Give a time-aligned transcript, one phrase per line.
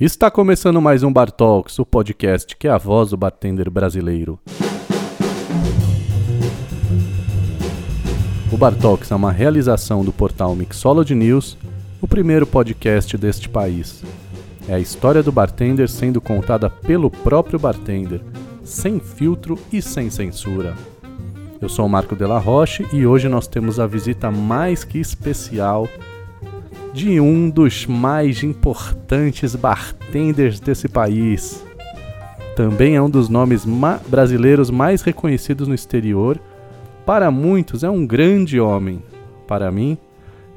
[0.00, 4.38] Está começando mais um Bar Talks, o podcast que é a voz do bartender brasileiro.
[8.50, 11.58] O Bar Talks é uma realização do portal Mixology News,
[12.00, 14.02] o primeiro podcast deste país.
[14.66, 18.22] É a história do bartender sendo contada pelo próprio bartender,
[18.64, 20.74] sem filtro e sem censura.
[21.60, 25.86] Eu sou o Marco Della Roche e hoje nós temos a visita mais que especial
[26.92, 31.64] de um dos mais importantes bartenders desse país.
[32.56, 36.40] Também é um dos nomes ma brasileiros mais reconhecidos no exterior.
[37.06, 39.02] Para muitos é um grande homem.
[39.46, 39.96] Para mim,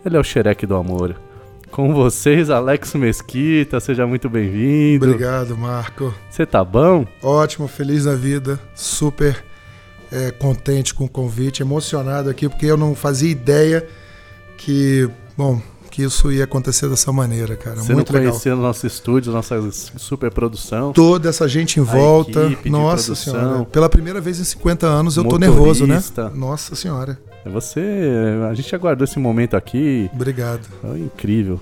[0.06, 1.16] ele é o xereque do amor.
[1.72, 5.06] Com vocês, Alex Mesquita, seja muito bem-vindo.
[5.06, 6.14] Obrigado, Marco.
[6.30, 7.06] Você tá bom?
[7.24, 9.44] Ótimo, feliz da vida, super
[10.12, 13.88] é, contente com o convite, emocionado aqui, porque eu não fazia ideia
[14.56, 15.60] que, bom,
[15.94, 17.76] que isso ia acontecer dessa maneira, cara.
[17.76, 18.32] Você Muito não legal.
[18.34, 20.92] conhecia o nosso estúdio, nossa super produção.
[20.92, 22.46] Toda essa gente em volta.
[22.46, 23.64] equipe Nossa senhora.
[23.66, 26.02] Pela primeira vez em 50 anos eu tô nervoso, né?
[26.34, 27.20] Nossa senhora.
[27.46, 27.82] Você,
[28.50, 30.62] a gente aguardou esse momento aqui, Obrigado.
[30.84, 31.62] é incrível.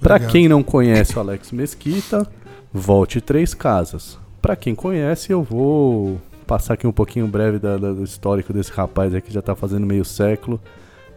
[0.00, 0.32] Pra Obrigado.
[0.32, 2.26] quem não conhece o Alex Mesquita,
[2.74, 4.18] volte três casas.
[4.42, 8.70] Pra quem conhece, eu vou passar aqui um pouquinho breve da- da- do histórico desse
[8.72, 10.60] rapaz aí que já tá fazendo meio século,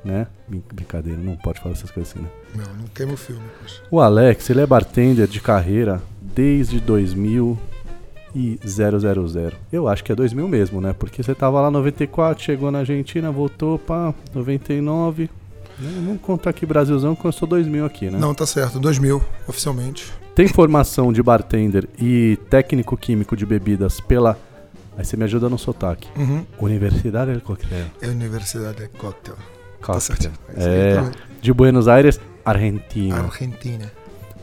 [0.06, 0.28] né?
[0.48, 2.30] Brin- Brincadeira, não pode falar essas coisas assim, né?
[2.56, 3.42] Não, não queima o filme.
[3.61, 3.81] poxa.
[3.92, 7.58] O Alex, ele é bartender de carreira desde 2000
[8.34, 9.52] e 000.
[9.72, 10.94] Eu acho que é 2000 mesmo, né?
[10.97, 15.30] Porque você tava lá 94, chegou na Argentina, voltou pra 99.
[15.80, 15.92] né?
[16.06, 18.17] Vamos contar aqui Brasilzão, começou 2000 aqui, né?
[18.19, 18.80] Não, tá certo.
[18.80, 20.12] 2000, oficialmente.
[20.36, 24.38] Tem formação de bartender e técnico químico de bebidas pela...
[24.97, 26.08] Aí você me ajuda no sotaque.
[26.17, 26.45] Uhum.
[26.59, 27.86] Universidade del Cocktail.
[28.02, 29.38] É Universidade de Cocktail.
[29.94, 30.31] Tá certo.
[30.55, 31.17] É, Exatamente.
[31.41, 33.22] de Buenos Aires, Argentina.
[33.22, 33.91] Argentina.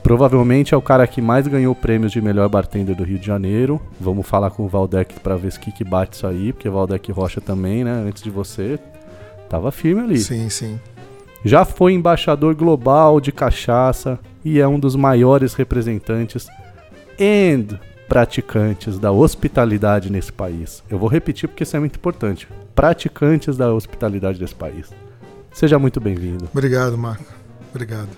[0.03, 3.81] Provavelmente é o cara que mais ganhou prêmios de melhor bartender do Rio de Janeiro.
[4.01, 7.13] Vamos falar com o Valdec pra ver se que, que bate isso aí, porque Valdec
[7.13, 8.05] Rocha também, né?
[8.07, 8.79] Antes de você,
[9.49, 10.19] tava firme ali.
[10.19, 10.81] Sim, sim.
[11.45, 16.49] Já foi embaixador global de cachaça e é um dos maiores representantes
[17.19, 17.65] e
[18.09, 20.83] praticantes da hospitalidade nesse país.
[20.91, 22.49] Eu vou repetir porque isso é muito importante.
[22.75, 24.91] Praticantes da hospitalidade desse país.
[25.53, 26.49] Seja muito bem-vindo.
[26.53, 27.25] Obrigado, Marco.
[27.71, 28.09] Obrigado.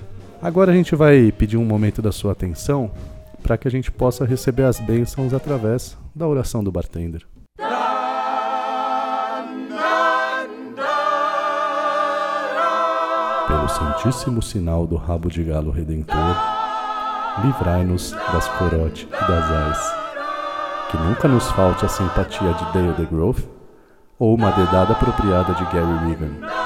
[0.40, 2.90] Agora a gente vai pedir um momento da sua atenção
[3.42, 7.22] para que a gente possa receber as bênçãos através da oração do bartender.
[13.46, 16.36] Pelo santíssimo sinal do rabo de galo redentor,
[17.44, 19.94] livrai-nos das corote e das ais.
[20.90, 23.46] Que nunca nos falte a simpatia de Dale DeGroff
[24.18, 26.63] ou uma dedada apropriada de Gary Regan.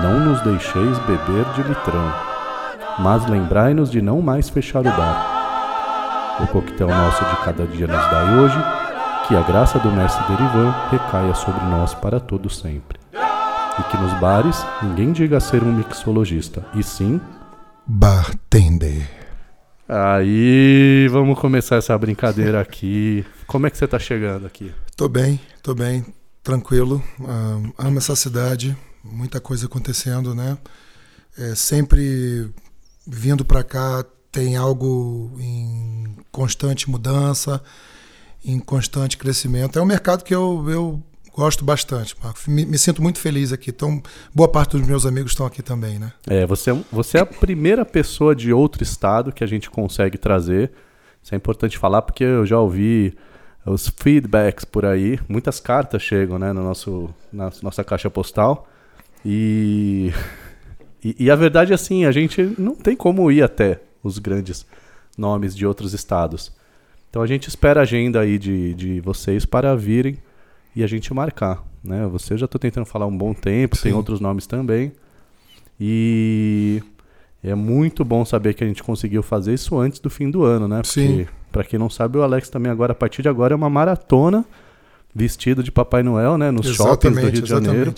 [0.00, 2.14] Não nos deixeis beber de litrão,
[2.98, 6.38] mas lembrai-nos de não mais fechar o bar.
[6.40, 8.56] O coquetel nosso de cada dia nos dai hoje,
[9.28, 12.98] que a graça do mestre Derivan recaia sobre nós para todo sempre.
[13.12, 17.20] E que nos bares ninguém diga ser um mixologista, e sim.
[17.86, 19.08] Bartender.
[19.88, 23.26] Aí, vamos começar essa brincadeira aqui.
[23.46, 24.72] Como é que você tá chegando aqui?
[24.96, 26.06] Tô bem, tô bem,
[26.42, 27.02] tranquilo.
[27.28, 28.74] Ah, amo essa cidade,
[29.04, 30.56] muita coisa acontecendo, né?
[31.36, 32.50] É, sempre
[33.06, 37.62] vindo pra cá tem algo em constante mudança,
[38.44, 39.78] em constante crescimento.
[39.78, 41.02] É um mercado que eu, eu
[41.34, 42.38] gosto bastante, Marco.
[42.48, 43.70] Me, me sinto muito feliz aqui.
[43.70, 44.02] Então,
[44.34, 46.12] boa parte dos meus amigos estão aqui também, né?
[46.26, 50.16] É, você, é você é a primeira pessoa de outro estado que a gente consegue
[50.16, 50.72] trazer.
[51.22, 53.14] Isso é importante falar porque eu já ouvi
[53.64, 55.18] os feedbacks por aí.
[55.28, 58.68] Muitas cartas chegam né, no nosso, na nossa caixa postal.
[59.24, 60.12] E,
[61.02, 64.66] e, e a verdade é assim, a gente não tem como ir até os grandes
[65.16, 66.52] nomes de outros estados.
[67.08, 70.16] Então a gente espera a agenda aí de, de vocês para virem
[70.74, 71.62] e a gente marcar.
[71.84, 72.06] Né?
[72.06, 73.98] Você já estou tentando falar um bom tempo, tem Sim.
[73.98, 74.92] outros nomes também.
[75.78, 76.82] E
[77.42, 80.68] é muito bom saber que a gente conseguiu fazer isso antes do fim do ano,
[80.68, 80.76] né?
[80.76, 81.26] Porque, Sim.
[81.50, 84.44] pra quem não sabe, o Alex também agora, a partir de agora, é uma maratona
[85.14, 86.50] vestido de Papai Noel, né?
[86.50, 87.94] Nos shoppings do Rio de Janeiro.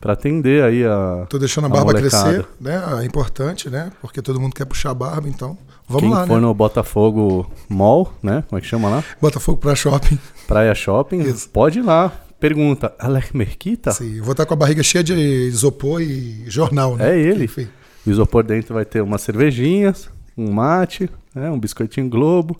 [0.00, 1.26] Pra atender aí a.
[1.28, 2.24] Tô deixando a A barba molecada.
[2.32, 2.80] crescer, né?
[3.00, 3.90] É importante, né?
[4.00, 5.58] Porque todo mundo quer puxar a barba, então
[5.88, 6.40] vamos quem lá, for né?
[6.40, 8.44] no Botafogo Mall, né?
[8.48, 9.04] Como é que chama lá?
[9.20, 10.18] Botafogo pra shopping.
[10.46, 11.20] Praia Shopping.
[11.22, 11.48] Isso.
[11.48, 12.12] Pode ir lá.
[12.38, 13.90] Pergunta, Alex Merquita?
[13.90, 17.10] Sim, eu vou estar com a barriga cheia de isopor e jornal, né?
[17.16, 17.46] É ele.
[17.46, 17.66] Enfim,
[18.06, 21.50] O isopor dentro vai ter umas cervejinhas, um mate, né?
[21.50, 22.56] um biscoitinho Globo.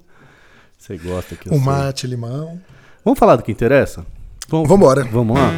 [0.77, 1.61] Você gosta que um sei.
[1.65, 2.59] mate, limão.
[3.05, 4.05] Vamos falar do que interessa?
[4.49, 5.05] Vamos, Vambora.
[5.05, 5.53] Vamos lá?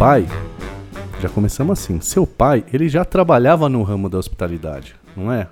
[0.00, 0.26] Pai
[1.20, 2.00] Já começamos assim.
[2.00, 5.46] Seu pai, ele já trabalhava no ramo da hospitalidade, não é?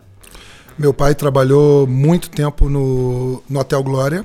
[0.79, 4.25] Meu pai trabalhou muito tempo no, no Hotel Glória,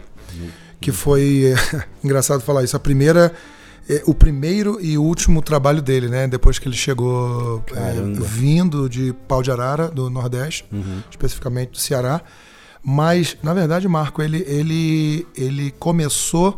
[0.80, 1.54] que foi
[2.02, 2.78] engraçado falar isso.
[2.78, 3.34] A primeira,
[3.90, 6.26] é, o primeiro e último trabalho dele, né?
[6.26, 7.92] Depois que ele chegou é,
[8.22, 11.02] vindo de Pau de Arara, do Nordeste, uhum.
[11.12, 12.22] especificamente do Ceará.
[12.82, 16.58] Mas, na verdade, Marco, ele, ele, ele começou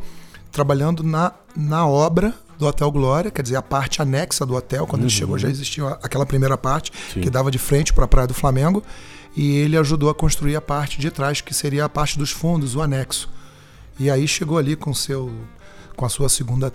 [0.51, 4.87] trabalhando na, na obra do Hotel Glória, quer dizer, a parte anexa do hotel.
[4.87, 5.07] Quando uhum.
[5.07, 7.21] ele chegou já existia aquela primeira parte Sim.
[7.21, 8.83] que dava de frente para a Praia do Flamengo.
[9.35, 12.75] E ele ajudou a construir a parte de trás, que seria a parte dos fundos,
[12.75, 13.29] o anexo.
[13.99, 15.31] E aí chegou ali com, seu,
[15.95, 16.71] com a sua segunda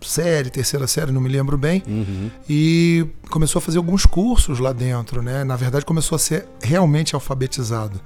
[0.00, 2.28] série, terceira série, não me lembro bem, uhum.
[2.48, 5.44] e começou a fazer alguns cursos lá dentro, né?
[5.44, 8.00] Na verdade, começou a ser realmente alfabetizado.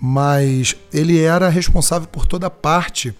[0.00, 3.14] Mas ele era responsável por toda a parte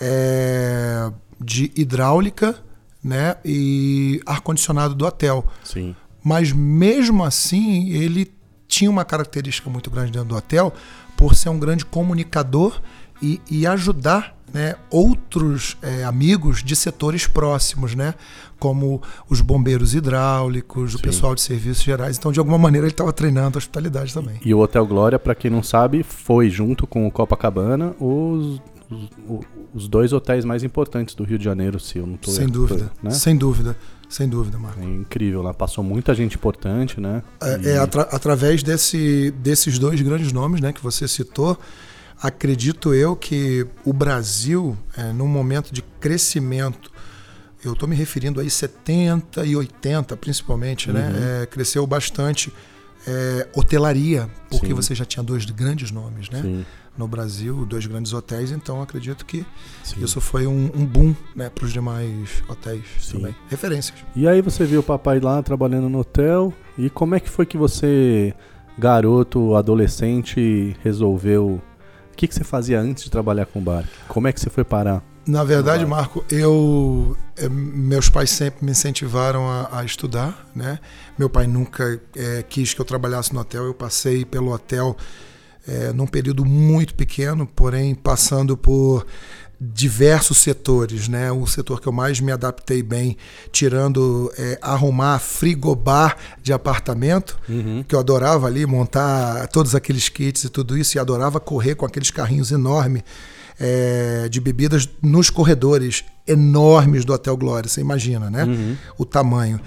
[0.00, 1.10] é,
[1.42, 2.56] de hidráulica
[3.02, 5.44] né, e ar-condicionado do hotel.
[5.64, 5.94] Sim.
[6.22, 8.32] Mas mesmo assim, ele
[8.68, 10.72] tinha uma característica muito grande dentro do hotel
[11.16, 12.80] por ser um grande comunicador
[13.20, 18.14] e, e ajudar né, outros é, amigos de setores próximos, né,
[18.58, 20.98] como os bombeiros hidráulicos, Sim.
[20.98, 22.16] o pessoal de serviços gerais.
[22.16, 24.38] Então, de alguma maneira, ele estava treinando a hospitalidade também.
[24.44, 28.60] E o Hotel Glória, para quem não sabe, foi junto com o Copacabana os
[28.92, 29.44] os,
[29.74, 32.92] os dois hotéis mais importantes do Rio de Janeiro, se eu não estou Sem dúvida,
[33.02, 33.10] né?
[33.10, 33.76] sem dúvida,
[34.08, 34.80] sem dúvida, Marco.
[34.80, 37.22] É incrível, lá passou muita gente importante, né?
[37.40, 37.68] É, e...
[37.68, 41.58] é atra através desse, desses dois grandes nomes, né, que você citou,
[42.22, 46.90] acredito eu que o Brasil, é, num momento de crescimento,
[47.64, 51.06] eu estou me referindo aí 70 e 80 principalmente, né?
[51.06, 51.12] uhum.
[51.12, 51.42] né?
[51.42, 52.52] É, cresceu bastante
[53.06, 54.74] é, hotelaria, porque Sim.
[54.74, 56.42] você já tinha dois grandes nomes, né?
[56.42, 56.64] Sim
[56.96, 59.46] no Brasil, dois grandes hotéis, então acredito que
[59.82, 60.04] Sim.
[60.04, 63.18] isso foi um, um boom né, para os demais hotéis Sim.
[63.18, 63.36] também.
[63.48, 63.98] Referências.
[64.14, 67.46] E aí você viu o papai lá trabalhando no hotel, e como é que foi
[67.46, 68.34] que você,
[68.78, 71.60] garoto, adolescente, resolveu.
[72.12, 73.88] O que, que você fazia antes de trabalhar com bar?
[74.06, 75.02] Como é que você foi parar?
[75.26, 80.80] Na verdade, Marco, eu, eu, meus pais sempre me incentivaram a, a estudar, né?
[81.16, 83.64] Meu pai nunca é, quis que eu trabalhasse no hotel.
[83.64, 84.96] Eu passei pelo hotel
[85.66, 89.06] é, num período muito pequeno, porém passando por
[89.60, 91.30] diversos setores, né?
[91.30, 93.16] O setor que eu mais me adaptei bem,
[93.52, 97.84] tirando é, arrumar frigobar de apartamento, uhum.
[97.86, 101.86] que eu adorava ali montar todos aqueles kits e tudo isso, e adorava correr com
[101.86, 103.04] aqueles carrinhos enormes
[103.60, 107.68] é, de bebidas nos corredores enormes do Hotel Glória.
[107.68, 108.44] Você imagina, né?
[108.44, 108.76] Uhum.
[108.98, 109.60] O tamanho.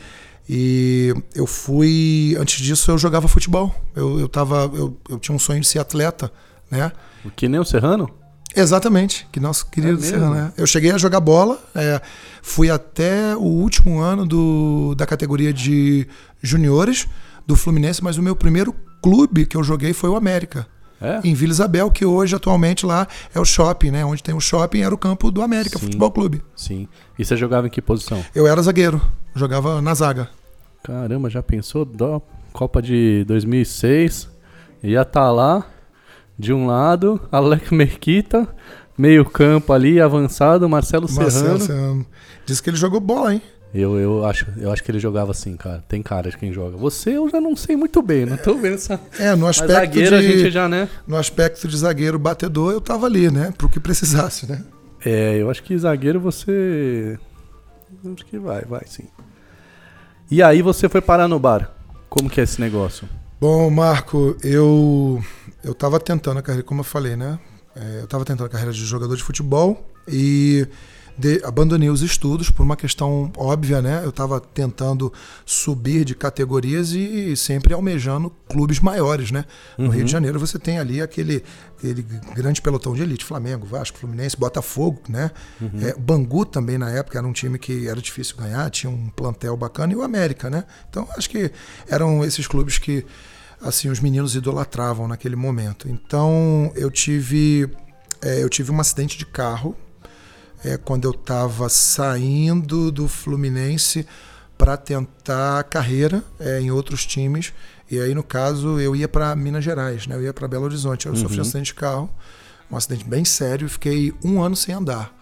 [0.48, 2.36] E eu fui.
[2.40, 3.74] Antes disso, eu jogava futebol.
[3.96, 6.32] Eu, eu, tava, eu, eu tinha um sonho de ser atleta,
[6.70, 6.92] né?
[7.36, 8.10] Que nem o Serrano?
[8.56, 10.36] Exatamente, que nosso querido é Serrano.
[10.36, 10.54] Né?
[10.56, 12.00] Eu cheguei a jogar bola, é,
[12.42, 16.08] fui até o último ano do, da categoria de
[16.42, 17.06] juniores
[17.46, 20.66] do Fluminense, mas o meu primeiro clube que eu joguei foi o América.
[21.06, 21.22] É?
[21.24, 24.04] Em Vila Isabel, que hoje, atualmente, lá é o shopping, né?
[24.04, 25.86] Onde tem o shopping, era o campo do América Sim.
[25.86, 26.42] Futebol Clube.
[26.56, 26.88] Sim.
[27.18, 28.24] E você jogava em que posição?
[28.34, 29.00] Eu era zagueiro,
[29.36, 30.30] jogava na zaga.
[30.84, 31.86] Caramba, já pensou?
[31.86, 32.19] Da
[32.52, 34.30] Copa de 2006,
[34.81, 35.66] ia estar tá lá,
[36.40, 38.48] de um lado, Alex Merquita,
[38.98, 41.60] meio campo ali, avançado, Marcelo, Marcelo Serrano.
[41.60, 42.06] Serrano.
[42.46, 43.42] Diz que ele jogou bola, hein?
[43.77, 45.83] Eu, eu, acho, eu acho que ele jogava assim, cara.
[45.89, 46.77] Tem cara de quem joga.
[46.77, 48.98] Você eu já não sei muito bem, não tô vendo essa.
[49.20, 50.88] É, no aspecto zagueiro de, a gente já, né?
[51.05, 53.53] No aspecto de zagueiro batedor, eu tava ali, né?
[53.58, 54.63] Pro que precisasse, né?
[55.05, 57.20] É, eu acho que zagueiro você.
[58.13, 59.10] Acho que vai, vai sim.
[60.32, 61.70] E aí você foi parar no bar.
[62.10, 63.10] Como que é esse negócio?
[63.41, 65.22] Bom, Marco, eu
[65.62, 67.38] eu tava tentando a carreira, como eu falei, né?
[67.75, 70.65] É, eu tava tentando a carreira de jogador de futebol e
[71.17, 74.01] de, abandonei os estudos por uma questão óbvia, né?
[74.03, 75.12] Eu estava tentando
[75.45, 79.45] subir de categorias e sempre almejando clubes maiores, né?
[79.77, 79.91] No uhum.
[79.91, 80.07] Rio de uhum.
[80.10, 81.43] Janeiro você tem ali aquele,
[81.77, 85.31] aquele grande pelotão de elite, Flamengo, Vasco, Fluminense, Botafogo, né?
[85.62, 85.79] Uhum.
[85.81, 89.55] É, Bangu também na época era um time que era difícil ganhar, tinha um plantel
[89.55, 90.65] bacana e o América, né?
[90.89, 91.50] Então acho que
[91.88, 93.05] eram esses clubes que
[93.62, 95.88] assim os meninos idolatravam naquele momento.
[95.88, 97.69] Então eu tive
[98.22, 99.75] é, eu tive um acidente de carro
[100.65, 104.05] é, quando eu estava saindo do Fluminense
[104.57, 107.53] para tentar carreira é, em outros times.
[107.89, 110.15] E aí, no caso, eu ia para Minas Gerais, né?
[110.15, 111.05] eu ia para Belo Horizonte.
[111.05, 111.19] Eu uhum.
[111.19, 112.10] sofri um acidente de carro,
[112.72, 115.13] um acidente bem sério, e fiquei um ano sem andar.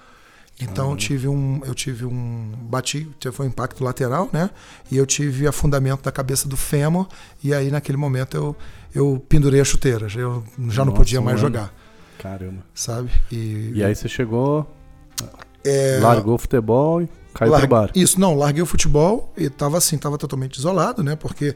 [0.62, 4.52] Então eu tive um, eu tive um, bati, foi um impacto lateral, né?
[4.90, 7.08] E eu tive afundamento da cabeça do fêmur
[7.44, 8.56] e aí naquele momento eu,
[8.94, 11.56] eu pendurei as chuteiras, eu já Nossa, não podia mais mano.
[11.56, 11.74] jogar.
[12.20, 12.64] Caramba.
[12.74, 13.10] Sabe?
[13.32, 14.72] E, e aí você chegou
[15.64, 17.08] é, Largou o futebol?
[17.34, 17.92] caiu Largue- pro bar.
[17.96, 21.16] Isso, não, larguei o futebol e tava assim, tava totalmente isolado, né?
[21.16, 21.56] Porque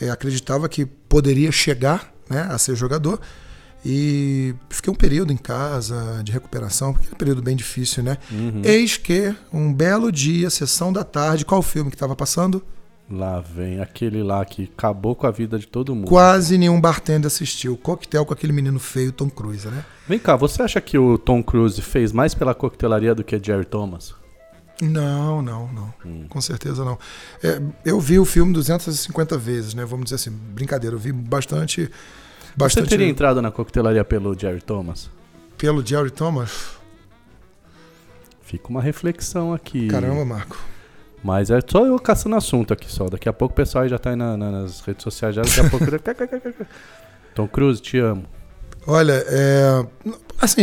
[0.00, 3.20] é, acreditava que poderia chegar né, a ser jogador.
[3.84, 8.16] E fiquei um período em casa de recuperação, porque é um período bem difícil, né?
[8.30, 8.62] Uhum.
[8.64, 12.64] Eis que, um belo dia, sessão da tarde, qual filme que estava passando?
[13.12, 16.08] Lá vem aquele lá que acabou com a vida de todo mundo.
[16.08, 17.76] Quase nenhum bartender assistiu.
[17.76, 19.84] Coquetel com aquele menino feio, Tom Cruise, né?
[20.08, 23.66] Vem cá, você acha que o Tom Cruise fez mais pela coquetelaria do que Jerry
[23.66, 24.14] Thomas?
[24.80, 25.94] Não, não, não.
[26.28, 26.98] Com certeza não.
[27.42, 29.84] É, eu vi o filme 250 vezes, né?
[29.84, 30.96] Vamos dizer assim, brincadeira.
[30.96, 31.90] Eu vi bastante.
[32.56, 35.10] bastante Você teria entrado na coquetelaria pelo Jerry Thomas?
[35.62, 36.72] pelo Jerry Thomas.
[38.40, 39.86] Fica uma reflexão aqui.
[39.86, 40.58] Caramba, Marco.
[41.22, 43.08] Mas é só eu caçando assunto aqui só.
[43.08, 45.34] Daqui a pouco o pessoal já tá aí na- na- nas redes sociais.
[45.34, 45.86] Já, daqui a pouco.
[47.34, 48.24] Tom Cruise, te amo.
[48.84, 49.86] Olha, é,
[50.40, 50.62] assim,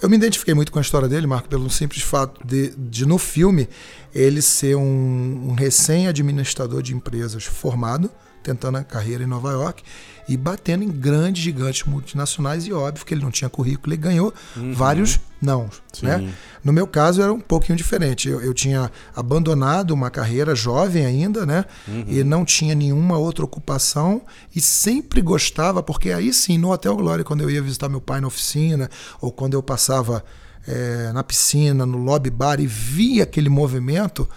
[0.00, 3.18] eu me identifiquei muito com a história dele, Marco, pelo simples fato de, de no
[3.18, 3.68] filme
[4.14, 8.08] ele ser um, um recém-administrador de empresas formado,
[8.46, 9.82] tentando a carreira em Nova York
[10.28, 14.32] e batendo em grandes gigantes multinacionais e óbvio que ele não tinha currículo, ele ganhou
[14.72, 15.68] vários não,
[16.02, 16.32] né?
[16.64, 18.28] No meu caso era um pouquinho diferente.
[18.28, 21.64] Eu, eu tinha abandonado uma carreira jovem ainda, né?
[22.08, 24.22] E não tinha nenhuma outra ocupação
[24.54, 28.20] e sempre gostava, porque aí sim, no Hotel Glória, quando eu ia visitar meu pai
[28.20, 28.88] na oficina,
[29.20, 30.24] ou quando eu passava
[30.66, 34.28] eh, na piscina, no lobby bar e via aquele movimento,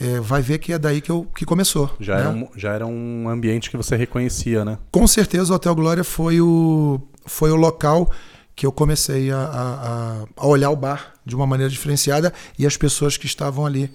[0.00, 1.94] eh, vai ver que é daí que, eu, que começou.
[2.00, 2.20] Já, né?
[2.22, 4.78] era um, já era um ambiente que você reconhecia, né?
[4.90, 8.10] Com certeza o Hotel Glória foi o, foi o local
[8.56, 12.76] que eu comecei a, a- a- olhar o bar de uma maneira diferenciada e as
[12.76, 13.90] pessoas que estavam ali,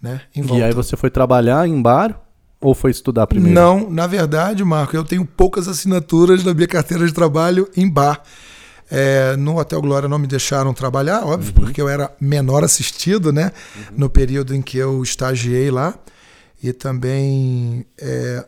[0.00, 0.62] né, em volta.
[0.62, 2.18] E aí você foi trabalhar em bar
[2.60, 3.54] ou foi estudar primeiro?
[3.54, 8.22] Não, na verdade, Marco, eu tenho poucas assinaturas na minha carteira de trabalho em bar.
[8.90, 13.52] É, no Hotel Glória não me deixaram trabalhar, óbvio, porque eu era menor assistido, né?
[13.96, 15.94] No período em que eu estagiei lá.
[16.62, 18.44] E também é,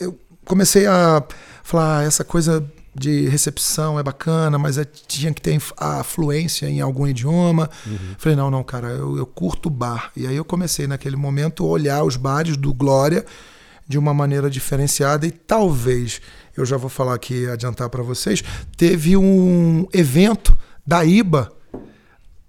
[0.00, 1.22] eu comecei a
[1.62, 6.66] falar, "Ah, essa coisa de recepção é bacana, mas é- tinha que ter a fluência
[6.68, 7.70] em algum idioma.
[8.18, 10.10] Falei, não, não, cara, eu, eu curto bar.
[10.16, 13.24] E aí eu comecei naquele momento a olhar os bares do Glória
[13.90, 16.20] de uma maneira diferenciada e talvez,
[16.56, 18.40] eu já vou falar aqui, adiantar para vocês,
[18.76, 20.56] teve um evento
[20.86, 21.50] da IBA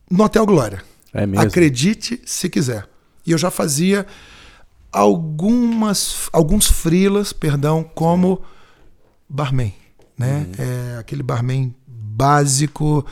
[0.07, 0.83] no Hotel Glória.
[1.11, 1.43] É mesmo?
[1.43, 2.87] Acredite se quiser.
[3.25, 4.05] E eu já fazia
[4.91, 8.43] algumas, alguns frilas, perdão, como
[9.27, 9.73] barman,
[10.15, 10.45] né?
[10.59, 13.03] É, aquele barman básico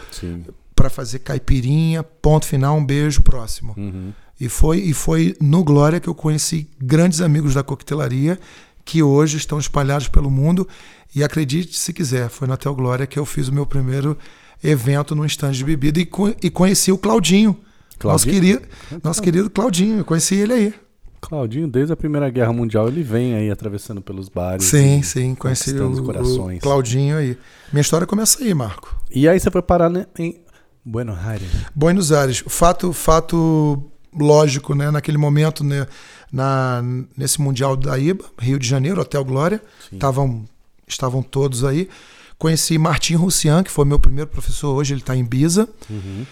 [0.75, 3.73] para fazer caipirinha, ponto final, um beijo, próximo.
[3.75, 4.13] Uhum.
[4.39, 8.39] E foi, e foi no Glória que eu conheci grandes amigos da coquetelaria
[8.85, 10.67] que hoje estão espalhados pelo mundo.
[11.15, 14.17] E acredite se quiser, foi no Hotel Glória que eu fiz o meu primeiro
[14.63, 17.57] evento no stand de bebida e, co- e conheci o Claudinho.
[18.03, 18.33] Nosso Claudinho?
[18.59, 20.73] querido, nosso querido Claudinho, eu conheci ele aí.
[21.21, 24.65] Claudinho, desde a Primeira Guerra Mundial, ele vem aí atravessando pelos bares.
[24.65, 26.59] Sim, sim, conheci o, corações.
[26.59, 27.37] o Claudinho aí.
[27.73, 28.95] Minha história começa aí, Marco.
[29.11, 30.39] E aí você foi parar né, em
[30.85, 31.49] Buenos Aires.
[31.75, 32.41] Buenos Aires.
[32.47, 34.91] Fato, fato lógico, né?
[34.91, 35.85] Naquele momento, né?
[36.31, 36.83] Na,
[37.17, 39.61] nesse Mundial da IBA, Rio de Janeiro, Hotel Glória,
[39.91, 40.45] estavam,
[40.87, 41.89] estavam todos aí.
[42.37, 45.67] Conheci Martim Russian, que foi meu primeiro professor, hoje ele está em Ibiza.
[45.89, 46.25] Uhum.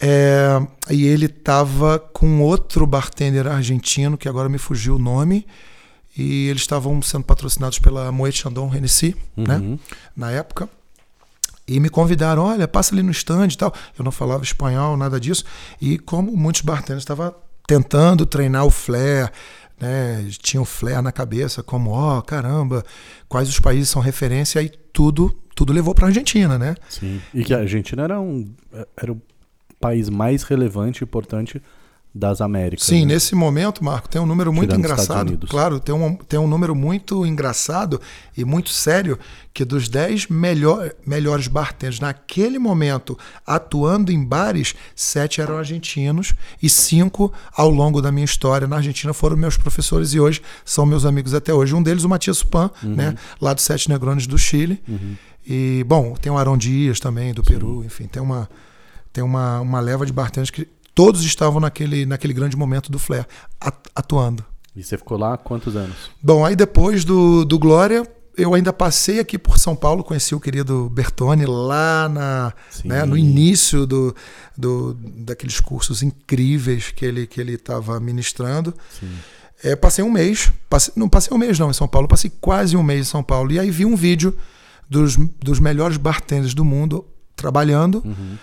[0.00, 0.60] É,
[0.90, 5.46] e ele estava com outro bartender argentino, que agora me fugiu o nome,
[6.16, 9.56] e eles estavam sendo patrocinados pela Moet Chandon Hennessy, né?
[9.56, 9.78] Uhum.
[10.16, 10.68] na época.
[11.68, 13.72] E me convidaram, olha, passa ali no stand e tal.
[13.98, 15.44] Eu não falava espanhol, nada disso.
[15.80, 17.34] E como muitos bartenders estavam
[17.66, 19.30] tentando treinar o flair,
[19.78, 20.26] né?
[20.38, 22.82] Tinha o flair na cabeça, como, ó, caramba,
[23.28, 26.74] quais os países são referência, aí tudo, tudo levou para a Argentina, né?
[26.88, 27.20] Sim.
[27.34, 28.50] E que a Argentina era um
[28.96, 29.20] era o
[29.78, 31.62] país mais relevante e importante
[32.14, 32.86] das Américas.
[32.86, 33.14] Sim, né?
[33.14, 35.46] nesse momento, Marco, tem um número muito Tirando engraçado.
[35.46, 38.00] Claro, tem um, tem um número muito engraçado
[38.36, 39.18] e muito sério
[39.54, 46.68] que dos 10 melhor, melhores bartenders naquele momento atuando em bares, sete eram argentinos e
[46.68, 51.04] cinco ao longo da minha história na Argentina foram meus professores e hoje são meus
[51.04, 51.74] amigos até hoje.
[51.74, 52.94] Um deles, o Matias Supan, Uhum.
[52.94, 54.82] né, lá do Sete Negrones do Chile.
[55.46, 58.48] E, bom, tem o Arão Dias também, do Peru, enfim, tem uma,
[59.12, 63.26] tem uma, uma leva de bartenders que todos estavam naquele, naquele grande momento do Flair,
[63.60, 64.44] at- atuando.
[64.74, 65.96] E você ficou lá há quantos anos?
[66.22, 68.02] Bom, aí depois do, do Glória,
[68.36, 72.52] eu ainda passei aqui por São Paulo, conheci o querido Bertone lá na,
[72.84, 74.14] né, no início do,
[74.56, 78.72] do, daqueles cursos incríveis que ele que ele estava ministrando.
[79.62, 82.76] É, passei um mês, passei- não passei um mês não em São Paulo, passei quase
[82.76, 83.50] um mês em São Paulo.
[83.50, 84.36] E aí vi um vídeo
[84.88, 88.02] dos, dos melhores bartenders do mundo trabalhando.
[88.04, 88.36] Uhum.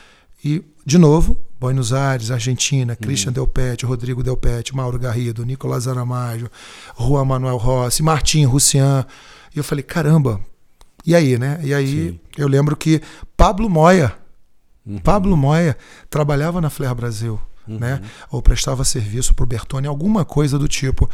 [0.45, 5.87] E, de novo, Buenos Aires, Argentina, Christian Del Pet, Rodrigo Del Pet, Mauro Garrido, Nicolás
[5.87, 6.47] Aramajo,
[6.95, 9.07] Juan Manuel Rossi, Martim Russian.
[9.55, 10.39] E eu falei, caramba,
[11.03, 11.59] e aí, né?
[11.63, 12.19] E aí Sim.
[12.37, 13.01] eu lembro que
[13.35, 14.15] Pablo Moya,
[14.85, 14.99] Uhum.
[14.99, 15.75] Pablo Moya
[16.11, 17.99] trabalhava na Flair Brasil, né?
[18.29, 21.09] Ou prestava serviço pro Bertone, alguma coisa do tipo.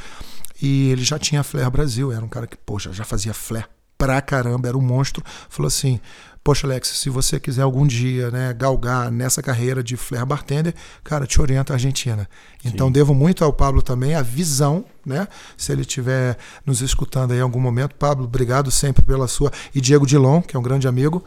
[0.62, 4.20] E ele já tinha Flair Brasil, era um cara que, poxa, já fazia Flair pra
[4.22, 5.24] caramba, era um monstro.
[5.48, 6.02] Falou assim:
[6.44, 11.28] Poxa, Alex, se você quiser algum dia né, galgar nessa carreira de Flair Bartender, cara,
[11.28, 12.28] te orienta a Argentina.
[12.66, 15.28] Então devo muito ao Pablo também a visão, né?
[15.56, 19.52] Se ele estiver nos escutando aí em algum momento, Pablo, obrigado sempre pela sua.
[19.74, 21.24] E Diego Dilon, que é um grande amigo,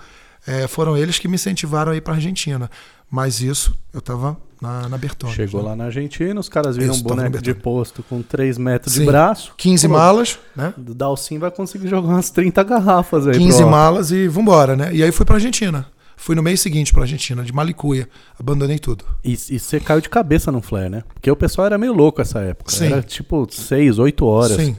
[0.47, 2.69] eh, foram eles que me incentivaram a ir para Argentina.
[3.09, 5.33] Mas isso, eu estava na, na Bertone.
[5.33, 5.69] Chegou né?
[5.69, 9.01] lá na Argentina, os caras viram Isso, um boneco de posto com 3 metros de
[9.01, 9.07] Sim.
[9.07, 9.53] braço.
[9.57, 10.75] 15 Falou, malas, né?
[10.77, 13.39] O Dalcin vai conseguir jogar umas 30 garrafas aí.
[13.39, 14.91] 15 pro- malas e vambora, né?
[14.95, 15.87] E aí fui pra Argentina.
[16.17, 18.09] Fui no mês seguinte pra Argentina, de Malicuia.
[18.39, 19.05] Abandonei tudo.
[19.25, 21.03] E, e você caiu de cabeça no flare, né?
[21.13, 22.71] Porque o pessoal era meio louco essa época.
[22.71, 22.87] Sim.
[22.87, 24.57] Era tipo 6, 8 horas.
[24.57, 24.77] Sim.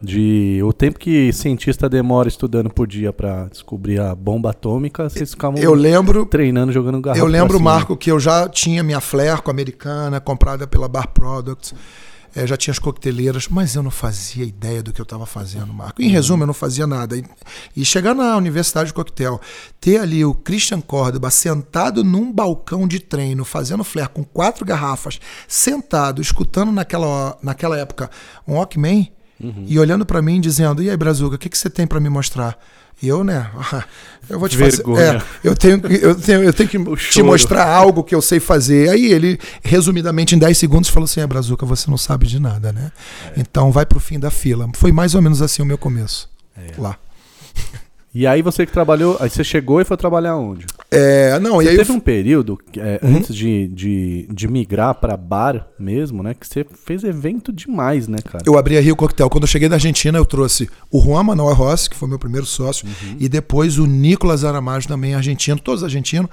[0.00, 5.30] De o tempo que cientista demora estudando por dia pra descobrir a bomba atômica, vocês
[5.30, 7.20] ficavam Eu lembro, treinando, jogando garrafa.
[7.22, 7.58] eu lembro.
[7.58, 11.74] Marco, que eu já tinha minha Flerco americana, comprada pela Bar Products.
[12.34, 15.72] eh, já tinha as coqueteleiras, mas eu não fazia ideia do que eu estava fazendo,
[15.72, 16.02] Marco.
[16.02, 17.16] Em resumo, eu não fazia nada.
[17.16, 17.24] E,
[17.74, 19.40] e chegar na Universidade de Coquetel,
[19.80, 25.18] ter ali o Christian Córdoba sentado num balcão de treino, fazendo flare com quatro garrafas,
[25.48, 28.10] sentado, escutando naquela, naquela época
[28.46, 31.86] um Walkman, e olhando para mim dizendo: E aí, Brazuca, o que, que você tem
[31.86, 32.58] para me mostrar?
[33.02, 33.50] E eu, né?
[34.28, 35.20] Eu vou te Vergonha.
[35.20, 35.24] fazer.
[35.44, 36.78] É, eu tenho, que- eu tenho, eu tenho que
[37.12, 38.88] te mostrar algo que eu sei fazer.
[38.88, 42.72] Aí ele, resumidamente, em 10 segundos, falou assim: É, Brazuca, você não sabe de nada,
[42.72, 42.90] né?
[43.36, 44.68] Então vai pro fim da fila.
[44.74, 46.28] Foi mais ou menos assim o meu começo.
[46.78, 46.96] Lá.
[48.18, 50.64] E aí você que trabalhou, aí você chegou e foi trabalhar onde?
[50.90, 53.16] É, não, e Você aí eu teve um período, é, Uhum.
[53.16, 56.32] antes de, de, de migrar pra bar mesmo, né?
[56.32, 58.42] Que você fez evento demais, né, cara?
[58.46, 59.28] Eu abri a Rio Coquetel.
[59.28, 62.46] Quando eu cheguei da Argentina, eu trouxe o Juan Manuel Rossi, que foi meu primeiro
[62.46, 62.88] sócio,
[63.20, 66.30] e depois o Nicolas Aramajo, também argentino, todos argentinos,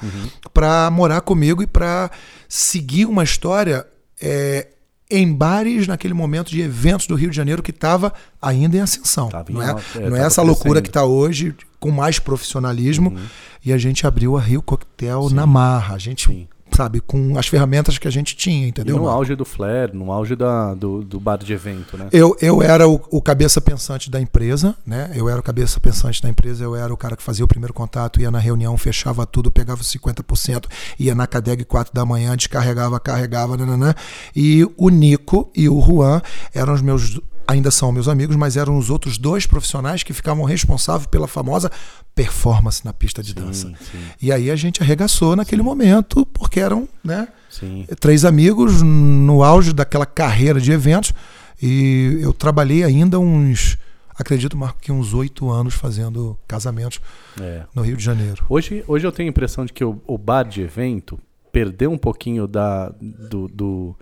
[0.53, 2.09] para morar comigo e para
[2.47, 3.85] seguir uma história
[4.21, 4.67] é,
[5.11, 9.29] em bares naquele momento de eventos do Rio de Janeiro que estava ainda em ascensão.
[9.29, 11.53] Tava em não é, alta, é, não é essa loucura que está hoje,
[11.83, 13.09] com mais profissionalismo.
[13.09, 13.25] Uhum.
[13.65, 15.95] E a gente abriu a Rio Coquetel na marra.
[15.95, 16.47] A gente, Sim.
[16.73, 18.95] sabe, com as ferramentas que a gente tinha, E entendeu?
[18.95, 19.17] no Marco?
[19.17, 22.07] auge do flare, no auge da, do, do bar de evento, né?
[22.11, 25.11] Eu, eu era o, o cabeça pensante da empresa, né?
[25.15, 27.73] Eu era o cabeça pensante da empresa, eu era o cara que fazia o primeiro
[27.73, 30.65] contato, ia na reunião, fechava tudo, pegava os 50%,
[30.99, 33.93] ia na Cadeg 4 da manhã, descarregava, carregava, nananã.
[34.35, 36.21] E o Nico e o Juan
[36.53, 40.43] eram os meus, ainda são meus amigos, mas eram os outros dois profissionais que ficavam
[40.45, 41.69] responsáveis pela famosa
[42.15, 43.67] performance na pista de dança.
[43.69, 47.27] Sim, sim, E aí a gente arregaçou naquele momento, porque eram, né?
[47.49, 47.85] sim.
[47.99, 51.13] três amigos no auge daquela carreira de eventos
[51.61, 53.77] e eu trabalhei ainda uns,
[54.17, 56.99] acredito, Marco, que uns oito anos fazendo casamentos
[57.41, 57.63] É.
[57.73, 58.45] no Rio de Janeiro.
[58.49, 61.19] Hoje, hoje eu tenho a impressão de que o, o bar de evento
[61.51, 63.95] perdeu um pouquinho da, do, do-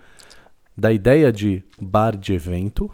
[0.76, 2.90] da ideia de bar de evento,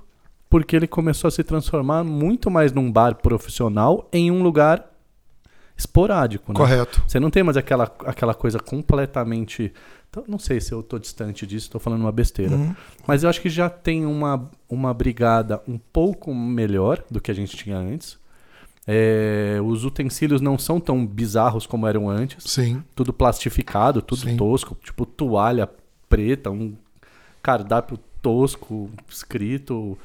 [0.48, 4.90] porque ele começou a se transformar muito mais num bar profissional em um lugar
[5.76, 6.52] esporádico.
[6.52, 6.56] Né?
[6.56, 7.02] Correto.
[7.06, 9.72] Você não tem mais aquela, aquela coisa completamente.
[10.10, 12.56] então, Não sei se eu tô distante disso, estou falando uma besteira.
[12.56, 12.74] Uhum.
[13.06, 17.34] Mas eu acho que já tem uma, uma brigada um pouco melhor do que a
[17.34, 18.18] gente tinha antes.
[18.90, 22.50] É, os utensílios não são tão bizarros como eram antes.
[22.50, 22.82] Sim.
[22.94, 24.36] Tudo plastificado, tudo Sim.
[24.36, 24.76] tosco.
[24.82, 25.68] Tipo toalha
[26.08, 26.74] preta, um
[27.42, 29.96] cardápio tosco escrito.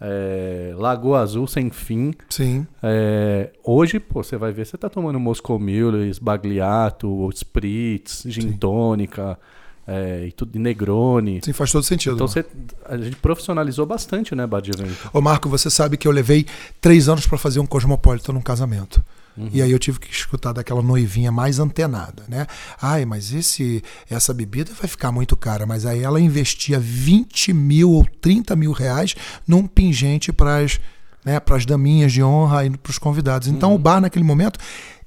[0.00, 2.12] É, Lagoa Azul sem fim.
[2.30, 2.66] Sim.
[2.82, 9.38] É, hoje, pô, você vai ver, você tá tomando Moscow Mule, Bagliato, Spritz, Gin tônica,
[9.86, 11.40] é, e tudo, e Negroni.
[11.44, 12.14] Sim, faz todo sentido.
[12.14, 12.50] Então Marco.
[12.50, 15.10] você, a gente profissionalizou bastante, né, bar de evento.
[15.12, 16.46] Ô Marco, você sabe que eu levei
[16.80, 19.04] três anos para fazer um Cosmopolitan num casamento.
[19.52, 22.46] E aí eu tive que escutar daquela noivinha mais antenada, né?
[22.80, 25.66] Ai, mas esse, essa bebida vai ficar muito cara.
[25.66, 29.14] Mas aí ela investia 20 mil ou 30 mil reais
[29.46, 30.80] num pingente para as
[31.24, 33.48] né, pras daminhas de honra e para os convidados.
[33.48, 34.58] Então o bar naquele momento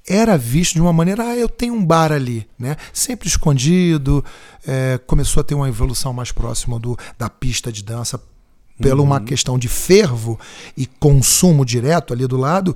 [0.08, 2.76] era visto de uma maneira, ah, eu tenho um bar ali, né?
[2.92, 4.24] Sempre escondido,
[4.68, 8.22] é, começou a ter uma evolução mais próxima do, da pista de dança
[8.82, 9.26] pela uma uhum.
[9.26, 10.40] questão de fervo
[10.76, 12.76] e consumo direto ali do lado,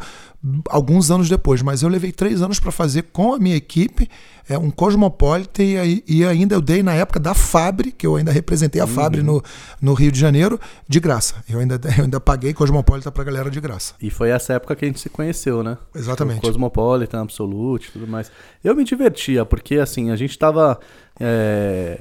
[0.69, 1.61] alguns anos depois.
[1.61, 4.07] Mas eu levei três anos para fazer com a minha equipe
[4.49, 8.31] é, um Cosmopolitan e, e, ainda eu dei na época da Fabre, que eu ainda
[8.31, 8.91] representei a uhum.
[8.91, 9.43] Fabre no,
[9.81, 11.35] no Rio de Janeiro, de graça.
[11.49, 13.93] Eu ainda, eu ainda paguei Cosmopolitan pra galera de graça.
[14.01, 15.77] E foi essa época que a gente se conheceu, né?
[15.93, 16.39] Exatamente.
[16.39, 18.31] O Cosmopolitan, Absolute tudo mais.
[18.63, 20.79] Eu me divertia, porque assim, a gente tava
[21.19, 21.99] é,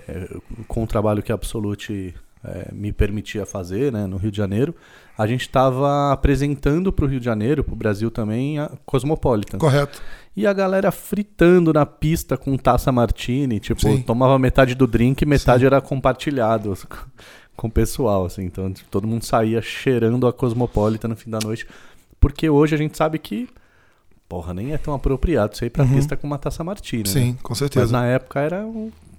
[0.69, 2.15] com o trabalho que a Absolute
[2.47, 4.75] é, me permitia fazer né, no Rio de Janeiro,
[5.19, 9.59] a gente estava apresentando para o Rio de Janeiro, para o Brasil também, a Cosmopolitan.
[9.59, 10.03] Correto.
[10.37, 14.03] E a galera fritando na pista com taça martini, tipo, Sim.
[14.03, 15.67] tomava metade do drink e metade Sim.
[15.67, 16.77] era compartilhado
[17.57, 18.45] com o pessoal, assim.
[18.45, 21.67] Então todo mundo saía cheirando a Cosmopolitan no fim da noite.
[22.21, 23.49] Porque hoje a gente sabe que,
[24.29, 25.95] porra, nem é tão apropriado você ir pra uhum.
[25.95, 27.09] pista com uma taça martini.
[27.09, 27.37] Sim, né?
[27.43, 27.87] com certeza.
[27.87, 28.67] Mas na época era,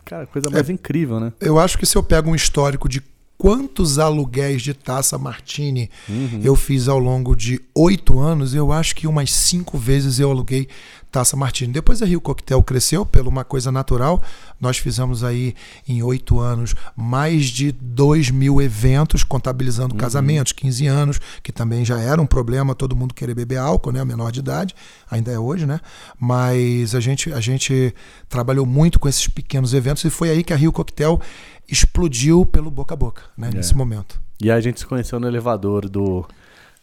[0.05, 1.33] cara, coisa mais é, incrível, né?
[1.41, 3.01] Eu acho que se eu pego um histórico de
[3.37, 6.41] quantos aluguéis de taça Martini uhum.
[6.43, 10.67] eu fiz ao longo de oito anos, eu acho que umas cinco vezes eu aluguei
[11.11, 11.71] taça Martini.
[11.71, 14.21] Depois a Rio Coquetel cresceu pela uma coisa natural.
[14.59, 15.55] Nós fizemos aí
[15.87, 19.99] em oito anos mais de dois mil eventos, contabilizando uhum.
[19.99, 24.01] casamentos, 15 anos, que também já era um problema todo mundo querer beber álcool, né?
[24.01, 24.75] A menor de idade,
[25.09, 25.79] ainda é hoje, né?
[26.19, 27.93] Mas a gente, a gente
[28.27, 31.21] trabalhou muito com esses pequenos eventos e foi aí que a Rio Coquetel
[31.67, 33.55] explodiu pelo boca a boca, né, é.
[33.55, 34.19] nesse momento.
[34.41, 36.25] E aí a gente se conheceu no elevador do,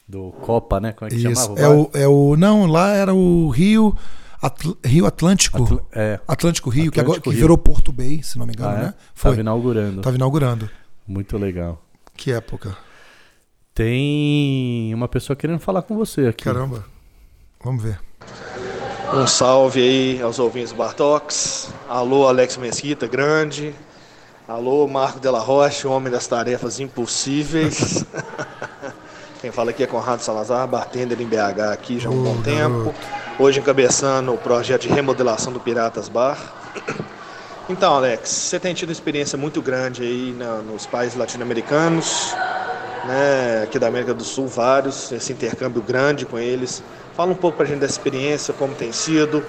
[0.09, 0.93] do Copa, né?
[0.93, 1.43] Como é que Isso.
[1.43, 1.61] chamava?
[1.61, 3.97] É o, é o, não, lá era o Rio,
[4.43, 5.63] Atl Rio Atlântico.
[5.63, 6.21] Atl é.
[6.27, 7.39] Atlântico Rio, Atlântico que agora que Rio.
[7.39, 8.83] virou Porto Bay, se não me engano, ah, é?
[8.83, 8.95] né?
[9.15, 9.31] Foi.
[9.31, 10.01] Tava inaugurando.
[10.03, 10.71] Tava inaugurando.
[11.07, 11.83] Muito legal.
[12.17, 12.77] Que época.
[13.75, 16.45] Tem uma pessoa querendo falar com você aqui.
[16.45, 16.85] Caramba.
[17.63, 17.99] Vamos ver.
[19.13, 21.73] Um salve aí aos ouvintes Bartox.
[21.89, 23.75] Alô, Alex Mesquita, grande.
[24.47, 28.05] Alô, Marco Della Rocha, homem das tarefas impossíveis.
[29.41, 32.95] Quem fala aqui é Conrado Salazar, bartender em BH aqui já há um bom tempo.
[33.39, 36.39] Hoje encabeçando o projeto de remodelação do Piratas Bar.
[37.71, 42.35] Então, Alex, você tem tido experiência muito grande aí na, nos países latino-americanos,
[43.07, 46.83] né, aqui da América do Sul, vários, esse intercâmbio grande com eles.
[47.17, 49.43] Fala um pouco pra gente dessa experiência, como tem sido,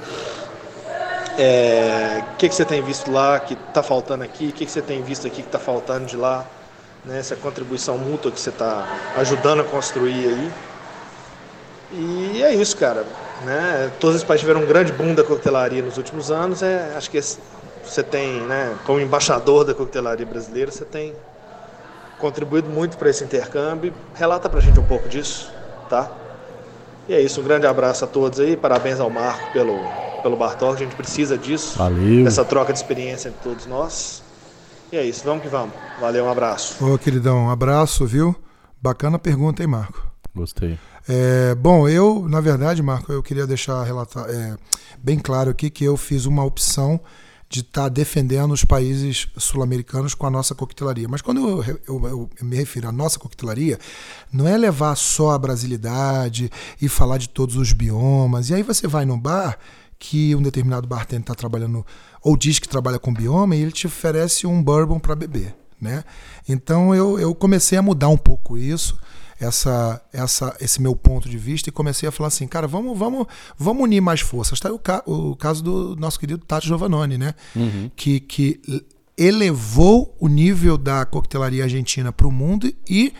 [1.38, 4.48] é, o que, que você tem visto lá que está faltando aqui?
[4.48, 6.46] O que, que você tem visto aqui que está faltando de lá?
[7.04, 7.20] Né?
[7.20, 10.52] Essa contribuição mútua que você está ajudando a construir aí.
[11.92, 13.06] E é isso, cara.
[13.44, 13.92] Né?
[14.00, 16.64] Todos os países tiveram um grande boom da coquetelaria nos últimos anos.
[16.64, 17.22] É, acho que
[17.84, 21.14] você tem, né, como embaixador da coquetelaria brasileira, você tem
[22.18, 23.94] contribuído muito para esse intercâmbio.
[24.16, 25.52] Relata para a gente um pouco disso,
[25.90, 26.10] tá?
[27.08, 29.88] E é isso, um grande abraço a todos aí, parabéns ao Marco pelo,
[30.26, 31.78] pelo Bartok, a gente precisa disso.
[31.78, 32.24] Valeu.
[32.24, 34.24] Dessa troca de experiência entre todos nós.
[34.92, 35.76] E é isso, vamos que vamos.
[36.02, 36.84] Valeu, um abraço.
[36.84, 38.36] Ô, queridão, um abraço, viu?
[38.82, 40.04] Bacana pergunta, hein, Marco?
[40.36, 40.80] Gostei.
[41.08, 44.58] É, bom, eu, na verdade, Marco, eu queria deixar relatar, é,
[44.98, 47.00] bem claro aqui que eu fiz uma opção
[47.48, 51.08] de estar tá defendendo os países sul-americanos com a nossa coquetelaria.
[51.08, 53.78] Mas quando eu, eu, eu, me refiro à nossa coquetelaria,
[54.34, 56.50] não é levar só a brasilidade
[56.82, 58.50] e falar de todos os biomas.
[58.50, 59.60] E aí você vai no bar
[59.98, 61.86] que um determinado bartender está trabalhando
[62.22, 66.04] ou diz que trabalha com bioma e ele te oferece um bourbon para beber, né?
[66.48, 68.98] Então eu, eu comecei a mudar um pouco isso,
[69.40, 73.28] essa, essa, esse meu ponto de vista e comecei a falar assim, cara, vamos, vamos,
[73.58, 74.60] vamos unir mais forças.
[74.60, 77.34] Tá o, ca o caso do nosso querido Tato Giovannone, né?
[77.56, 77.92] Uhum.
[77.96, 78.62] Que, que
[79.18, 83.14] elevou o nível da coquetelaria argentina para o mundo e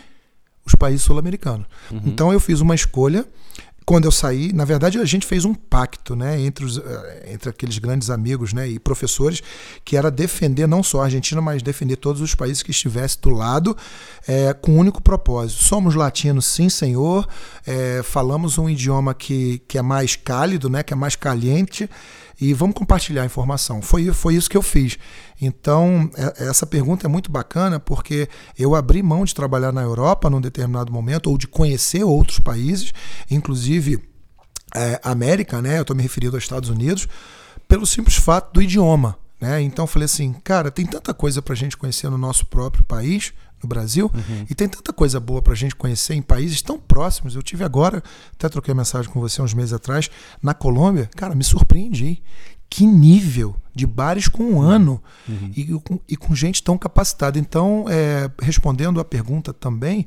[0.64, 1.66] os países sul-americanos.
[1.90, 2.02] Uhum.
[2.06, 3.26] Então eu fiz uma escolha
[3.86, 7.48] quando eu saí, na verdade a gente fez um pacto, né, entre, os, eh, entre
[7.48, 9.40] aqueles grandes amigos, né, e professores,
[9.84, 13.30] que era defender não só a Argentina, mas defender todos os países que estivessem do
[13.30, 13.76] lado,
[14.26, 15.62] é, com um único propósito.
[15.62, 17.28] Somos latinos, sim, senhor.
[17.64, 21.88] É, falamos um idioma que, que é mais cálido, né, que é mais caliente
[22.40, 23.80] e vamos compartilhar a informação.
[23.80, 24.98] Foi, foi isso que eu fiz.
[25.40, 30.28] Então, é, essa pergunta é muito bacana porque eu abri mão de trabalhar na Europa
[30.28, 32.92] num determinado momento, ou de conhecer outros países,
[33.30, 34.02] inclusive
[34.74, 35.78] é, América, né?
[35.78, 37.08] Eu estou me referindo aos Estados Unidos,
[37.66, 39.18] pelo simples fato do idioma.
[39.40, 39.60] Né?
[39.62, 43.32] Então falei assim, cara, tem tanta coisa para a gente conhecer no nosso próprio país,
[43.62, 44.46] no Brasil, uhum.
[44.48, 47.34] e tem tanta coisa boa para a gente conhecer em países tão próximos.
[47.34, 50.10] Eu tive agora, até troquei mensagem com você uns meses atrás,
[50.42, 52.22] na Colômbia, cara, me surpreendi.
[52.68, 55.52] Que nível de bares com um ano uhum.
[55.56, 57.38] e, com, e, com, gente tão capacitada.
[57.38, 60.04] Então, é, respondendo a pergunta também,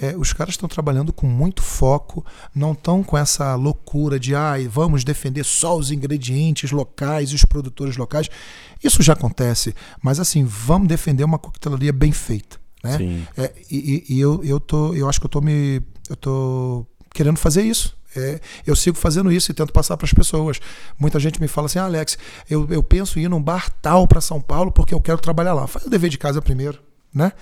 [0.00, 2.24] é, os caras estão trabalhando com muito foco,
[2.54, 7.44] não estão com essa loucura de ah, vamos defender só os ingredientes locais e os
[7.44, 8.30] produtores locais.
[8.82, 12.96] Isso já acontece, mas assim, vamos defender uma coquetelaria bem feita né?
[12.98, 13.26] Sim.
[13.36, 15.82] É, e e- eu, eu, tô, eu acho que eu tô me.
[16.08, 17.98] Eu tô querendo fazer isso.
[18.16, 20.60] É, eu sigo fazendo isso e tento passar para as pessoas.
[20.98, 24.08] Muita gente me fala assim, ah, Alex, eu, eu penso em ir num bar tal
[24.08, 25.68] para São Paulo porque eu quero trabalhar lá.
[25.68, 26.80] Faz o dever de casa primeiro,
[27.14, 27.32] né?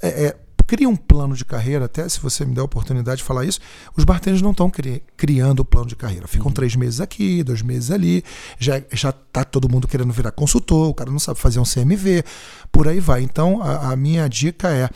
[0.00, 0.36] É, é,
[0.66, 3.60] cria um plano de carreira, até se você me der a oportunidade de falar isso,
[3.96, 4.70] os bartenders não estão
[5.16, 6.26] criando o plano de carreira.
[6.26, 8.24] Ficam três meses aqui, dois meses ali,
[8.58, 12.24] já, já tá todo mundo querendo virar consultor, o cara não sabe fazer um CMV,
[12.72, 13.22] por aí vai.
[13.22, 14.90] Então, a, a minha dica é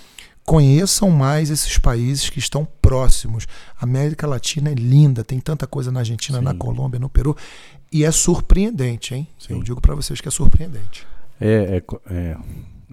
[0.44, 3.46] conheçam mais esses países que estão próximos.
[3.80, 6.44] A América Latina é linda, tem tanta coisa na Argentina, Sim.
[6.44, 7.36] na Colômbia, no Peru,
[7.92, 9.28] e é surpreendente, hein?
[9.38, 9.54] Sim.
[9.54, 11.06] Eu digo para vocês que é surpreendente.
[11.40, 12.36] É, é é,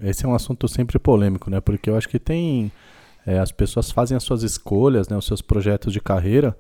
[0.01, 1.59] esse é um assunto sempre polêmico, né?
[1.59, 2.71] Porque eu acho que tem.
[3.25, 5.17] é, as pessoas fazem as suas escolhas, né?
[5.17, 6.57] Os seus projetos de carreira.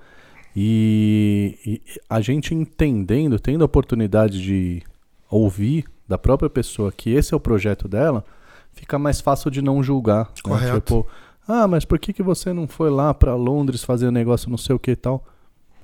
[0.55, 4.81] E, e a gente entendendo, tendo a oportunidade de
[5.29, 8.25] ouvir da própria pessoa que esse é o projeto dela,
[8.73, 10.25] fica mais fácil de não julgar.
[10.25, 10.31] né?
[10.41, 10.79] Correto.
[10.79, 11.07] Tipo,
[11.47, 14.57] ah, mas por que, que você não foi lá pra Londres fazer um negócio não
[14.57, 15.23] sei o que e tal?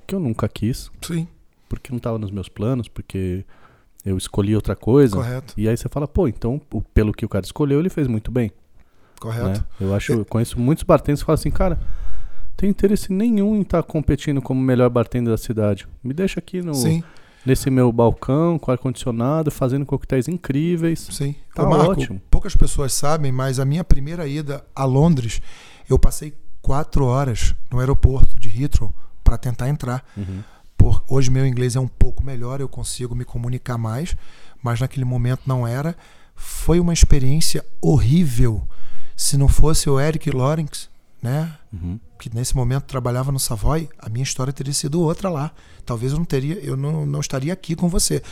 [0.00, 1.26] Porque eu nunca quis, Sim,
[1.68, 3.44] porque não tava nos meus planos, porque
[4.04, 5.16] eu escolhi outra coisa.
[5.16, 6.60] correto, E aí você fala, pô, então,
[6.92, 8.50] pelo que o cara escolheu, ele fez muito bem.
[9.20, 9.60] correto.
[9.60, 9.64] Né?
[9.80, 11.78] Eu acho, eu conheço muitos bartenders que falam assim, cara,
[12.56, 15.86] tem interesse nenhum em estar competindo como o melhor bartender da cidade.
[16.02, 17.02] Me deixa aqui no, Sim,
[17.44, 21.08] nesse meu balcão, com ar-condicionado, fazendo coquetéis incríveis.
[21.10, 21.34] sim.
[21.54, 22.20] Tá Ô, Marco, ótimo.
[22.30, 25.40] poucas pessoas sabem, mas a minha primeira ida a Londres,
[25.88, 30.04] eu passei quatro horas no aeroporto de Heathrow para tentar entrar.
[30.16, 30.42] Uhum.
[30.76, 34.16] Por, hoje meu inglês é um pouco melhor, eu consigo me comunicar mais,
[34.62, 35.96] mas naquele momento não era.
[36.34, 38.66] Foi uma experiência horrível.
[39.16, 40.88] Se não fosse o Eric Lawrence,
[41.22, 41.98] né, Uhum.
[42.18, 45.52] que nesse momento trabalhava no Savoy, a minha história teria sido outra lá.
[45.86, 48.22] Talvez eu não teria, eu não, não estaria aqui com você.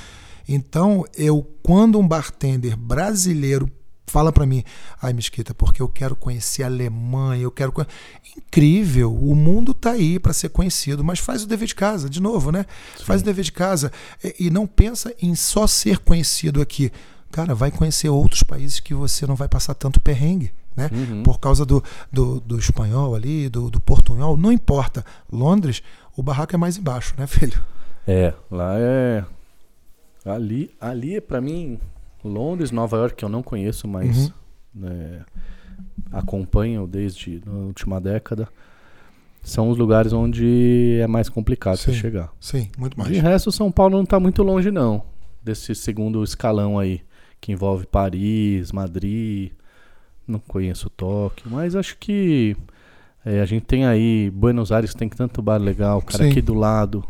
[0.48, 3.70] Então, eu quando um bartender brasileiro
[4.06, 4.62] fala para mim,
[5.00, 7.88] ai Mesquita, porque eu quero conhecer a Alemanha, eu quero conhe-"
[8.36, 12.20] incrível, o mundo tá aí para ser conhecido, mas faz o dever de casa, de
[12.20, 12.66] novo, né?
[13.04, 13.92] Faz o dever de casa
[14.38, 16.90] e, não pensa em só ser conhecido aqui.
[17.30, 20.90] Cara, vai conhecer outros países que você não vai passar tanto perrengue, né?
[20.92, 21.22] Uhum.
[21.22, 25.04] Por causa do, do, do espanhol ali, do, do portunhol, não importa.
[25.30, 25.82] Londres,
[26.16, 27.58] o barraco é mais embaixo, né, filho?
[28.06, 29.24] É, lá é.
[30.24, 31.80] Ali, ali é pra mim,
[32.28, 34.32] Londres, Nova York, que eu não conheço, mas Uhum.
[34.74, 35.24] né,
[36.10, 38.48] acompanho desde a última década.
[39.42, 41.98] São os lugares onde é mais complicado você Sim.
[41.98, 42.30] chegar.
[42.40, 43.10] Sim, muito mais.
[43.10, 45.02] De resto, São Paulo não tá muito longe, não.
[45.42, 47.00] Desse segundo escalão aí,
[47.40, 49.50] que envolve Paris, Madrid.
[50.28, 52.56] Não conheço Tóquio, mas acho que
[53.26, 56.30] é, a gente tem aí Buenos Aires, tem tanto bar legal, o cara Sim.
[56.30, 57.04] aqui do lado.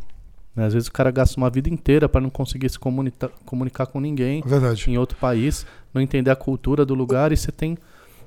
[0.55, 0.67] Né?
[0.67, 4.01] Às vezes o cara gasta uma vida inteira para não conseguir se comunica- comunicar com
[4.01, 4.91] ninguém Verdade.
[4.91, 7.77] em outro país, não entender a cultura do lugar e você tem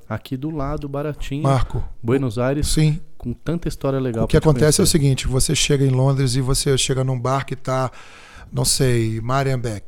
[0.08, 3.00] aqui do lado, baratinho, Marco, Buenos Aires, sim.
[3.18, 4.24] com tanta história legal.
[4.24, 7.44] O que acontece é o seguinte: você chega em Londres e você chega num bar
[7.44, 7.90] que tá,
[8.52, 9.84] não sei, Marienbeck.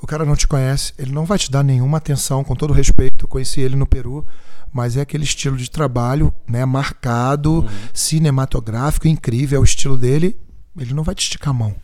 [0.00, 3.24] O cara não te conhece, ele não vai te dar nenhuma atenção, com todo respeito.
[3.24, 4.26] Eu conheci ele no Peru,
[4.70, 7.68] mas é aquele estilo de trabalho, né, marcado, Uhum.
[7.94, 10.36] cinematográfico, incrível, é o estilo dele.
[10.78, 11.74] Ele não vai te esticar a mão.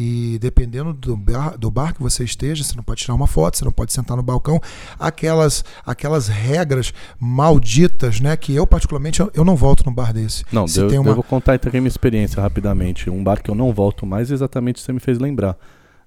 [0.00, 3.58] E dependendo do bar, do bar que você esteja, você não pode tirar uma foto,
[3.58, 4.60] você não pode sentar no balcão.
[4.96, 8.36] Aquelas, aquelas regras malditas, né?
[8.36, 10.44] Que eu, particularmente, eu, eu não volto num bar desse.
[10.52, 13.10] Não, Se eu, tem uma- eu vou contar então aqui minha experiência rapidamente.
[13.10, 15.56] Um bar que eu não volto mais, exatamente você me fez lembrar.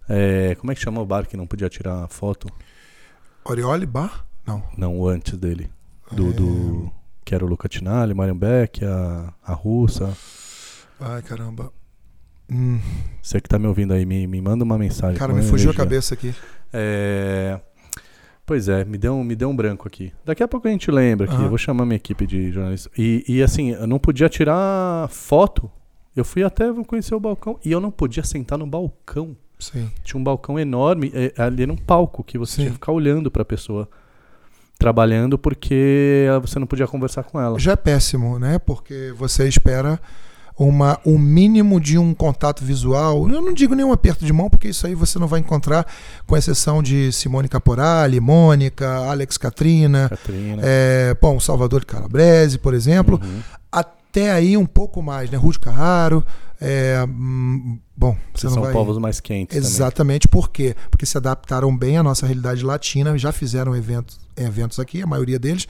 [0.07, 2.47] É, como é que chama o bar que não podia tirar foto?
[3.43, 4.25] Oriole Bar?
[4.47, 4.63] Não.
[4.77, 5.69] Não, antes dele.
[6.11, 6.33] Do, É.
[6.33, 6.91] do-
[7.25, 10.15] que era o Luca Tinali, Marian Beck, a, a russa.
[10.99, 11.71] Ai, caramba.
[12.51, 12.79] Hum,
[13.21, 15.17] Você que tá me ouvindo aí, me, me manda uma mensagem.
[15.17, 15.73] cara, me fugiu a energia.
[15.73, 16.33] cabeça aqui.
[16.73, 17.59] É,
[18.45, 20.11] Pois é, me deu, um- me deu um branco aqui.
[20.25, 21.35] Daqui a pouco a gente lembra aqui.
[21.35, 21.43] Aham.
[21.43, 22.91] Eu vou chamar minha equipe de jornalistas.
[22.97, 25.71] E, e assim, eu não podia tirar foto.
[26.13, 29.37] Eu fui até conhecer o balcão e eu não podia sentar no balcão.
[29.57, 29.89] Sim.
[30.03, 32.61] Tinha um balcão enorme, é, ali era um palco que você Sim.
[32.63, 33.87] tinha que ficar olhando pra pessoa
[34.77, 37.57] trabalhando porque você não podia conversar com ela.
[37.59, 38.57] Já é péssimo, né?
[38.59, 39.99] Porque você espera
[40.67, 43.27] uma, um mínimo de um contato visual.
[43.27, 45.85] Eu não digo nenhum aperto de mão, porque isso aí você não vai encontrar,
[46.27, 50.61] com exceção de Simone Caporali, Mônica, Alex Katrina, Catrina.
[50.63, 53.19] é, bom, Salvador Calabrese, por exemplo.
[53.23, 53.41] Uhum.
[53.71, 55.37] Até aí um pouco mais, né?
[55.37, 56.23] Ruth Carraro.
[56.59, 57.03] é,
[57.97, 58.71] bom, você São vai...
[58.71, 60.75] povos mais quentes Exatamente, por quê?
[60.91, 65.39] Porque se adaptaram bem à nossa realidade latina, já fizeram eventos, eventos aqui, a maioria
[65.39, 65.67] deles,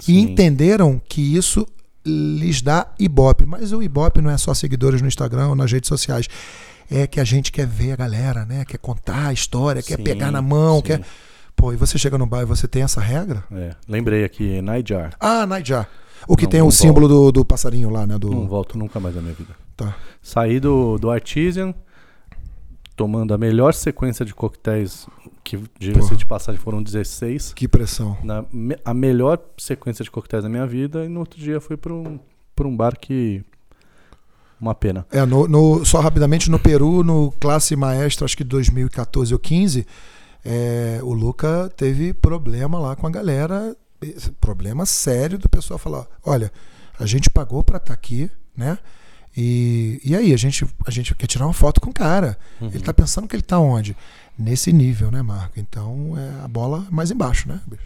[0.00, 0.20] e Sim.
[0.20, 1.66] entenderam que isso
[2.04, 3.44] lhes dá ibope.
[3.46, 6.28] Mas o ibope não é só seguidores no Instagram ou nas redes sociais.
[6.90, 8.64] É que a gente quer ver a galera, né?
[8.64, 10.82] Quer contar a história, quer Sim, pegar na mão, sim.
[10.82, 11.00] quer.
[11.56, 13.44] Pô, e você chega no bar e você tem essa regra?
[13.52, 15.14] É, lembrei aqui, Nightjar.
[15.18, 15.88] Ah, Nightjar.
[16.26, 18.18] O que Não, tem não o símbolo do, do passarinho lá, né?
[18.18, 18.30] Do...
[18.30, 19.54] Não volto nunca mais na minha vida.
[19.76, 19.94] Tá.
[20.22, 21.74] Saí do, do Artisan,
[22.96, 25.06] tomando a melhor sequência de coquetéis,
[25.42, 27.52] que diga-se de passagem foram 16.
[27.54, 28.16] Que pressão.
[28.22, 28.44] Na,
[28.84, 32.18] a melhor sequência de coquetéis da minha vida, e no outro dia fui para um,
[32.54, 33.42] pra um bar que.
[34.60, 35.04] Uma pena.
[35.10, 39.86] É, no, no- só rapidamente, no Peru, no Classe Maestra, acho que 2014 ou 15,
[40.44, 43.76] é, o Luca teve problema lá com a galera,
[44.40, 46.50] problema sério do pessoal falar, olha,
[46.98, 48.78] a gente pagou pra estar aqui, né?
[49.36, 52.38] E, e aí, a gente, a gente quer tirar uma foto com o cara.
[52.60, 53.96] Ele tá pensando que ele tá onde?
[54.38, 55.58] Nesse nível, né, Marco?
[55.58, 57.82] Então, é a bola mais embaixo, né, bicho?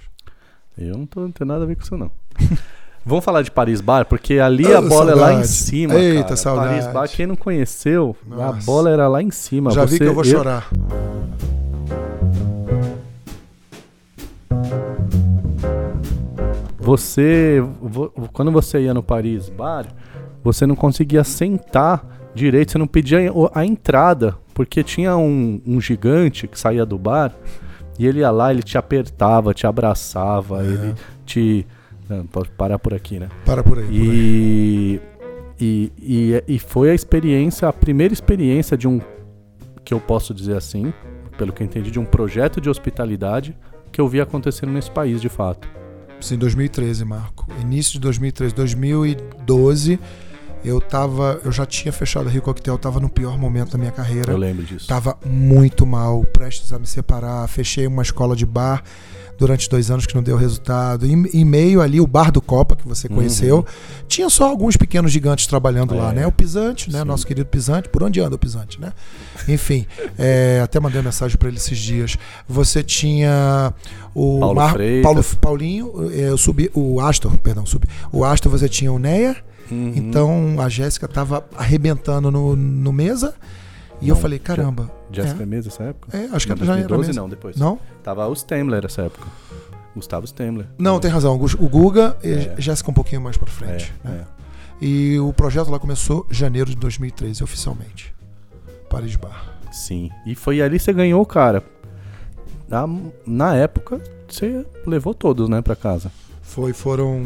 [0.76, 2.10] Eu não, tô, não tenho nada a ver com isso, não.
[3.04, 5.48] Vamos falar de Paris Bar, porque ali a Ah, bola é lá em saudade.
[5.48, 5.94] cima.
[5.94, 6.36] Eita, cara.
[6.36, 6.68] saudade.
[6.68, 8.66] Paris Bar, quem não conheceu, a Nossa.
[8.66, 9.70] bola era lá em cima.
[9.70, 10.68] Já vi Você- que eu vou chorar.
[16.78, 19.86] Você, vo- quando você ia no Paris Bar,
[20.52, 23.18] você não conseguia sentar direito, você não pedia
[23.54, 27.34] a entrada, porque tinha um, um gigante que saía do bar
[27.98, 30.66] e ele ia lá, ele te apertava, te abraçava, É.
[30.66, 30.94] ele
[31.26, 31.66] te.
[32.08, 33.28] Não, pode parar por aqui, né?
[33.44, 33.84] Para por aí.
[33.84, 33.98] por aí.
[34.00, 35.00] E,
[35.60, 39.00] e, e, e foi a experiência, a primeira experiência de um,
[39.84, 40.92] que eu posso dizer assim,
[41.36, 43.56] pelo que eu entendi, de um projeto de hospitalidade
[43.92, 45.68] que eu vi acontecendo nesse país de fato.
[46.20, 47.46] Sim, 2013, Marco.
[47.60, 49.98] Início de 2013, 2012,
[50.64, 53.92] eu tava, eu já tinha fechado a Rio Coquetel, tava no pior momento da minha
[53.92, 54.32] carreira.
[54.32, 54.86] Eu lembro disso.
[54.86, 57.46] Tava muito mal, prestes a me separar.
[57.48, 58.82] Fechei uma escola de bar
[59.38, 61.06] durante dois anos que não deu resultado.
[61.06, 63.64] Em, em meio ali, o bar do Copa, que você conheceu,
[64.08, 66.10] tinha só alguns pequenos gigantes trabalhando lá, Uhum.
[66.10, 66.14] É.
[66.14, 66.26] né?
[66.26, 66.98] O Pisante, né?
[67.00, 67.04] Sim.
[67.04, 67.88] Nosso querido Pisante.
[67.88, 68.92] Por onde anda o Pisante, né?
[69.46, 69.86] Enfim,
[70.18, 72.16] é, até mandei mensagem para ele esses dias.
[72.48, 73.72] Você tinha
[74.12, 75.02] o Paulo Freitas.
[75.04, 77.86] Paulo, Paulinho, é, eu subi, o Astor, perdão, subi.
[78.12, 79.36] O Astor você tinha o Neia.
[79.70, 79.92] Uhum.
[79.96, 83.34] Então a Jéssica tava arrebentando no, no mesa.
[84.00, 84.90] E eu Não, falei, caramba.
[85.10, 85.46] Jéssica é.
[85.46, 86.16] Mesa nessa época?
[86.16, 87.22] É, acho que já era 2012 mesmo.
[87.22, 87.56] não, depois.
[87.56, 87.78] Não?
[88.02, 89.26] Tava o Stemler nessa época.
[89.94, 90.66] Gustavo Stemler.
[90.78, 91.34] Não, tem razão.
[91.34, 92.54] O Guga e É.
[92.58, 93.92] Jéssica um pouquinho mais pra É, frente.
[94.04, 94.24] né?
[94.80, 94.84] é.
[94.84, 98.14] E o projeto lá começou em janeiro de 2013, oficialmente.
[98.88, 99.58] Paris Bar.
[99.72, 100.10] Sim.
[100.24, 101.64] E foi ali que você ganhou, cara.
[102.68, 102.86] Na,
[103.26, 106.12] na época, você levou todos, né, pra casa.
[106.48, 107.24] Foi, foram.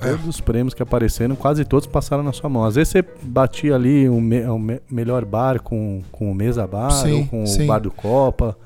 [0.00, 2.64] é, Todos os prêmios que apareceram, quase todos passaram na sua mão.
[2.64, 6.90] Às vezes você batia ali o, me- me- melhor bar com, com o Mesa Bar
[6.90, 7.62] Sim, ou com sim.
[7.64, 8.56] o Bar do Copa.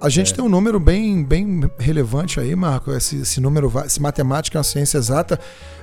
[0.00, 0.10] A É.
[0.10, 2.92] gente tem um número bem, bem relevante aí, Marco.
[2.92, 5.38] Esse, esse número, se matemática é uma ciência exata,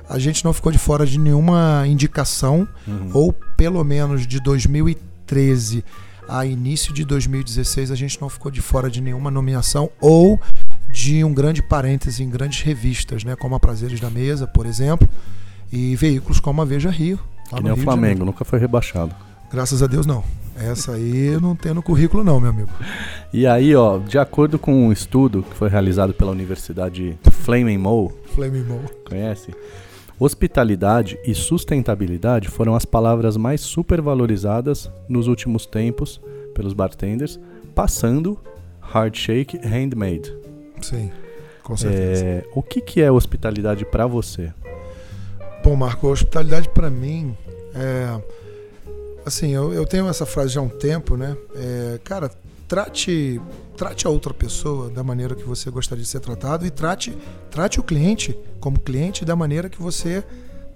[0.08, 3.10] a gente não ficou de fora de nenhuma indicação, Uhum.
[3.12, 5.84] ou pelo menos de 2013
[6.28, 10.40] a início de 2016, a gente não ficou de fora de nenhuma nomeação ou
[10.96, 15.06] de um grande parêntese em grandes revistas, né, como a Prazeres da Mesa, por exemplo,
[15.70, 17.20] e veículos como a Veja Rio.
[17.50, 19.14] Que nem o Rio de Flamengo, nunca foi rebaixado.
[19.52, 20.24] Graças a Deus, não.
[20.56, 22.70] Essa aí eu não tenho no currículo, não, meu amigo.
[23.30, 28.10] E aí, ó, de acordo com um estudo que foi realizado pela Universidade Flaming Mo.
[29.06, 29.54] conhece?
[30.18, 36.18] Hospitalidade e sustentabilidade foram as palavras mais supervalorizadas nos últimos tempos
[36.54, 37.38] pelos bartenders,
[37.74, 38.38] passando
[38.80, 40.45] hard shake handmade.
[40.80, 41.10] Sim,
[41.62, 42.24] com certeza.
[42.24, 44.52] É, o que, que é hospitalidade pra você?
[45.64, 47.36] Bom, Marco, a hospitalidade para mim
[47.74, 48.20] é.
[49.24, 51.36] Assim, eu, eu tenho essa frase já há um tempo, né?
[51.56, 52.30] É, cara,
[52.68, 53.40] trate,
[53.76, 57.16] trate a outra pessoa da maneira que você gostaria de ser tratado e trate,
[57.50, 60.22] trate o cliente como cliente da maneira que você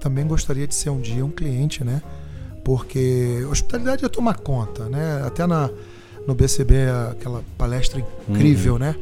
[0.00, 2.02] também gostaria de ser um dia um cliente, né?
[2.64, 5.22] Porque hospitalidade é tomar conta, né?
[5.24, 5.70] Até na,
[6.26, 6.74] no BCB,
[7.10, 8.96] aquela palestra incrível, né?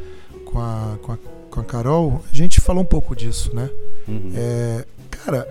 [0.51, 1.19] Com a, com, a,
[1.51, 3.69] com a Carol, a gente falou um pouco disso, né?
[4.09, 4.33] Uhum.
[4.35, 5.47] É, cara,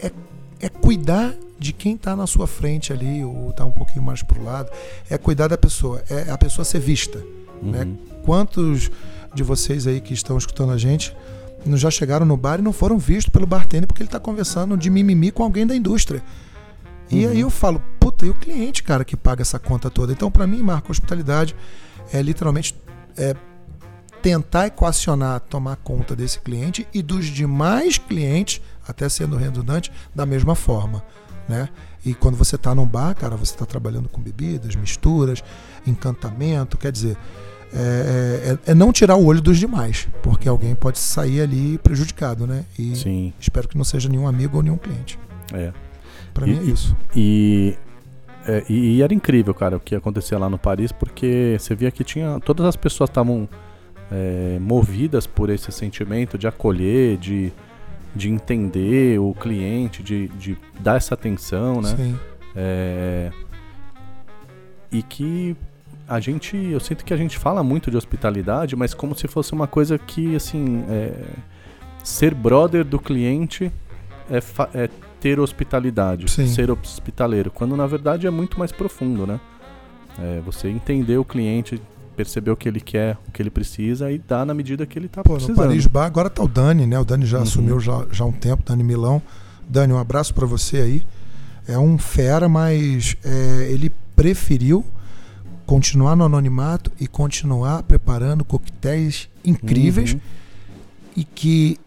[0.00, 0.12] é,
[0.60, 4.40] é cuidar de quem tá na sua frente ali, ou tá um pouquinho mais pro
[4.42, 4.70] lado.
[5.10, 7.18] É cuidar da pessoa, é a pessoa ser vista.
[7.60, 7.82] né?
[7.82, 7.96] Uhum.
[8.24, 8.90] Quantos
[9.34, 11.14] de vocês aí que estão escutando a gente
[11.66, 14.76] não já chegaram no bar e não foram vistos pelo bartender porque ele tá conversando
[14.76, 16.22] de mimimi com alguém da indústria?
[17.10, 17.32] E Uhum.
[17.32, 20.12] aí eu falo, puta, e o cliente, cara, que paga essa conta toda?
[20.12, 21.56] Então, para mim, Marco, hospitalidade
[22.12, 22.74] é literalmente
[23.16, 23.34] é,
[24.22, 30.54] tentar equacionar, tomar conta desse cliente e dos demais clientes, até sendo redundante, da mesma
[30.54, 31.02] forma,
[31.48, 31.68] né?
[32.04, 35.42] E quando você está num bar, cara, você está trabalhando com bebidas, misturas,
[35.86, 37.16] encantamento, quer dizer,
[37.72, 42.46] é, é- é não tirar o olho dos demais, porque alguém pode sair ali prejudicado,
[42.46, 42.64] né?
[42.78, 45.18] E Sim, espero que não seja nenhum amigo ou nenhum cliente.
[45.52, 45.72] é.
[46.32, 46.96] Para mim é isso.
[47.16, 47.76] E,
[48.46, 51.90] é, e, e era incrível, cara, o que acontecia lá no Paris, porque você via
[51.90, 52.38] que tinha.
[52.44, 53.48] Todas as pessoas estavam
[54.10, 57.52] é, movidas por esse sentimento de acolher, de,
[58.14, 61.94] de entender o cliente, de, de dar essa atenção, né?
[61.96, 62.18] Sim.
[62.56, 63.30] É,
[64.90, 65.56] e que
[66.08, 69.52] a gente, eu sinto que a gente fala muito de hospitalidade, mas como se fosse
[69.52, 71.12] uma coisa que, assim, é,
[72.02, 73.70] ser brother do cliente
[74.30, 74.38] é,
[74.74, 74.88] é
[75.20, 76.46] ter hospitalidade, Sim.
[76.46, 79.40] ser hospitaleiro, quando na verdade é muito mais profundo, né?
[80.18, 81.80] É, você entender o cliente,
[82.18, 85.06] perceber o que ele quer, o que ele precisa e dar na medida que ele
[85.06, 85.56] está Pô, no precisando.
[85.56, 86.98] Paris Bar, agora tá o Dani, né?
[86.98, 87.42] O Dani já Uhum.
[87.44, 89.22] assumiu já, já há um tempo, Dani Milão.
[89.68, 91.02] Dani, um abraço pra você aí.
[91.68, 94.84] É um fera, mas é, ele preferiu
[95.64, 100.20] continuar no anonimato e continuar preparando coquetéis incríveis Uhum.
[101.16, 101.78] e que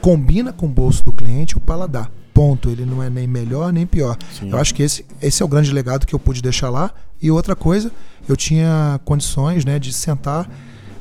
[0.00, 2.08] combina com o bolso do cliente o paladar.
[2.32, 2.70] Ponto.
[2.70, 4.16] Ele não é nem melhor nem pior.
[4.38, 4.50] Sim.
[4.50, 6.92] Eu acho que esse, esse é o grande legado que eu pude deixar lá.
[7.22, 7.90] E outra coisa,
[8.28, 10.50] eu tinha condições né, de sentar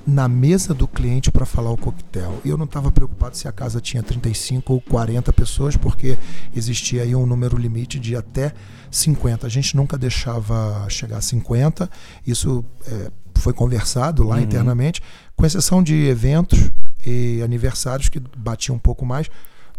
[0.06, 2.42] na mesa do cliente para falar o coquetel.
[2.44, 6.18] E eu não estava preocupado se a casa tinha 35 ou 40 pessoas, porque
[6.56, 8.54] existia aí um número limite de até
[8.90, 9.46] 50.
[9.46, 11.90] A gente nunca deixava chegar a 50.
[12.26, 14.42] Isso é, foi conversado lá Uhum.
[14.42, 15.02] internamente,
[15.36, 16.72] com exceção de eventos
[17.06, 19.28] e aniversários que batiam um pouco mais.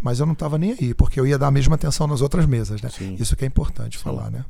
[0.00, 2.44] Mas eu não estava nem aí, porque eu ia dar a mesma atenção nas outras
[2.46, 2.90] mesas, né?
[2.90, 3.16] Sim.
[3.20, 4.44] Isso que é importante falar, né?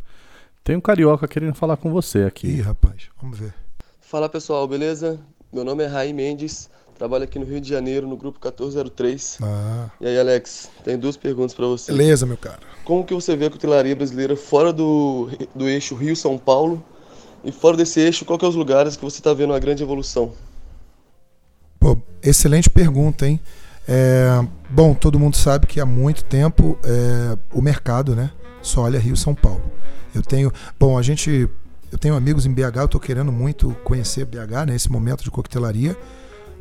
[0.64, 2.46] Tem um carioca querendo falar com você aqui.
[2.46, 3.52] Ih, rapaz, vamos ver.
[4.00, 5.18] Fala pessoal, beleza?
[5.52, 9.38] Meu nome é Raí Mendes, trabalho aqui no Rio de Janeiro, no grupo 1403.
[9.42, 11.92] Ah, E aí, Alex, tem duas perguntas pra você.
[11.92, 12.60] beleza, meu cara.
[12.84, 16.82] Como que você vê a cutelaria brasileira fora do, do eixo Rio-São Paulo?
[17.44, 19.82] E fora desse eixo, qual que é os lugares que você tá vendo uma grande
[19.82, 20.32] evolução?
[21.80, 23.40] Pô, excelente pergunta, hein?
[23.88, 24.28] É,
[24.70, 28.30] bom, todo mundo sabe que há muito tempo é, o mercado, né?
[28.62, 29.62] Só olha Rio São Paulo.
[30.14, 30.52] Eu tenho.
[30.78, 31.48] Bom, a gente.
[31.90, 35.94] Eu tenho amigos em BH, eu tô querendo muito conhecer BH nesse momento de coquetelaria,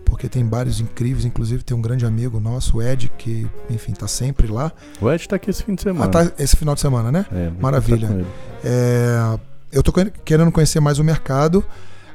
[0.03, 4.09] porque tem bares incríveis, inclusive tem um grande amigo nosso, o Ed, que, enfim, tá
[4.09, 4.73] sempre lá.
[4.99, 6.05] O Ed tá aqui esse fim de semana.
[6.05, 7.25] Ah, tá esse final de semana, né?
[7.31, 8.25] É, Maravilha.
[8.61, 9.39] É,
[9.71, 9.93] eu estou
[10.25, 11.63] querendo conhecer mais o mercado.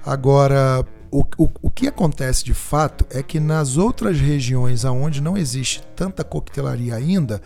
[0.05, 5.37] Agora, o, o, o que acontece de fato é que nas outras regiões onde não
[5.37, 7.41] existe tanta coquetelaria ainda,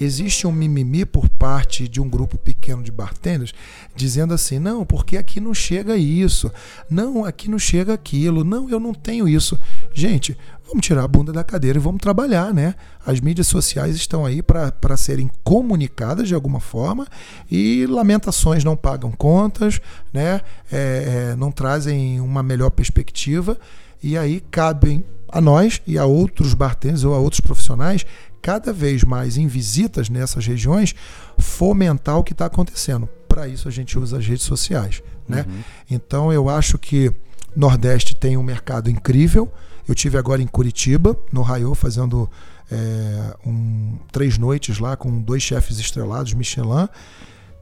[0.00, 3.52] existe um mimimi por parte de um grupo pequeno de bartenders
[3.94, 6.50] dizendo assim: não, porque aqui não chega isso,
[6.88, 9.58] não, aqui não chega aquilo, não, eu não tenho isso.
[9.92, 10.36] Gente,
[10.66, 12.74] vamos tirar a bunda da cadeira e vamos trabalhar, né?
[13.04, 17.06] As mídias sociais estão aí para serem comunicadas de alguma forma
[17.50, 19.80] e lamentações não pagam contas,
[20.12, 20.40] né?
[20.70, 23.56] É, é, não trazem uma melhor perspectiva
[24.02, 28.04] e aí cabem a nós e a outros bartenders ou a outros profissionais
[28.46, 30.94] cada vez mais em visitas nessas regiões
[31.36, 33.08] fomentar o que está acontecendo.
[33.26, 35.44] Para isso a gente usa as redes sociais, né?
[35.90, 37.12] Então eu acho que
[37.56, 39.52] Nordeste tem um mercado incrível.
[39.88, 42.30] Eu tive agora em Curitiba, no Raiô, fazendo
[42.70, 46.88] é, um, três noites lá com dois chefes estrelados, Michelin.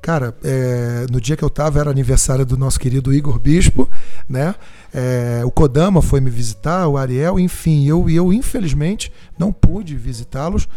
[0.05, 3.89] Cara, é, no dia que eu tava era aniversário do nosso querido Igor Bispo,
[4.29, 4.55] né?
[4.93, 10.69] É, o Kodama foi me visitar, o Ariel, enfim, eu eu infelizmente não pude visitá-los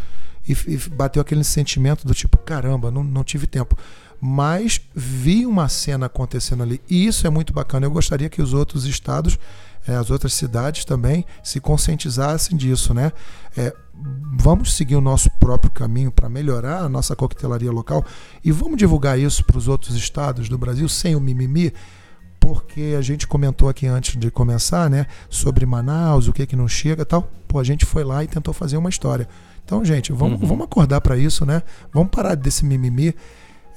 [0.47, 3.78] e, e bateu aquele sentimento do tipo, caramba, não, não tive tempo.
[4.21, 7.86] Mas vi uma cena acontecendo ali e isso é muito bacana.
[7.86, 9.38] Eu gostaria que os outros estados,
[9.88, 13.12] é, as outras cidades também se conscientizassem disso, né?
[13.56, 13.74] É,
[14.38, 18.06] vamos seguir o nosso próprio caminho para melhorar a nossa coquetelaria local
[18.44, 21.74] e vamos divulgar isso para os outros estados do Brasil sem o mimimi,
[22.40, 26.68] porque a gente comentou aqui antes de começar, né, sobre Manaus, o que que não
[26.68, 27.24] chega, e tal.
[27.48, 29.28] Pô, a gente foi lá e tentou fazer uma história.
[29.66, 30.48] Então, gente, vamos, Uhum.
[30.48, 31.62] vamos acordar para isso, né?
[31.94, 33.14] Vamos parar desse mimimi.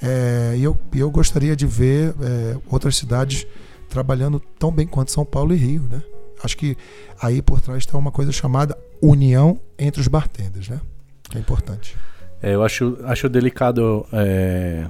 [0.03, 3.47] É, e eu, e eu gostaria de ver é, outras cidades
[3.91, 6.03] trabalhando tão bem quanto São Paulo e Rio, né?
[6.43, 6.77] Acho que
[7.21, 10.81] aí por trás está uma coisa chamada união entre os bartenders, né?
[11.25, 11.97] Que é importante.
[12.43, 14.07] É, eu acho, acho delicado.
[14.13, 14.87] é,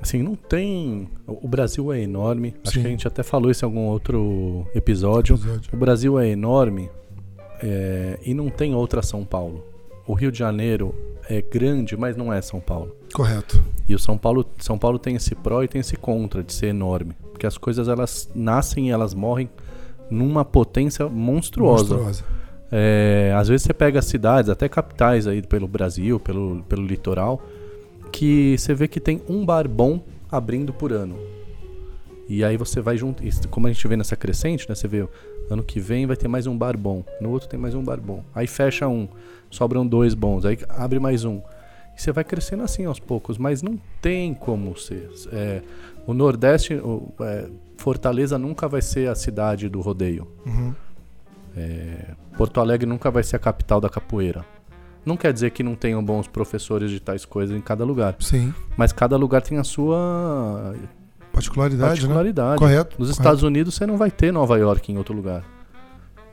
[0.00, 1.08] assim, não tem.
[1.26, 2.54] O Brasil é enorme.
[2.64, 2.82] Acho Sim.
[2.82, 5.34] que a gente até falou isso em algum outro episódio.
[5.34, 5.70] Episódio.
[5.72, 6.88] O Brasil é enorme
[7.60, 9.64] é, e não tem outra São Paulo.
[10.06, 10.94] O Rio de Janeiro
[11.28, 12.94] é grande, mas não é São Paulo.
[13.12, 13.62] Correto.
[13.88, 16.66] E o São Paulo, São Paulo tem esse pró e tem esse contra de ser
[16.66, 17.14] enorme.
[17.32, 19.48] Porque as coisas elas nascem e elas morrem
[20.10, 21.96] numa potência monstruosa.
[21.96, 22.24] Monstruosa.
[22.70, 27.42] É, às vezes você pega cidades, até capitais aí pelo Brasil, pelo, pelo litoral,
[28.10, 31.16] que você vê que tem um bar bom abrindo por ano.
[32.28, 33.22] E aí você vai junto.
[33.48, 34.74] Como a gente vê nessa crescente, né?
[34.74, 35.06] Você vê,
[35.50, 37.04] ano que vem vai ter mais um bar bom.
[37.20, 38.24] No outro tem mais um bar bom.
[38.34, 39.06] Aí fecha um,
[39.50, 40.46] sobram dois bons.
[40.46, 41.42] Aí abre mais um.
[42.02, 45.08] Você vai crescendo assim aos poucos, mas não tem como ser.
[45.32, 45.62] É,
[46.04, 50.26] o Nordeste, o- é, Fortaleza nunca vai ser a cidade do rodeio.
[50.44, 50.74] Uhum.
[51.56, 54.44] É, Porto Alegre nunca vai ser a capital da capoeira.
[55.06, 58.16] Não quer dizer que não tenham bons professores de tais coisas em cada lugar.
[58.18, 58.52] Sim.
[58.76, 60.74] Mas cada lugar tem a sua
[61.32, 62.50] Particularidade, particularidade.
[62.52, 62.58] né?
[62.58, 62.96] Correto.
[62.98, 63.20] Nos correto.
[63.20, 65.44] Estados Unidos você não vai ter Nova York em outro lugar,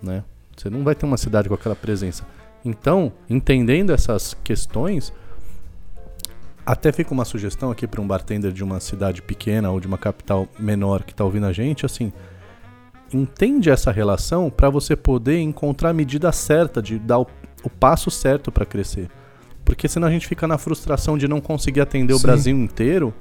[0.02, 0.24] né?
[0.58, 2.26] Você não vai ter uma cidade com aquela presença.
[2.66, 5.14] Então, entendendo essas questões,
[6.72, 9.98] até fica uma sugestão aqui para um bartender de uma cidade pequena ou de uma
[9.98, 12.14] capital menor que está ouvindo a gente, assim,
[13.12, 17.28] entende essa relação para você poder encontrar a medida certa de dar o,
[17.64, 19.10] o passo certo para crescer.
[19.66, 22.28] Porque senão a gente fica na frustração de não conseguir atender o Sim.
[22.28, 23.16] Brasil inteiro,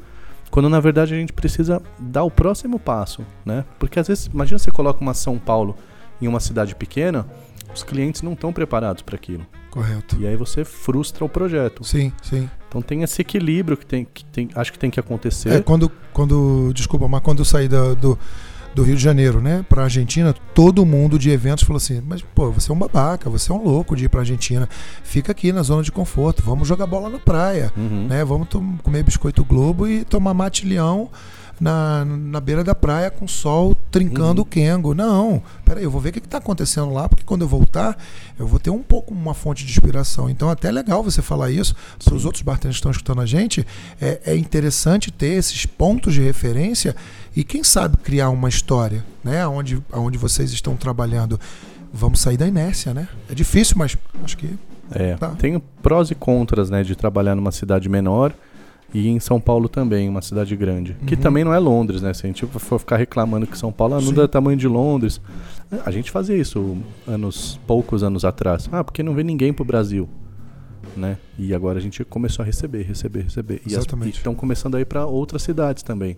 [0.51, 3.65] quando na verdade a gente precisa dar o próximo passo, né?
[3.79, 5.75] Porque às vezes, imagina você coloca uma São Paulo
[6.21, 7.27] em uma cidade pequena,
[7.75, 9.47] os clientes não estão preparados para aquilo.
[9.71, 10.17] Correto.
[10.21, 11.85] E aí você frustra o projeto.
[11.85, 12.49] Sim, sim.
[12.69, 15.51] Então tem esse equilíbrio que tem, que tem acho que tem que acontecer.
[15.51, 18.19] É, quando, quando, desculpa, mas quando eu saí da- do,
[18.75, 22.51] do Rio de Janeiro, né, pra Argentina, todo mundo de eventos falou assim: Mas, pô,
[22.51, 24.69] você é um babaca, você é um louco de ir pra Argentina.
[25.03, 28.07] Fica aqui na zona de conforto, vamos jogar bola na praia, Uhum.
[28.09, 28.25] né?
[28.25, 28.49] Vamos
[28.83, 31.09] comer biscoito Globo e tomar mate leão
[31.61, 34.43] na, na beira da praia com sol trincando Uhum.
[34.43, 34.95] o Kengo.
[34.95, 37.97] Não, peraí, eu vou ver o que está acontecendo lá, porque quando eu voltar,
[38.39, 40.29] eu vou ter um pouco uma fonte de inspiração.
[40.31, 43.27] Então, até é legal você falar isso para os outros bartenders que estão escutando a
[43.27, 43.67] gente.
[44.01, 46.95] É, é interessante ter esses pontos de referência
[47.35, 49.47] e, quem sabe, criar uma história, né?
[49.47, 51.39] Onde, onde vocês estão trabalhando.
[51.93, 53.09] Vamos sair da inércia, né?
[53.31, 54.55] É difícil, mas acho que
[54.91, 55.29] É, Tá.
[55.31, 58.33] tem prós e contras, né, de trabalhar numa cidade menor
[58.93, 60.97] e em São Paulo também, uma cidade grande.
[61.07, 61.21] Que Uhum.
[61.21, 62.15] também não é Londres, né?
[62.15, 64.15] Se a gente for ficar reclamando que São Paulo ah, não Sim.
[64.15, 65.21] dá tamanho de Londres.
[65.85, 68.69] A gente fazia isso anos, poucos anos atrás.
[68.73, 70.09] Ah, porque não vem ninguém pro Brasil.
[70.97, 71.19] Né?
[71.39, 73.61] E agora a gente começou a receber, receber, receber.
[73.67, 74.17] E Exatamente.
[74.17, 76.17] estão começando a ir para outras cidades também.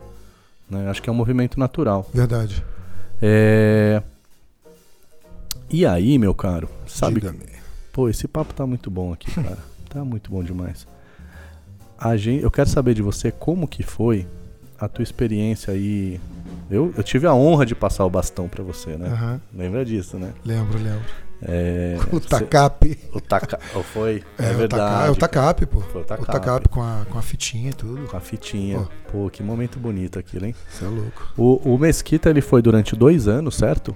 [0.71, 0.89] Né?
[0.89, 2.09] Acho que é um movimento natural.
[2.14, 2.64] verdade.
[3.21, 4.01] É...
[5.68, 7.41] E aí, meu caro, sabe Diga-me.
[7.93, 9.59] Pô, esse papo tá muito bom aqui, cara.
[9.89, 10.87] tá muito bom demais.
[12.01, 14.27] A gente, eu quero saber de você como que foi
[14.79, 16.19] a tua experiência aí.
[16.71, 19.09] Eu, eu tive a honra de passar o bastão pra você, né?
[19.09, 20.33] Aham, Lembra disso, né?
[20.45, 21.05] Lembro, lembro.
[21.43, 22.99] É, O TACAP.
[23.13, 24.23] o taca, ou foi?
[24.39, 25.09] É, É, o taca- verdade.
[25.09, 25.81] é o TACAP, pô.
[25.81, 26.27] Foi o O TACAP.
[26.33, 28.07] TACAP com a, com a fitinha e tudo.
[28.07, 28.87] Com a fitinha.
[29.11, 30.55] Pô, que momento bonito aquilo, hein?
[30.71, 31.33] Você é louco.
[31.37, 33.95] O, o Mesquita, ele foi durante dois anos, certo?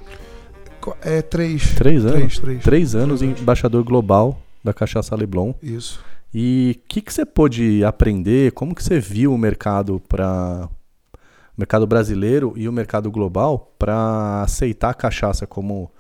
[1.03, 1.75] É três.
[1.75, 2.17] Três anos?
[2.17, 2.63] Três, três.
[2.63, 3.41] Três anos Três anos.
[3.41, 5.55] embaixador global da Cachaça Leblon.
[5.63, 6.03] Isso.
[6.35, 8.51] E o que, que você pôde aprender?
[8.53, 10.69] Como que você viu o mercado para
[11.15, 15.93] o mercado brasileiro e o mercado global para aceitar a cachaça como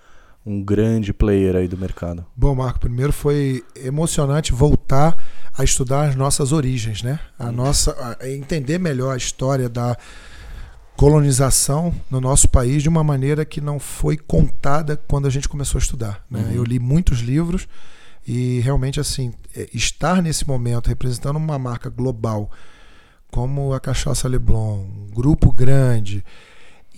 [0.44, 2.26] um grande player aí do mercado?
[2.34, 5.16] Bom, Marco, primeiro foi emocionante voltar
[5.56, 7.20] a estudar as nossas origens, né?
[7.38, 9.96] A nossa, a entender melhor a história da
[10.96, 15.78] colonização no nosso país de uma maneira que não foi contada quando a gente começou
[15.78, 16.24] a estudar.
[16.28, 16.40] Né?
[16.40, 16.52] Uhum.
[16.52, 17.68] Eu li muitos livros
[18.26, 22.50] e realmente assim é, estar nesse momento representando uma marca global
[23.30, 26.24] como a Cachaça Leblon, um grupo grande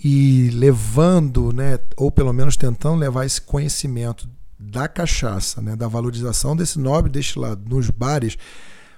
[0.03, 6.55] e levando, né, ou pelo menos tentando levar esse conhecimento da cachaça, né, da valorização
[6.55, 8.37] desse nobre destilado nos bares,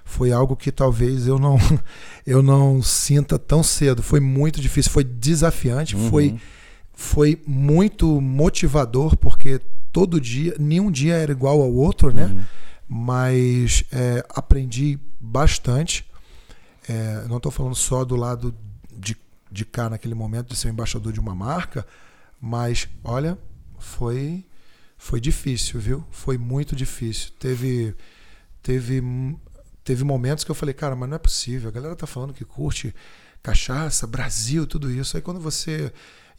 [0.04, 1.56] foi algo que talvez eu não
[2.26, 4.02] eu não sinta tão cedo.
[4.02, 6.10] Foi muito difícil, foi desafiante, Uhum.
[6.10, 6.36] foi
[7.00, 9.58] foi muito motivador porque
[9.90, 12.26] todo dia, nenhum dia era igual ao outro, né?
[12.26, 12.44] Uhum.
[12.86, 16.04] Mas é, aprendi bastante.
[16.86, 18.54] É, não estou falando só do lado
[18.94, 19.16] de,
[19.50, 21.86] de cá naquele momento de ser embaixador de uma marca,
[22.38, 23.38] mas olha,
[23.78, 24.44] foi
[24.98, 26.04] foi difícil, viu?
[26.10, 27.30] Foi muito difícil.
[27.38, 27.94] Teve
[28.62, 29.02] teve
[29.82, 31.70] teve momentos que eu falei, cara, mas não é possível.
[31.70, 32.94] A galera tá falando que curte
[33.42, 35.16] cachaça, Brasil, tudo isso.
[35.16, 35.90] Aí quando você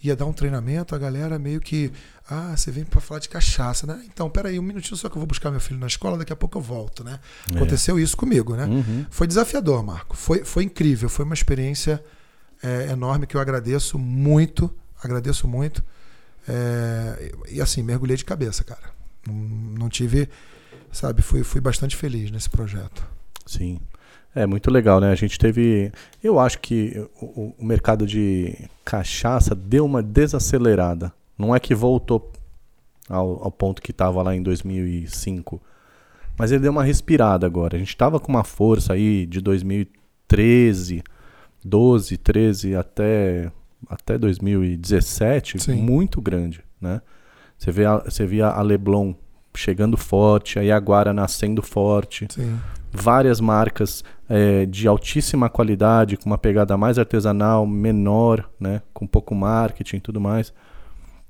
[0.03, 1.91] ia dar um treinamento, a galera meio que,
[2.27, 4.03] ah, você vem para falar de cachaça, né?
[4.05, 6.35] Então, peraí, um minutinho só que eu vou buscar meu filho na escola, daqui a
[6.35, 7.19] pouco eu volto, né?
[7.51, 7.55] É.
[7.55, 8.65] Aconteceu isso comigo, né?
[8.65, 9.05] Uhum.
[9.09, 10.17] Foi desafiador, Marco.
[10.17, 11.07] Foi, foi incrível.
[11.07, 12.03] Foi uma experiência
[12.63, 14.73] é, enorme que eu agradeço muito.
[15.03, 15.83] Agradeço muito.
[16.47, 18.91] É, e assim, mergulhei de cabeça, cara.
[19.27, 20.27] Não, não tive.
[20.91, 23.05] Sabe, fui, fui bastante feliz nesse projeto.
[23.45, 23.79] Sim.
[24.33, 25.11] É muito legal, né?
[25.11, 25.91] A gente teve.
[26.23, 28.55] Eu acho que o, o mercado de
[28.85, 31.11] cachaça deu uma desacelerada.
[31.37, 32.31] Não é que voltou
[33.09, 35.61] ao, ao ponto que estava lá em 2005.
[36.37, 37.75] Mas ele deu uma respirada agora.
[37.75, 41.03] A gente estava com uma força aí de 2013,
[41.63, 43.51] 12, 13 até,
[43.87, 45.73] até 2017 Sim.
[45.75, 47.01] muito grande, né?
[47.57, 49.13] Você, vê a, você via a Leblon
[49.53, 52.57] chegando forte, a Iaguara nascendo forte Sim.
[52.91, 54.03] várias marcas
[54.33, 59.99] é, de altíssima qualidade, com uma pegada mais artesanal, menor, né, com pouco marketing e
[59.99, 60.53] tudo mais.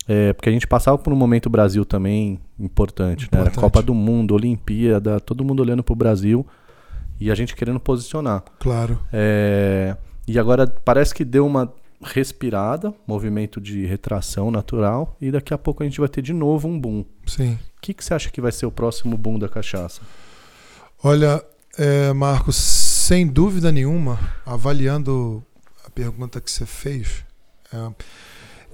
[0.07, 3.39] É, porque a gente passava por um momento Brasil também importante, né?
[3.39, 3.59] Era Importante.
[3.59, 6.45] Copa do Mundo, Olimpíada, todo mundo olhando pro Brasil
[7.19, 8.43] e a gente querendo posicionar.
[8.59, 8.99] Claro.
[9.11, 9.95] É,
[10.27, 11.73] e agora parece que deu uma
[12.03, 16.67] respirada, movimento de retração natural, e daqui a pouco a gente vai ter de novo
[16.67, 17.03] um boom.
[17.25, 17.53] Sim.
[17.77, 20.01] O que, que você acha que vai ser o próximo boom da cachaça?
[21.03, 21.43] Olha,
[21.77, 22.55] é, Marcos,
[23.11, 25.43] sem dúvida nenhuma, avaliando
[25.85, 27.25] a pergunta que você fez,
[27.73, 27.91] é,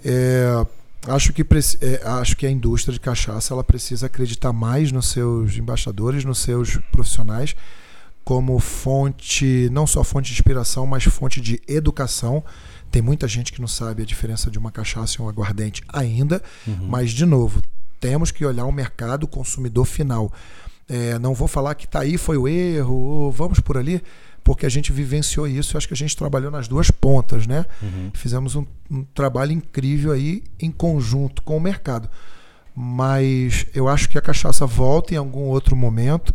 [0.06, 0.68] é,
[1.08, 5.58] acho, que, é, acho que a indústria de cachaça ela precisa acreditar mais nos seus
[5.58, 7.56] embaixadores, nos seus profissionais,
[8.24, 12.44] como fonte, não só fonte de inspiração, mas fonte de educação.
[12.92, 16.44] Tem muita gente que não sabe a diferença de uma cachaça e um aguardente ainda,
[16.84, 17.60] mas, de novo,
[18.00, 20.32] temos que olhar o mercado, consumidor final.
[20.88, 24.02] É, não vou falar que tá aí foi o erro, ou vamos por ali,
[24.48, 25.78] porque a gente vivenciou isso.
[25.78, 27.66] Acho que a gente trabalhou nas duas pontas, né?
[28.14, 32.10] Fizemos um, um trabalho incrível aí em conjunto com o mercado.
[32.74, 36.34] Mas eu acho que a cachaça volta em algum outro momento.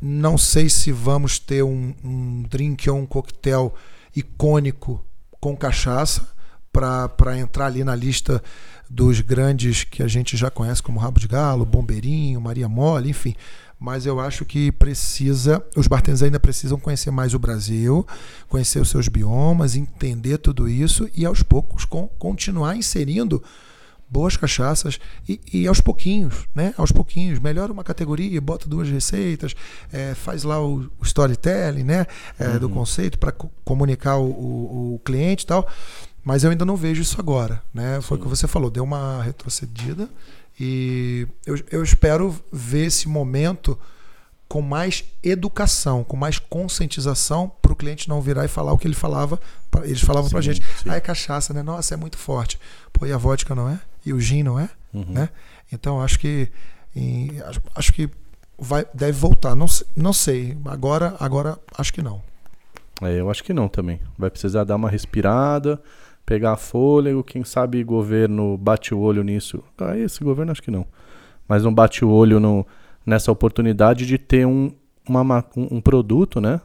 [0.00, 3.74] Não sei se vamos ter um, um drink ou um coquetel
[4.14, 5.04] icônico
[5.40, 6.28] com cachaça
[6.72, 8.40] para entrar ali na lista
[8.88, 13.34] dos grandes que a gente já conhece como Rabo de Galo, Bombeirinho, Maria Mole, enfim.
[13.80, 18.06] Mas eu acho que precisa, os bartenders ainda precisam conhecer mais o Brasil,
[18.46, 23.42] conhecer os seus biomas, entender tudo isso e aos poucos con- continuar inserindo
[24.06, 26.74] boas cachaças e, e aos pouquinhos, né?
[26.76, 29.54] Aos pouquinhos, melhora uma categoria, bota duas receitas,
[29.92, 32.06] é, faz lá o, o storytelling, né?
[32.38, 33.32] É, Do conceito para
[33.64, 35.66] comunicar o, o- o cliente e tal.
[36.22, 37.98] Mas eu ainda não vejo isso agora, né?
[38.02, 40.06] Foi o que você falou, deu uma retrocedida
[40.60, 43.78] e eu, eu espero ver esse momento
[44.46, 48.86] com mais educação, com mais conscientização para o cliente não virar e falar o que
[48.86, 49.40] ele falava.
[49.84, 50.90] eles falavam para gente, sim.
[50.90, 51.62] ah, é cachaça, né?
[51.62, 52.58] Nossa, é muito forte.
[52.92, 53.80] Pô, e a vodka não é?
[54.04, 54.68] E o gin não é?
[54.92, 55.04] Uhum.
[55.08, 55.28] Né?
[55.72, 56.48] Então acho que
[56.94, 58.10] em- acho, acho que
[58.58, 59.54] vai, deve voltar.
[59.54, 60.58] Não, não sei.
[60.66, 62.20] Agora, agora acho que não.
[63.00, 64.00] É, eu acho que não também.
[64.18, 65.80] Vai precisar dar uma respirada,
[66.30, 69.64] pegar fôlego, quem sabe governo bate o olho nisso.
[69.76, 70.86] Ah, esse governo acho que não.
[71.48, 72.64] Mas não bate o olho no,
[73.04, 74.70] nessa oportunidade de ter um,
[75.08, 76.60] uma ma- um, um produto, né?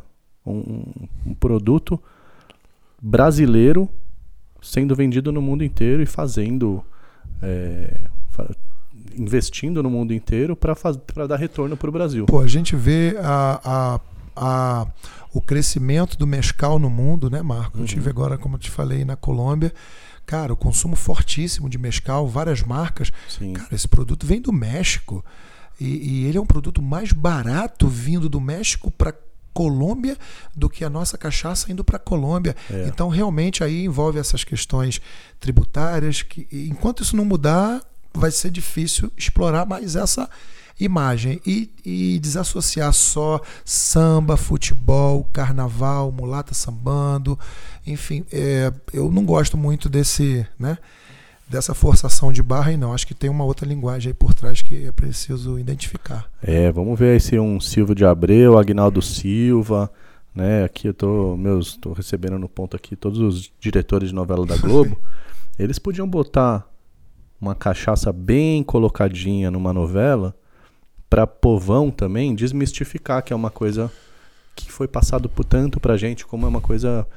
[0.45, 0.83] Um,
[1.25, 1.99] um produto
[3.01, 3.89] brasileiro
[4.61, 6.83] sendo vendido no mundo inteiro e fazendo.
[7.41, 8.07] é,
[9.17, 12.25] investindo no mundo inteiro para dar retorno para o Brasil.
[12.27, 13.99] Pô, a gente vê a, a,
[14.35, 14.87] a-
[15.33, 17.77] o crescimento do mescal no mundo, né, Marco?
[17.79, 19.73] Eu tive agora, como eu te falei, na Colômbia.
[20.25, 23.11] Cara, o consumo fortíssimo de mescal, várias marcas.
[23.29, 23.53] Sim.
[23.53, 25.23] Cara, esse produto vem do México.
[25.79, 25.85] E,
[26.23, 29.13] e ele é um produto mais barato vindo do México para
[29.53, 30.17] Colômbia
[30.55, 32.55] do que a nossa cachaça indo para Colômbia.
[32.71, 32.87] É.
[32.87, 34.99] Então, realmente, aí envolve essas questões
[35.39, 37.81] tributárias que, enquanto isso não mudar,
[38.13, 40.29] vai ser difícil explorar mais essa
[40.79, 47.39] imagem e, e desassociar só samba, futebol, carnaval, mulata sambando,
[47.85, 50.77] enfim, é, eu não gosto muito desse, né,
[51.47, 54.61] dessa forçação de barra e não, acho que tem uma outra linguagem aí por trás
[54.61, 56.29] que é preciso identificar.
[56.41, 59.89] É, vamos ver aí se um Silvio de Abreu, Agnaldo Silva,
[60.33, 60.65] né?
[60.65, 64.57] Aqui eu tô, meus, tô recebendo no ponto aqui todos os diretores de novela da
[64.57, 64.99] Globo.
[65.57, 66.69] eles podiam botar
[67.39, 70.35] uma cachaça bem colocadinha numa novela
[71.15, 73.89] para povão também desmistificar que é uma coisa
[74.53, 77.07] que foi passado por tanto pra gente como é uma coisa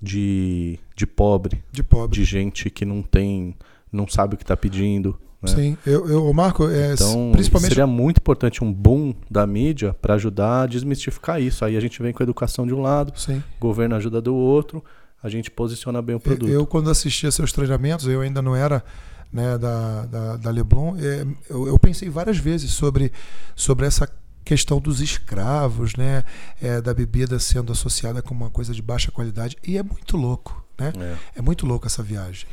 [0.00, 2.18] de, de pobre, De pobre.
[2.18, 3.56] de gente que não tem,
[3.90, 5.54] não sabe o que tá pedindo, né?
[5.54, 10.16] Sim, eu, eu Marco, é, Então, principalmente seria muito importante um boom da mídia para
[10.16, 11.64] ajudar a desmistificar isso.
[11.64, 13.42] Aí a gente vem com a educação de um lado, sim.
[13.56, 14.84] o governo ajuda do outro,
[15.22, 16.50] a gente posiciona bem o produto.
[16.50, 18.84] Eu, quando assistia seus treinamentos, eu ainda não era
[19.32, 23.12] né, da, da, da Leblon, é, eu, eu pensei várias vezes sobre,
[23.54, 24.08] sobre essa
[24.44, 26.24] questão dos escravos, né,
[26.60, 30.64] é, da bebida sendo associada com uma coisa de baixa qualidade, e é muito louco,
[30.78, 30.92] né?
[30.98, 31.38] É.
[31.38, 32.46] É muito louco essa viagem.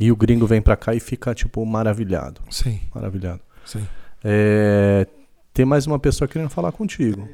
[0.00, 2.40] E o gringo vem para cá e fica, tipo, maravilhado.
[2.50, 3.40] Sim, Maravilhado.
[3.64, 3.86] sim.
[4.24, 5.06] É,
[5.52, 7.28] Tem mais uma pessoa querendo falar contigo.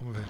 [0.00, 0.24] Vamos ver.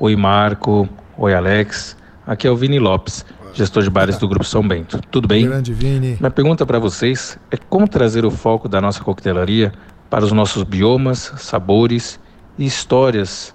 [0.00, 1.96] Oi Marco, oi Alex.
[2.26, 3.24] Aqui é o Vini Lopes,
[3.58, 5.00] gestor de bares do Grupo São Bento.
[5.10, 5.44] Tudo bem?
[5.44, 6.16] Grande Vini.
[6.20, 9.72] Minha pergunta para vocês é como trazer o foco da nossa coquetelaria
[10.08, 12.20] para os nossos biomas, sabores
[12.56, 13.52] e histórias,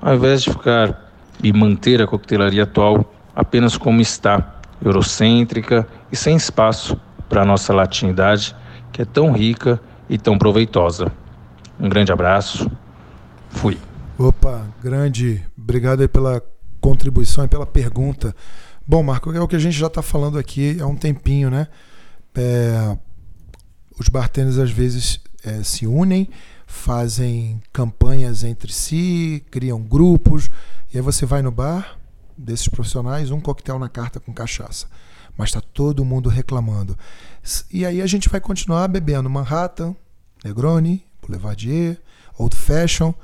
[0.00, 6.36] ao invés de ficar e manter a coquetelaria atual apenas como está, eurocêntrica e sem
[6.36, 6.96] espaço
[7.28, 8.54] para a nossa latinidade,
[8.92, 11.10] que é tão rica e tão proveitosa.
[11.78, 12.70] Um grande abraço.
[13.48, 13.76] Fui.
[14.16, 15.44] Opa, grande.
[15.58, 16.40] Obrigado aí pela
[16.80, 18.32] contribuição e pela pergunta.
[18.90, 21.68] Bom, Marco, é o que a gente já está falando aqui há um tempinho, né?
[22.34, 22.98] É,
[23.96, 26.28] os bartenders às vezes é, se unem,
[26.66, 30.50] fazem campanhas entre si, criam grupos,
[30.92, 32.00] e aí você vai no bar
[32.36, 34.88] desses profissionais, um coquetel na carta com cachaça.
[35.36, 36.98] Mas está todo mundo reclamando.
[37.72, 39.94] E aí a gente vai continuar bebendo Manhattan,
[40.44, 41.96] Negroni, Boulevardier,
[42.36, 43.14] Old Fashion.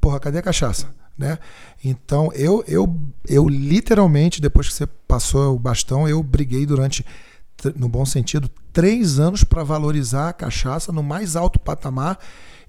[0.00, 0.86] Porra, cadê a cachaça?
[1.16, 1.38] Né?
[1.82, 2.94] Então eu, eu,
[3.26, 7.04] eu literalmente, depois que você passou o bastão, eu briguei durante,
[7.74, 12.18] no bom sentido, três anos para valorizar a cachaça no mais alto patamar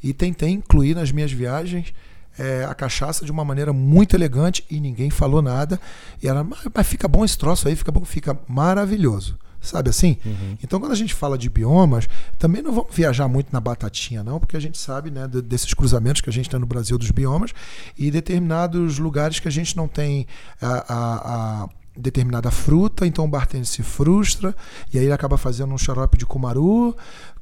[0.02, 1.94] e tentei incluir nas minhas viagens
[2.38, 5.80] é, a cachaça de uma maneira muito elegante e ninguém falou nada.
[6.22, 6.44] E ela,
[6.74, 9.38] mas fica bom esse troço aí, fica bom, fica maravilhoso.
[9.68, 10.18] Sabe assim?
[10.26, 10.58] Uhum.
[10.64, 12.08] Então, quando a gente fala de biomas,
[12.40, 16.22] também não vamos viajar muito na batatinha, não, porque a gente sabe né, desses cruzamentos
[16.22, 17.52] que a gente tem no Brasil dos biomas
[17.98, 20.26] e determinados lugares que a gente não tem
[20.62, 24.56] a, a, a determinada fruta, então o bartender se frustra
[24.94, 26.96] e aí ele acaba fazendo um xarope de cumaru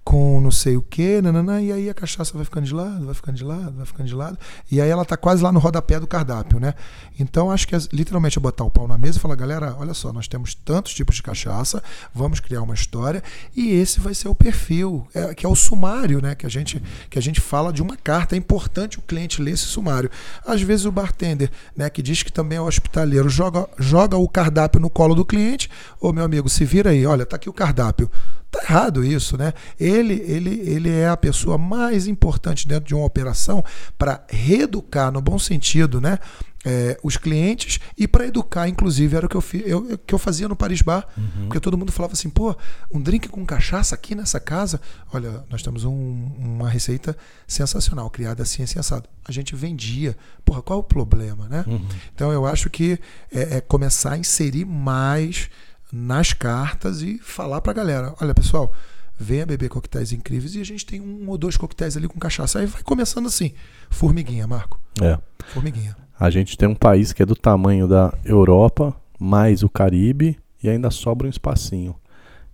[0.05, 3.15] com não sei o que, nanana, e aí a cachaça vai ficando de lado, vai
[3.15, 4.37] ficando de lado, vai ficando de lado,
[4.71, 6.75] e aí ela tá quase lá no rodapé do cardápio, né?
[7.19, 9.95] Então acho que é, literalmente é botar o pau na mesa e falar, galera, olha
[9.95, 11.81] só, nós temos tantos tipos de cachaça,
[12.13, 13.23] vamos criar uma história,
[13.55, 16.35] e esse vai ser o perfil, é, que é o sumário, né?
[16.35, 19.55] Que a, gente, que a gente fala de uma carta, é importante o cliente ler
[19.55, 20.11] esse sumário.
[20.45, 24.79] Às vezes o bartender, né, que diz que também é hospitaleiro, joga, joga o cardápio
[24.79, 25.67] no colo do cliente,
[25.99, 28.07] ô meu amigo, se vira aí, olha, tá aqui o cardápio
[28.55, 29.53] Tá errado isso, né?
[29.77, 33.63] Ele, ele, ele é a pessoa mais importante dentro de uma operação
[33.97, 36.19] para reeducar, no bom sentido, né?
[36.67, 40.47] É, os clientes e para educar, inclusive, era o que eu, eu, que eu fazia
[40.47, 41.05] no Paris Bar.
[41.15, 41.45] Uhum.
[41.45, 42.55] Porque todo mundo falava assim, pô,
[42.91, 44.81] um drink com cachaça aqui nessa casa.
[45.13, 49.07] Olha, nós temos um, uma receita sensacional, criada assim, assim, assado.
[49.27, 50.17] A gente vendia.
[50.43, 51.63] Porra, qual é o problema, né?
[51.67, 51.85] Uhum.
[52.15, 52.99] Então eu acho que
[53.31, 55.49] é, é começar a inserir mais
[55.95, 58.73] nas cartas e falar para a galera: olha, pessoal,
[59.17, 62.59] venha beber coquetéis incríveis e a gente tem um ou dois coquetéis ali com cachaça.
[62.59, 63.53] Aí vai começando assim.
[63.89, 64.79] Formiguinha, Marco.
[65.01, 65.17] É.
[65.53, 65.95] Formiguinha.
[66.19, 70.69] A gente tem um país que é do tamanho da Europa, mais o Caribe, e
[70.69, 71.95] ainda sobra um espacinho.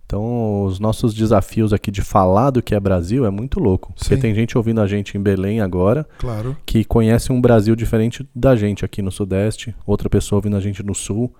[0.04, 3.94] Então, os nossos desafios aqui de falar do que é Brasil é muito louco.
[3.94, 4.20] Porque Sim.
[4.20, 6.56] tem gente ouvindo a gente em Belém agora, claro.
[6.66, 10.82] que conhece um Brasil diferente da gente aqui no Sudeste, outra pessoa ouvindo a gente
[10.82, 11.32] no Sul.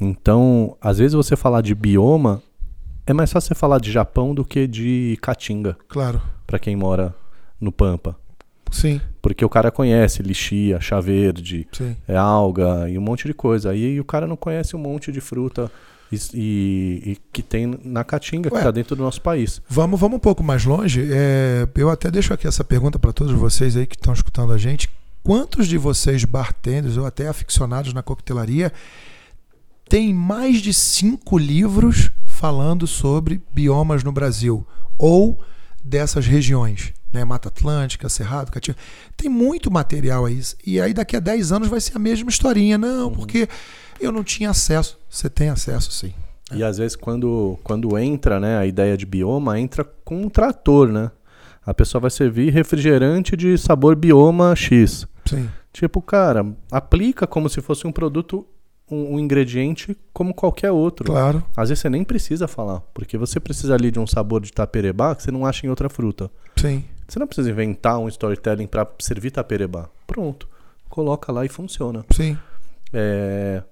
[0.00, 2.42] Então, às vezes você falar de bioma
[3.06, 5.76] é mais fácil você falar de Japão do que de Caatinga.
[5.88, 6.22] Claro.
[6.46, 7.14] Para quem mora
[7.60, 8.16] no Pampa.
[8.70, 9.00] Sim.
[9.22, 11.68] Porque o cara conhece lixia, chá verde,
[12.08, 13.70] é alga e um monte de coisa.
[13.70, 15.70] Aí o cara não conhece um monte de fruta
[16.10, 19.62] e, e, e que tem na Caatinga, Ué, que está dentro do nosso país.
[19.68, 21.06] Vamos, vamos um pouco mais longe.
[21.10, 24.58] É, eu até deixo aqui essa pergunta para todos vocês aí que estão escutando a
[24.58, 24.88] gente.
[25.22, 28.72] Quantos de vocês, bartenders ou até aficionados na coquetelaria,
[29.94, 34.66] tem mais de cinco livros falando sobre biomas no Brasil
[34.98, 35.38] ou
[35.84, 37.24] dessas regiões, né?
[37.24, 38.76] Mata Atlântica, Cerrado, Caatinga.
[39.16, 40.40] Tem muito material aí.
[40.66, 42.76] E aí daqui a 10 anos vai ser a mesma historinha.
[42.76, 43.12] Não, uhum.
[43.12, 43.48] porque
[44.00, 44.98] eu não tinha acesso.
[45.08, 46.12] Você tem acesso, sim.
[46.52, 50.88] E às vezes quando, quando entra né, a ideia de bioma, entra com um trator,
[50.88, 51.08] né?
[51.64, 55.06] A pessoa vai servir refrigerante de sabor bioma X.
[55.24, 55.48] Sim.
[55.72, 58.44] Tipo, cara, aplica como se fosse um produto
[58.90, 61.06] um, um, ingrediente como qualquer outro.
[61.06, 61.44] Claro.
[61.56, 65.14] Às vezes você nem precisa falar, porque você precisa ali de um sabor de taperebá
[65.14, 66.30] que você não acha em outra fruta.
[66.56, 66.84] Sim.
[67.06, 69.88] Você não precisa inventar um storytelling para servir taperebá.
[70.06, 70.48] Pronto.
[70.88, 72.04] Coloca lá e funciona.
[72.10, 72.38] Sim.
[72.92, 73.62] É...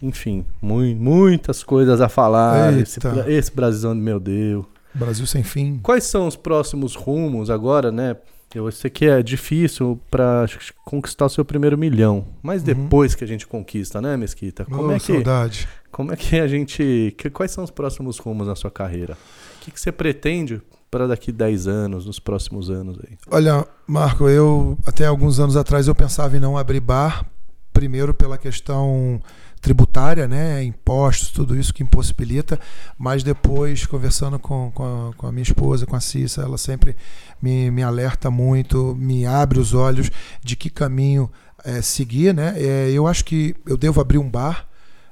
[0.00, 2.72] Enfim, mu muitas coisas a falar.
[2.78, 4.64] Esse, esse Brasilzão, meu Deus.
[4.94, 5.78] Brasil sem fim.
[5.82, 8.16] Quais são os próximos rumos agora, né?
[8.54, 10.46] Eu sei que é difícil para
[10.84, 12.66] conquistar o seu primeiro milhão, mas uhum.
[12.66, 14.64] depois que a gente conquista, né, Mesquita?
[14.64, 15.68] Como é que saudade.
[15.90, 19.18] Como é que a gente, que, quais são os próximos rumos na sua carreira?
[19.56, 23.18] O que, que você pretende para daqui 10 anos, nos próximos anos aí?
[23.30, 27.26] Olha, Marco, eu até alguns anos atrás eu pensava em não abrir bar,
[27.72, 29.20] primeiro pela questão
[29.60, 32.58] tributária, né, impostos, tudo isso que impossibilita,
[32.96, 36.96] mas depois, conversando com, com, a, com a minha esposa, com a Cissa, ela sempre
[37.40, 40.10] me, me alerta muito, me abre os olhos
[40.42, 41.30] de que caminho
[41.64, 42.34] é, seguir.
[42.34, 42.54] Né?
[42.56, 44.66] É, eu acho que eu devo abrir um bar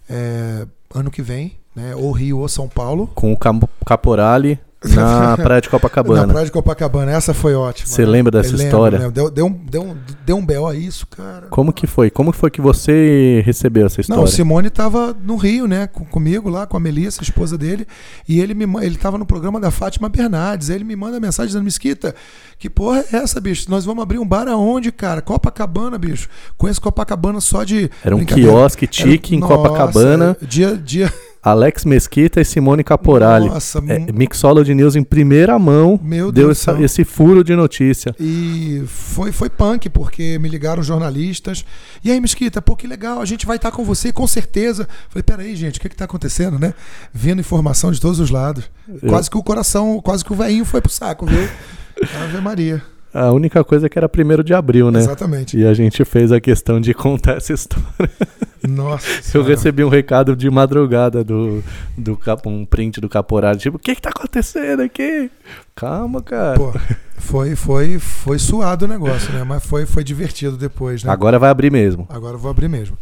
[0.08, 1.94] é, ano que vem, né?
[1.94, 3.08] ou Rio ou São Paulo.
[3.14, 6.26] Com o Caporale na praia de Copacabana.
[6.26, 7.88] Na praia de Copacabana, essa foi ótima.
[7.88, 8.08] Você né?
[8.08, 8.98] lembra dessa eu história?
[8.98, 10.66] Lembro, Deu, deu, um, deu, um, deu um B.O.
[10.66, 11.46] a isso, cara.
[11.48, 12.10] Como que foi?
[12.10, 14.18] Como foi que você recebeu essa história?
[14.18, 15.86] Não, o Simone estava no Rio, né?
[15.86, 17.86] Com, comigo lá, com a Melissa, a esposa dele.
[18.28, 20.68] E ele me ele tava no programa da Fátima Bernardes.
[20.68, 22.14] Ele me manda mensagem dizendo: Mesquita,
[22.58, 23.70] que porra é essa, bicho?
[23.70, 25.22] Nós vamos abrir um bar aonde, cara?
[25.22, 26.28] Copacabana, bicho.
[26.58, 27.90] Conheço Copacabana só de.
[28.04, 30.36] Era um quiosque tique em Copacabana.
[30.42, 31.10] Dia, dia
[31.48, 33.48] Alex Mesquita e Simone Caporali.
[33.48, 38.14] Nossa, É, Mixology News em primeira mão Meu deu Deus essa- esse furo de notícia.
[38.18, 41.64] E foi, foi punk, porque me ligaram jornalistas.
[42.02, 44.88] E aí, Mesquita, pô, que legal, a gente vai estar com você, com certeza.
[45.08, 46.74] Falei, peraí, gente, o que que tá acontecendo, né?
[47.14, 48.64] Vindo informação de todos os lados.
[49.02, 51.48] Eu- Quase que o coração, quase que o velhinho foi pro saco, viu?
[52.24, 52.82] Ave Maria.
[53.14, 54.98] A única coisa é que era primeiro de abril, né?
[54.98, 55.56] Exatamente.
[55.56, 57.86] E a gente fez a questão de contar essa história.
[58.68, 61.62] Nossa Eu recebi um recado de madrugada do,
[61.96, 65.30] do cap- um print do Caporali, tipo, o que que tá acontecendo aqui?
[65.74, 66.56] Calma, cara.
[66.58, 66.72] Pô,
[67.18, 69.44] foi, foi, foi suado o negócio, né?
[69.44, 71.12] Mas foi, foi divertido depois, né?
[71.12, 72.06] Agora vai abrir mesmo.
[72.10, 72.96] Agora eu vou abrir mesmo.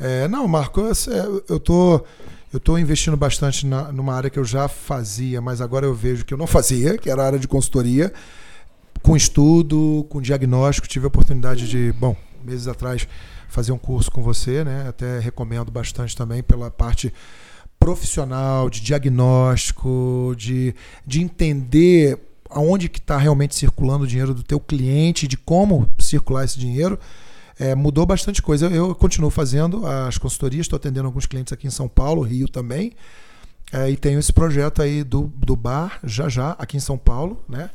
[0.00, 2.02] É, não, Marco, eu, eu tô,
[2.52, 6.24] eu tô investindo bastante na, numa área que eu já fazia, mas agora eu vejo
[6.24, 8.12] que eu não fazia, que era a área de consultoria,
[9.02, 10.88] com estudo, com diagnóstico.
[10.88, 13.06] Tive a oportunidade de, bom, meses atrás,
[13.50, 14.86] fazer um curso com você, né?
[14.88, 17.12] Até recomendo bastante também pela parte
[17.78, 20.74] profissional, de diagnóstico, de,
[21.06, 22.18] de entender
[22.50, 26.98] aonde que está realmente circulando o dinheiro do teu cliente, de como circular esse dinheiro.
[27.58, 28.66] É, mudou bastante coisa.
[28.66, 32.48] Eu, eu continuo fazendo as consultorias, estou atendendo alguns clientes aqui em São Paulo, Rio
[32.48, 32.92] também.
[33.72, 37.42] É, e tenho esse projeto aí do, do bar, já já, aqui em São Paulo,
[37.48, 37.70] né?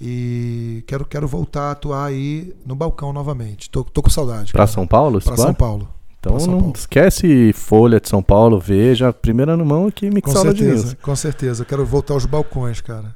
[0.00, 3.68] E quero, quero voltar a atuar aí no balcão novamente.
[3.68, 4.52] Tô, tô com saudade.
[4.52, 4.72] Pra cara.
[4.72, 5.20] São Paulo?
[5.24, 5.36] bar?
[5.36, 5.88] São Paulo.
[6.18, 6.72] Então não Paulo.
[6.76, 10.80] esquece Folha de São Paulo, veja, primeira no mão aqui, Com Mixology News.
[10.80, 11.64] certeza, com certeza.
[11.64, 13.14] Quero voltar aos balcões, cara.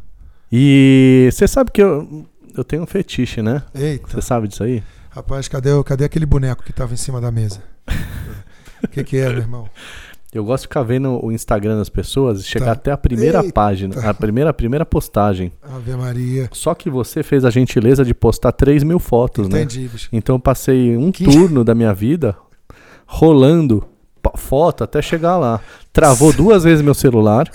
[0.50, 2.26] E você sabe que eu,
[2.56, 3.62] eu tenho um fetiche, né?
[3.74, 4.08] Eita.
[4.08, 4.82] Você sabe disso aí?
[5.10, 7.62] Rapaz, cadê, cadê aquele boneco que tava em cima da mesa?
[8.82, 9.68] O que, que é, meu irmão?
[10.34, 12.72] Eu gosto de ficar vendo o Instagram das pessoas e chegar Tá.
[12.72, 13.52] até a primeira Eita.
[13.52, 15.52] página, a primeira, a primeira postagem.
[15.62, 16.48] Ave Maria.
[16.52, 19.62] Só que você fez a gentileza de postar 3 mil fotos, né?
[19.62, 20.08] Entendi, bicho.
[20.12, 22.36] Então eu passei um Que- turno da minha vida
[23.06, 23.84] rolando
[24.36, 25.60] foto até chegar lá.
[25.92, 27.48] Travou duas vezes meu celular,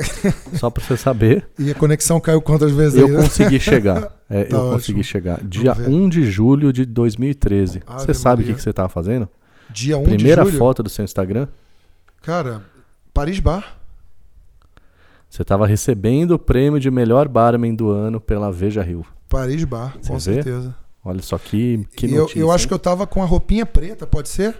[0.53, 1.47] só pra você saber.
[1.57, 3.11] E a conexão caiu quantas vezes Eu aí?
[3.13, 3.21] né?
[3.23, 4.09] consegui chegar.
[4.31, 4.73] É, Tá eu ótimo.
[4.75, 5.39] consegui chegar.
[5.43, 5.89] Dia ver.
[5.89, 7.81] 1 de julho de 2013.
[7.87, 8.53] Ave Você sabe o Maria.
[8.53, 9.27] que, que você tava fazendo?
[9.71, 10.59] Dia 1 Primeira de julho.
[10.59, 11.47] foto do seu Instagram?
[12.21, 12.61] Cara,
[13.13, 13.75] Paris Bar.
[15.29, 19.05] Você tava recebendo o prêmio de melhor barman do ano pela Veja Rio.
[19.27, 20.19] Paris Bar, com vê?
[20.19, 20.75] certeza.
[21.05, 22.39] Olha só que, que E eu, notícia.
[22.39, 22.67] eu acho hein?
[22.67, 24.55] que eu tava com a roupinha preta, pode ser?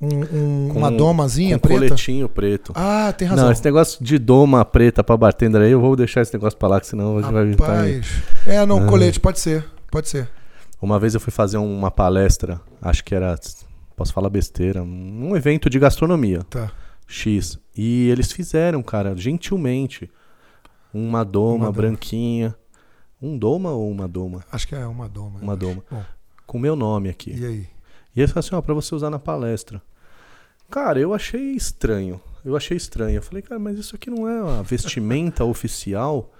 [0.00, 1.80] Um, um- Com- uma domazinha Com preta?
[1.86, 2.72] coletinho preto.
[2.74, 3.46] Ah, tem razão.
[3.46, 6.68] Não, esse negócio de doma preta pra bartender aí, eu vou deixar esse negócio pra
[6.68, 7.50] lá, que senão a gente vai.
[7.50, 8.22] Rapaz.
[8.46, 8.86] É, não, Ah.
[8.86, 9.64] colete, pode ser.
[9.90, 10.28] Pode ser.
[10.80, 13.36] Uma vez eu fui fazer uma palestra, acho que era,
[13.96, 16.70] posso falar besteira, um evento de gastronomia, Tá.
[17.08, 17.58] X.
[17.76, 20.08] E eles fizeram, cara, gentilmente,
[20.94, 21.72] uma doma Uma doma.
[21.72, 22.54] branquinha.
[23.20, 24.44] Um doma ou uma doma?
[24.52, 25.40] Acho que é uma doma.
[25.40, 25.82] Uma doma.
[25.90, 26.04] Bom,
[26.46, 27.32] Com meu nome aqui.
[27.34, 27.66] e aí?
[28.14, 29.82] E eles falaram assim, ó, pra você usar na palestra.
[30.70, 32.20] Cara, eu achei estranho.
[32.44, 33.16] Eu achei estranho.
[33.16, 36.32] Eu falei, cara, mas isso aqui não é a vestimenta oficial?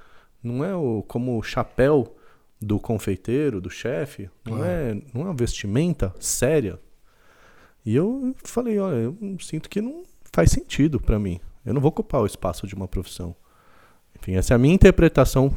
[0.43, 2.15] Não é o, como o chapéu
[2.61, 4.31] do confeiteiro, do chefe?
[4.45, 4.67] Não, Ah.
[4.67, 6.79] é, não é uma vestimenta séria?
[7.85, 10.03] E eu falei, olha, eu sinto que não
[10.39, 11.41] faz sentido pra mim.
[11.67, 13.35] Eu não vou ocupar o espaço de uma profissão.
[14.17, 15.51] Enfim, essa é a minha interpretação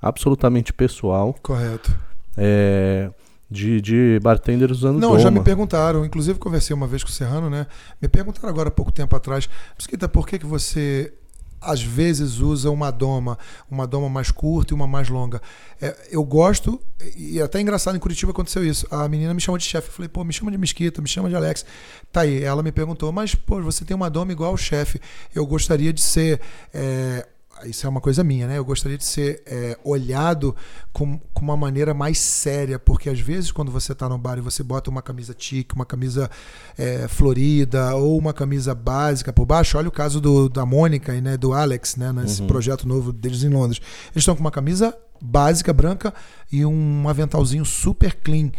[0.00, 1.92] absolutamente pessoal Correto.
[2.36, 3.10] é,
[3.50, 7.50] de, de bartender usando Não, já me perguntaram, inclusive conversei uma vez com o Serrano,
[7.50, 7.66] né?
[8.00, 11.12] Me perguntaram agora há pouco tempo atrás, Mesquita, por que, que você
[11.60, 13.38] às vezes usa uma doma,
[13.70, 15.40] uma doma mais curta e uma mais longa?
[15.80, 16.80] É, eu gosto,
[17.16, 18.86] e até engraçado, em Curitiba aconteceu isso.
[18.90, 19.88] A menina me chamou de chefe.
[19.88, 21.64] Eu falei, pô, me chama de Mesquita, me chama de Alex.
[22.12, 22.42] Tá aí.
[22.42, 25.00] Ela me perguntou, mas, pô, você tem uma doma igual ao chefe.
[25.34, 26.40] Eu gostaria de ser.
[26.74, 27.26] é,
[27.64, 28.58] isso é uma coisa minha, né?
[28.58, 30.54] Eu gostaria de ser é, olhado
[30.92, 34.40] com, com uma maneira mais séria, porque às vezes quando você está no bar e
[34.40, 36.30] você bota uma camisa tique, uma camisa
[36.76, 41.20] é, florida ou uma camisa básica por baixo, olha o caso do, da Mônica e
[41.20, 43.80] né, do Alex, né, nesse projeto novo deles em Londres.
[44.12, 46.14] Eles estão com uma camisa básica, branca
[46.50, 48.50] e um aventalzinho super clean.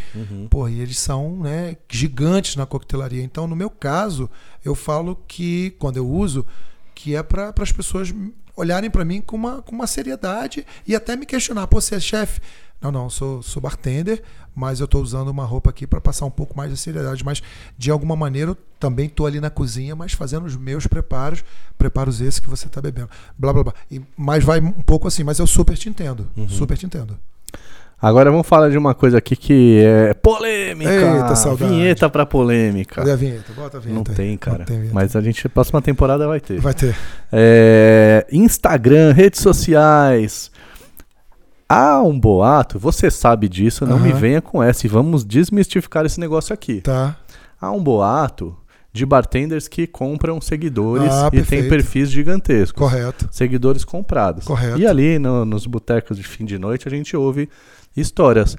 [0.50, 3.24] Pô, e eles são né, gigantes na coquetelaria.
[3.24, 4.30] Então, no meu caso,
[4.64, 6.45] eu falo que quando eu uso,
[6.93, 8.14] que é para as pessoas
[8.60, 11.99] olharem para mim com uma, com uma seriedade e até me questionar: pô, você é
[11.99, 12.41] chefe?
[12.82, 14.24] Não, não, sou, sou bartender,
[14.55, 17.26] mas eu estou usando uma roupa aqui para passar um pouco mais de seriedade.
[17.26, 17.41] Mas
[17.78, 21.43] de alguma maneira eu também estou ali na cozinha, mas fazendo os meus preparos,
[21.78, 23.10] preparos esses que você está bebendo.
[23.38, 23.74] Blá, blá, blá.
[23.91, 26.30] E, mas vai um pouco assim, mas eu super te entendo.
[26.47, 27.20] Super te entendo.
[28.02, 30.89] Agora vamos falar de uma coisa aqui que é polêmica.
[30.89, 31.70] Eita, saudade.
[31.72, 32.95] Vinheta pra polêmica.
[32.95, 33.52] Cadê a vinheta?
[33.54, 33.93] Bota a vinheta.
[34.04, 34.16] Não aí.
[34.16, 34.60] tem, cara.
[34.60, 34.89] Não tem.
[34.93, 36.62] Mas a gente, próxima temporada vai ter.
[36.62, 36.95] Vai ter.
[37.32, 40.50] É, Instagram, redes sociais.
[41.68, 46.20] Há um boato, você sabe disso, não me venha com essa e vamos desmistificar esse
[46.20, 46.82] negócio aqui.
[46.82, 47.16] Tá.
[47.62, 48.58] Há um boato
[48.91, 51.70] de bartenders que compram seguidores Ah, e tem perfeito.
[51.70, 52.80] perfis gigantescos.
[52.82, 53.28] Correto.
[53.32, 54.45] Seguidores comprados.
[54.45, 54.80] Correto.
[54.80, 57.47] E ali no- nos botecos de fim de noite a gente ouve
[57.96, 58.56] histórias.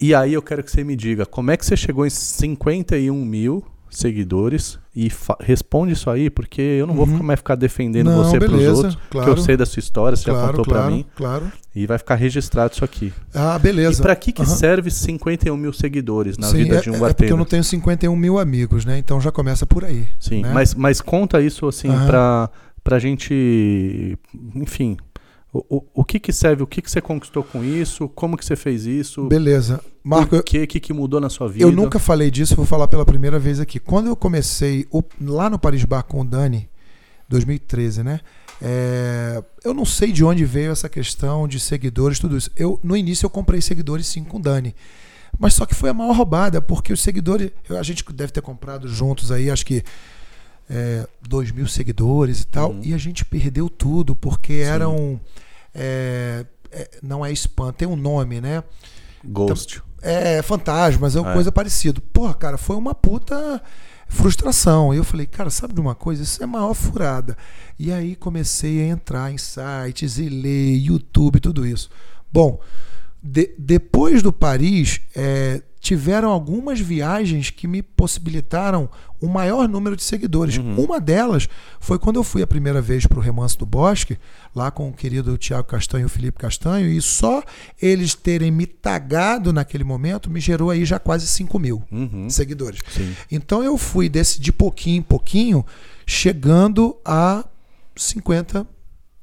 [0.00, 3.24] E aí eu quero que você me diga como é que você chegou em 51
[3.24, 5.10] mil seguidores e
[5.40, 7.22] responde isso aí, porque eu não vou Uhum.
[7.22, 9.30] mais ficar defendendo Não, você pros beleza, outros, que claro.
[9.30, 11.52] eu sei da sua história, você já Claro, contou pra claro, mim, claro.
[11.74, 13.10] e vai ficar registrado isso aqui.
[13.32, 14.00] Ah, beleza.
[14.00, 14.50] E pra que, que Aham.
[14.56, 17.64] serve 51 mil seguidores na Sim, vida é, de um é porque eu não tenho
[17.64, 18.98] 51 mil amigos, né?
[18.98, 20.06] Então já começa por aí.
[20.20, 20.52] Sim, né?
[20.52, 22.06] mas, mas conta isso assim Aham.
[22.06, 22.50] pra,
[22.84, 24.18] pra gente,
[24.54, 24.96] enfim,
[25.52, 28.44] o, o, o que que serve, o que que você conquistou com isso, como que
[28.44, 29.80] você fez isso, Beleza.
[30.04, 31.64] Marco, eu, que, que que mudou na sua vida?
[31.64, 33.78] eu nunca falei disso, vou falar pela primeira vez aqui.
[33.80, 36.68] Quando eu comecei o- lá no Paris Bar com o Dani,
[37.28, 38.20] 2013, né?
[38.60, 42.50] É, eu não sei de onde veio essa questão de seguidores, tudo isso.
[42.56, 44.74] Eu, no início eu comprei seguidores sim com o Dani.
[45.38, 47.50] Mas só que foi a maior roubada, porque os seguidores.
[47.68, 49.82] A gente deve ter comprado juntos aí, acho que.
[50.68, 52.72] É, 2 mil seguidores e tal.
[52.72, 52.80] Uhum.
[52.82, 55.20] E a gente perdeu tudo, porque eram.
[55.74, 58.62] é, é, não é spam, tem um nome, né?
[59.24, 59.82] Ghost.
[60.02, 61.34] É, fantasmas, é uma É.
[61.34, 62.00] coisa parecida.
[62.12, 63.62] Porra, cara, foi uma puta
[64.08, 64.92] frustração.
[64.94, 66.22] E eu falei, cara, sabe de uma coisa?
[66.22, 67.36] Isso é a maior furada.
[67.78, 71.90] E aí comecei a entrar em sites e ler, YouTube, tudo isso.
[72.32, 72.60] Bom,
[73.22, 78.88] de- depois do Paris, é, tiveram algumas viagens que me possibilitaram
[79.22, 80.56] um maior número de seguidores.
[80.56, 81.48] Uma delas
[81.80, 84.18] foi quando eu fui a primeira vez para o Remanso do Bosque,
[84.54, 87.42] lá com o querido Tiago Castanho e o Felipe Castanho, e só
[87.80, 92.28] eles terem me tagado naquele momento me gerou aí já quase 5 mil Uhum.
[92.30, 92.80] seguidores.
[92.90, 93.14] Sim.
[93.30, 95.64] Então eu fui desse de pouquinho em pouquinho,
[96.06, 97.44] chegando a
[97.94, 98.66] 50,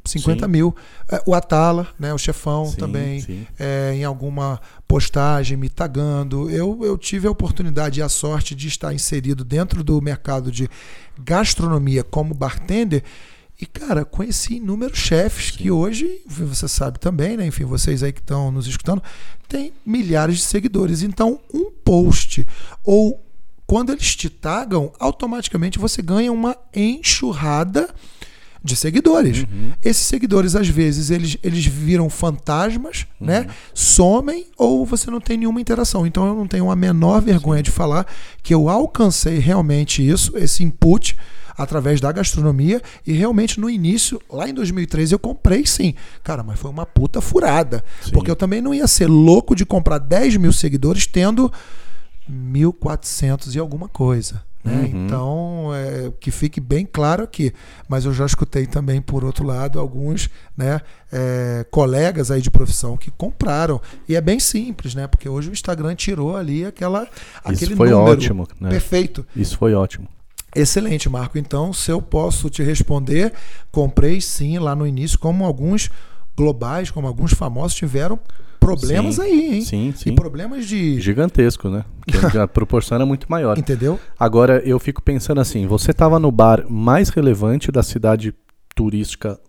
[0.06, 0.52] 50 Sim.
[0.52, 0.76] mil.
[1.10, 4.60] É, O Atala, né, o chefão Sim, também, é, em alguma
[4.94, 6.52] postagem me tagando.
[6.52, 10.70] Eu, eu tive a oportunidade e a sorte de estar inserido dentro do mercado de
[11.20, 13.04] gastronomia como bartender.
[13.60, 17.48] E, cara, conheci inúmeros chefes que hoje, você sabe também, né?
[17.48, 19.02] Enfim, vocês aí que estão nos escutando,
[19.50, 21.02] tem milhares de seguidores.
[21.02, 22.48] Então, um post
[22.84, 23.26] ou
[23.66, 27.90] quando eles te tagam, automaticamente você ganha uma enxurrada
[28.64, 29.46] de seguidores.
[29.84, 33.48] Esses seguidores, às vezes, eles, eles viram fantasmas, né?
[33.74, 36.08] Somem ou você não tem nenhuma interação.
[36.08, 38.08] Então eu não tenho a menor vergonha de falar
[38.42, 41.18] que eu alcancei realmente isso, esse input
[41.56, 45.94] através da gastronomia e realmente no início, lá em 2013 eu comprei sim.
[46.24, 47.84] Cara, mas foi uma puta furada.
[48.02, 48.12] Sim.
[48.12, 51.52] Porque eu também não ia ser louco de comprar 10 mil seguidores tendo
[52.30, 54.42] 1.400 e alguma coisa.
[54.64, 54.74] Né?
[54.74, 55.06] Uhum.
[55.06, 57.54] Então, é, que fique bem claro aqui.
[57.88, 60.80] Mas eu já escutei também, por outro lado, alguns né,
[61.12, 63.82] é, colegas aí de profissão que compraram.
[64.08, 65.08] E é bem simples, né?
[65.08, 67.08] Porque hoje o Instagram tirou ali aquela,
[67.44, 68.12] aquele foi número.
[68.12, 68.70] ótimo, né?
[68.70, 69.26] Perfeito.
[69.36, 70.08] Isso foi ótimo.
[70.56, 71.38] Excelente, Marco.
[71.38, 73.34] Então, se eu posso te responder,
[73.72, 75.90] comprei sim lá no início, como alguns
[76.38, 78.20] globais, como alguns famosos tiveram
[78.66, 79.62] problemas Sim, aí, hein?
[79.62, 80.10] sim, sim.
[80.12, 81.00] E problemas de.
[81.00, 81.86] Gigantesco, né?
[82.08, 83.58] Que a proporção era muito maior.
[83.58, 84.00] Entendeu?
[84.20, 88.34] Agora, eu fico pensando assim: você estava no bar mais relevante da cidade
[88.76, 89.40] turística,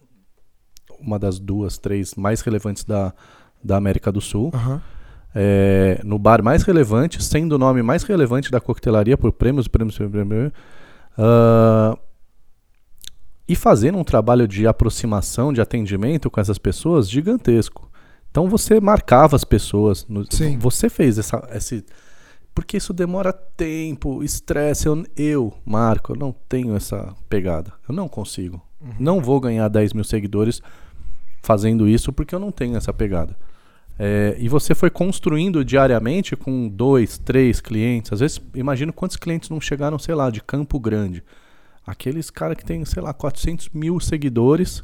[1.01, 3.13] uma das duas, três mais relevantes da,
[3.63, 4.51] da América do Sul.
[4.55, 4.83] Aham.
[5.37, 9.97] É, no bar mais relevante, sendo o nome mais relevante da coquetelaria por prêmios, prêmios,
[9.97, 10.53] prêmios, prêmios
[11.19, 11.99] ah,
[13.49, 17.91] e fazendo um trabalho de aproximação, de atendimento com essas pessoas gigantesco.
[18.35, 20.05] Então você marcava as pessoas.
[20.09, 20.59] no- Sim.
[20.59, 21.85] Você fez essa, esse.
[22.53, 24.89] Porque isso demora tempo, estresse.
[24.89, 27.73] Eu, eu, Marco, eu não tenho essa pegada.
[27.89, 28.61] Eu não consigo.
[28.99, 30.61] Não vou ganhar 10 mil seguidores
[31.43, 33.37] fazendo isso porque eu não tenho essa pegada.
[33.97, 38.13] É, e você foi construindo diariamente com dois, três clientes.
[38.13, 41.23] Às vezes, imagino quantos clientes não chegaram, sei lá, de Campo Grande.
[41.87, 44.83] Aqueles caras que têm, sei lá, 400 mil seguidores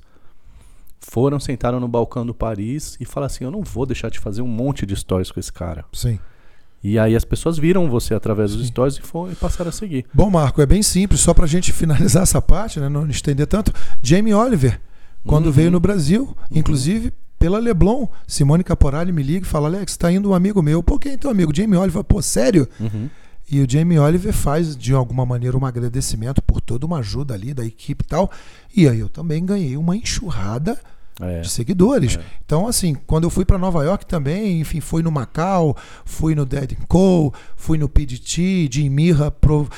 [1.01, 4.43] foram, sentaram no balcão do Paris e falaram assim: Eu não vou deixar de fazer
[4.43, 5.85] um monte de stories com esse cara.
[5.93, 6.19] Sim.
[6.83, 10.07] E aí as pessoas viram você através dos stories e, foram, e passaram a seguir.
[10.15, 13.73] Bom, Marco, é bem simples, só pra gente finalizar essa parte, né, não estender tanto.
[14.03, 14.81] Jamie Oliver,
[15.27, 15.53] quando Uhum.
[15.53, 20.31] veio no Brasil, inclusive pela Leblon, Simone Caporali me liga e fala: Alex, tá indo
[20.31, 20.83] um amigo meu.
[20.83, 21.55] Pô, quem é teu amigo?
[21.55, 22.03] Jamie Oliver.
[22.05, 22.67] Pô, sério?
[22.79, 23.09] Uhum.
[23.51, 27.53] E o Jamie Oliver faz, de alguma maneira, um agradecimento por toda uma ajuda ali
[27.53, 28.31] da equipe e tal.
[28.77, 30.79] E aí eu também ganhei uma enxurrada
[31.21, 31.41] É.
[31.41, 32.19] de seguidores.
[32.47, 36.47] Então, assim, quando eu fui para Nova York também, enfim, fui no Macau, fui no
[36.47, 39.69] Dead Co, fui no PDT, Jim Mirra, Pro...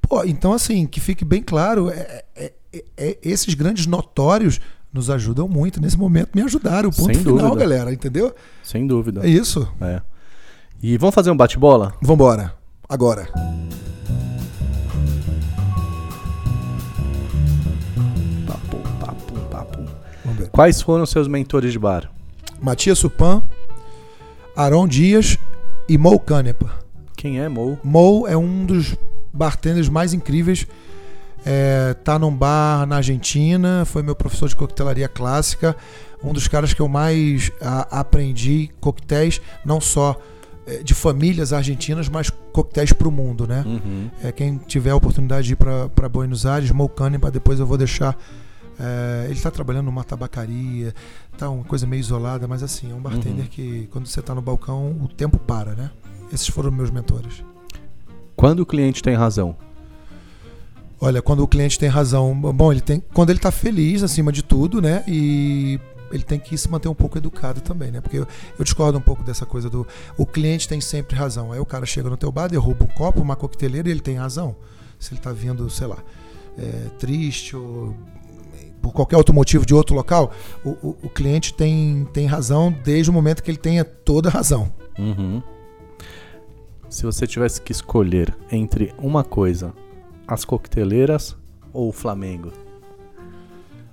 [0.00, 4.60] Pô, então, assim, que fique bem claro, é, é- é- é- esses grandes notórios
[4.92, 5.80] nos ajudam muito.
[5.82, 6.90] Nesse momento me ajudaram.
[6.90, 7.56] Ponto Sem final, dúvida.
[7.56, 8.34] galera, entendeu?
[8.62, 9.26] Sem dúvida.
[9.26, 9.68] É isso.
[9.80, 10.00] É.
[10.82, 11.92] E vamos fazer um bate-bola?
[12.00, 12.54] Vambora
[12.88, 13.28] agora.
[18.46, 19.84] Papo, papo, papo.
[20.50, 22.10] Quais foram seus mentores de bar?
[22.60, 23.42] Matias Supan,
[24.56, 25.36] Aaron Dias
[25.88, 26.70] e Mo Canepa.
[27.14, 27.78] Quem é Mo?
[27.84, 28.96] Mo é um dos
[29.32, 30.66] bartenders mais incríveis.
[31.44, 35.76] É, tá num bar na Argentina, foi meu professor de coquetelaria clássica,
[36.22, 40.20] um dos caras que eu mais a, aprendi coquetéis, não só
[40.82, 43.62] de famílias argentinas, mas coquetéis para o mundo, né?
[43.66, 44.10] Uhum.
[44.22, 47.76] É, quem tiver a oportunidade de ir para Buenos Aires, Mo Canepa, depois eu vou
[47.78, 48.16] deixar.
[48.80, 50.94] É, ele está trabalhando numa tabacaria,
[51.36, 53.50] tá uma coisa meio isolada, mas assim, é um bartender Uhum.
[53.50, 55.90] que quando você está no balcão, o tempo para, né?
[56.32, 57.42] Esses foram meus mentores.
[58.36, 59.56] Quando o cliente tem razão?
[61.00, 64.42] Olha, quando o cliente tem razão, bom, ele tem, quando ele está feliz acima de
[64.42, 65.04] tudo, né?
[65.06, 65.78] E
[66.10, 68.00] ele tem que se manter um pouco educado também, né?
[68.00, 68.26] Porque eu,
[68.58, 69.86] eu discordo um pouco dessa coisa do
[70.16, 71.52] o cliente tem sempre razão.
[71.52, 74.16] Aí o cara chega no teu bar, derruba um copo, uma coqueteleira e ele tem
[74.16, 74.56] razão.
[74.98, 75.98] Se ele está vindo, sei lá,
[76.56, 77.94] é, triste ou
[78.80, 80.32] por qualquer outro motivo de outro local,
[80.64, 84.72] o, o, o cliente tem, tem razão desde o momento que ele tenha toda razão.
[84.98, 85.42] Uhum.
[86.88, 89.74] Se você tivesse que escolher entre uma coisa,
[90.26, 91.36] as coqueteleiras
[91.72, 92.52] ou o Flamengo?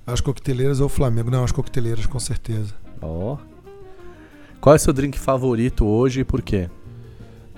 [0.06, 1.32] As coqueteleiras ou o Flamengo?
[1.32, 2.74] Não, as coqueteleiras, com certeza.
[3.02, 3.38] Ó.
[4.62, 6.70] Qual é o seu drink favorito hoje e por quê?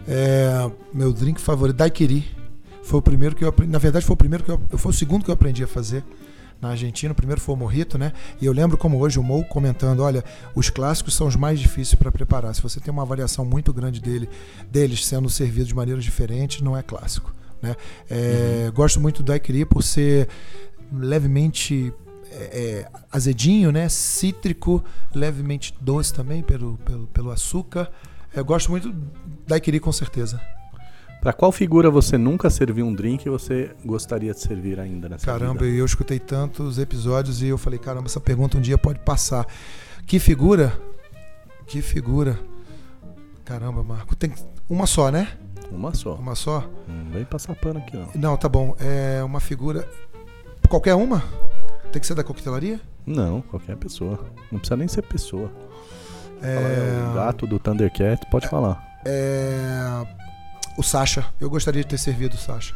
[0.07, 2.25] É, meu drink favorito, daiquiri.
[2.83, 3.71] Foi o primeiro que eu aprendi.
[3.71, 6.03] Na verdade, foi o primeiro que eu, foi o segundo que eu aprendi a fazer
[6.61, 7.11] na Argentina.
[7.11, 8.13] O primeiro foi o morrito, né?
[8.41, 10.23] E eu lembro como hoje o Mo comentando, olha,
[10.55, 12.55] os clássicos são os mais difíceis para preparar.
[12.55, 14.29] Se você tem uma variação muito grande dele,
[14.71, 17.75] deles sendo servidos de maneiras diferentes, não é clássico, né?
[18.09, 20.29] É, Gosto muito do daiquiri por ser
[20.93, 21.93] levemente
[22.37, 23.89] é, é, azedinho, né?
[23.89, 24.83] Cítrico,
[25.13, 27.91] levemente doce também pelo, pelo, pelo açúcar.
[28.33, 29.11] Eu gosto muito do
[29.47, 30.39] daiquiri com certeza.
[31.21, 35.25] Pra qual figura você nunca serviu um drink e você gostaria de servir ainda nessa
[35.25, 35.77] Caramba, vida?
[35.77, 39.45] eu escutei tantos episódios e eu falei, caramba, essa pergunta um dia pode passar.
[40.05, 40.79] Que figura?
[41.65, 42.39] Que figura?
[43.43, 44.15] Caramba, Marco.
[44.15, 44.31] Tem
[44.69, 45.27] uma só, né?
[45.71, 46.13] Uma só.
[46.15, 46.69] Uma só?
[46.87, 48.09] Não vem passar pano aqui, não.
[48.15, 48.75] Não, tá bom.
[48.79, 49.89] É uma figura.
[50.69, 51.23] Qualquer uma?
[51.91, 52.79] Tem que ser da coquetelaria?
[53.05, 54.19] Não, qualquer pessoa.
[54.51, 55.51] Não precisa nem ser pessoa.
[56.41, 56.53] É,
[57.05, 58.99] é o gato do Thundercat, pode falar.
[59.05, 60.05] é,
[60.77, 61.25] O Sasha.
[61.39, 62.75] Eu gostaria de ter servido o Sasha.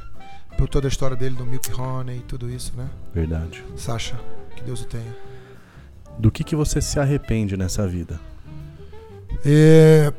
[0.57, 2.87] Por toda a história dele do Milk Honey e tudo isso, né?
[3.13, 3.63] Verdade.
[3.75, 4.19] Sasha.
[4.55, 5.15] Que Deus o tenha.
[6.17, 8.19] Do que, que você se arrepende nessa vida?
[9.45, 10.11] É,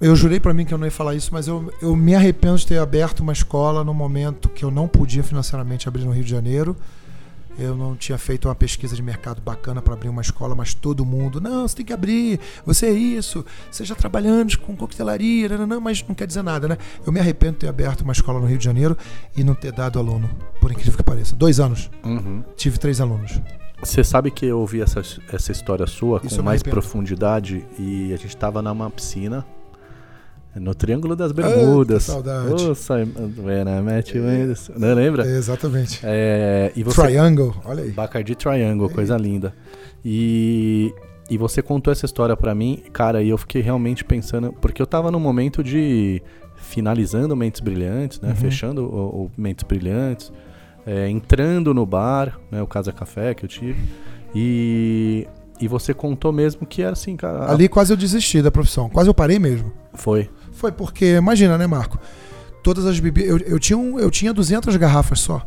[0.00, 2.56] Eu jurei pra mim que eu não ia falar isso, mas eu, eu me arrependo
[2.56, 6.24] de ter aberto uma escola no momento que eu não podia financeiramente abrir no Rio
[6.24, 6.74] de Janeiro.
[7.60, 11.04] Eu não tinha feito uma pesquisa de mercado bacana para abrir uma escola, mas todo
[11.04, 15.78] mundo, não, você tem que abrir, você é isso, você já trabalhando com coquetelaria, não,
[15.78, 16.78] mas não quer dizer nada, né?
[17.04, 18.96] Eu me arrependo de ter aberto uma escola no Rio de Janeiro
[19.36, 21.36] e não ter dado aluno, por incrível que pareça.
[21.36, 21.90] Dois anos,
[22.56, 23.38] tive três alunos.
[23.82, 28.16] Você sabe que eu ouvi essa, essa história sua Isso com mais profundidade e a
[28.16, 29.44] gente tava numa piscina
[30.54, 32.04] no Triângulo das Bermudas.
[32.06, 32.52] que saudade.
[32.52, 35.26] Ô, Simon- When I Met You in the- Não lembra?
[35.26, 36.00] É, exatamente.
[36.02, 37.90] É, e você Triangle, olha aí.
[37.90, 39.54] Bacardi Triangle, coisa linda.
[40.04, 40.92] E,
[41.30, 44.86] e você contou essa história pra mim, cara, e eu fiquei realmente pensando, porque eu
[44.86, 46.22] tava num momento de
[46.56, 48.30] finalizando Mentes Brilhantes, né?
[48.30, 48.34] Uhum.
[48.36, 50.32] Fechando o, o Mentes Brilhantes,
[50.86, 52.60] é, entrando no bar, né?
[52.62, 53.78] O Casa Café que eu tive.
[54.34, 55.26] E,
[55.60, 57.50] e você contou mesmo que era assim, cara.
[57.50, 59.72] Ali quase eu desisti da profissão, quase eu parei mesmo.
[59.94, 60.28] Foi.
[60.60, 61.98] Foi porque, imagina, né, Marco?
[62.62, 63.30] Todas as bebidas.
[63.30, 65.40] Eu, eu, tinha um- eu tinha 200 garrafas só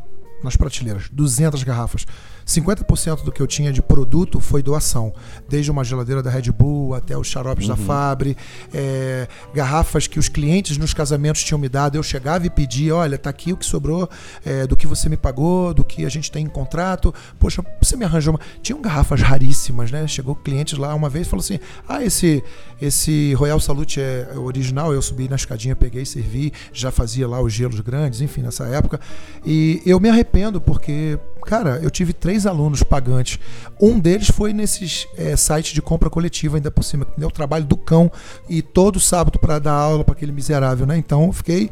[0.43, 1.07] nas prateleiras.
[1.11, 2.07] 200 garrafas.
[2.45, 5.13] 50% do que eu tinha de produto foi doação.
[5.47, 8.35] Desde uma geladeira da Red Bull até os xaropes da Fabre.
[8.73, 11.95] é, garrafas que os clientes nos casamentos tinham me dado.
[11.95, 14.09] Eu chegava e pedia: olha, tá aqui o que sobrou
[14.45, 17.13] é, do que você me pagou, do que a gente tem em contrato.
[17.39, 18.39] Poxa, você me arranjou uma.
[18.61, 20.07] Tinham garrafas raríssimas, né?
[20.07, 22.43] Chegou clientes lá uma vez e falou assim: ah, esse,
[22.81, 24.93] esse Royal Salute é original.
[24.93, 28.99] Eu subi na escadinha, peguei, servi, já fazia lá os gelos grandes, enfim, nessa época.
[29.45, 33.39] E eu me arrependo porque, cara, eu tive três alunos pagantes.
[33.79, 37.29] Um deles foi nesses é, sites de compra coletiva, ainda por cima, que me deu
[37.29, 38.11] o trabalho do cão
[38.49, 40.97] e todo sábado para dar aula para aquele miserável, né?
[40.97, 41.69] Então eu fiquei,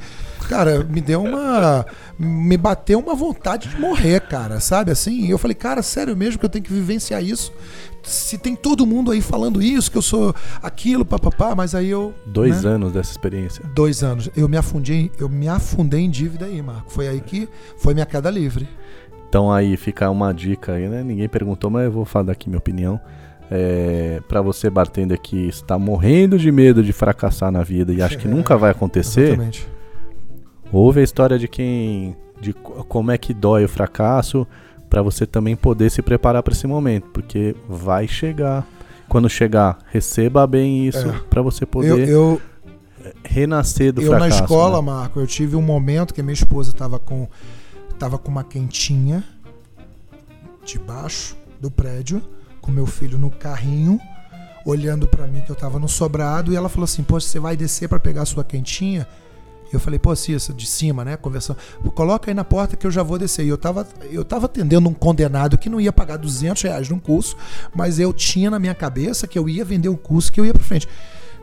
[0.47, 1.85] cara, me deu uma.
[2.19, 5.25] Me bateu uma vontade de morrer, cara, sabe assim?
[5.25, 7.51] E eu falei, cara, sério mesmo que eu tenho que vivenciar isso?
[8.03, 12.13] Se tem todo mundo aí falando isso, que eu sou aquilo, papapá, mas aí eu.
[12.25, 12.71] Dois né?
[12.71, 13.63] anos dessa experiência.
[13.75, 14.29] Dois anos.
[14.35, 16.91] Eu me afundei, eu me afundei em dívida aí, Marco.
[16.91, 18.67] Foi aí que foi minha queda livre.
[19.31, 21.01] Então aí fica uma dica aí, né?
[21.01, 22.99] Ninguém perguntou, mas eu vou falar aqui minha opinião.
[23.49, 28.17] É, para você, bartender, que está morrendo de medo de fracassar na vida e acha
[28.17, 29.65] que nunca vai acontecer, Exatamente.
[30.69, 32.13] ouve a história de quem.
[32.41, 34.45] de co- como é que dói o fracasso,
[34.89, 38.67] para você também poder se preparar para esse momento, porque vai chegar.
[39.07, 41.13] Quando chegar, receba bem isso É.
[41.29, 42.41] para você Eu, poder eu,
[43.23, 44.29] renascer do eu fracasso.
[44.29, 44.91] na escola, né?
[44.91, 47.27] Marco, eu tive um momento que minha esposa tava com,
[48.01, 49.23] tava com uma quentinha
[50.65, 52.19] debaixo do prédio,
[52.59, 53.99] com meu filho no carrinho,
[54.65, 57.55] olhando pra mim que eu tava no sobrado, e ela falou assim: Pô, você vai
[57.55, 59.07] descer pra pegar a sua quentinha?
[59.71, 61.15] Eu falei, pô, Cissa, de cima, né?
[61.15, 61.57] Conversando.
[61.95, 63.45] Coloca aí na porta que eu já vou descer.
[63.45, 66.99] E eu tava, eu tava atendendo um condenado que não ia pagar 200 reais num
[66.99, 67.37] curso,
[67.73, 70.53] mas eu tinha na minha cabeça que eu ia vender um curso que eu ia
[70.53, 70.89] pra frente.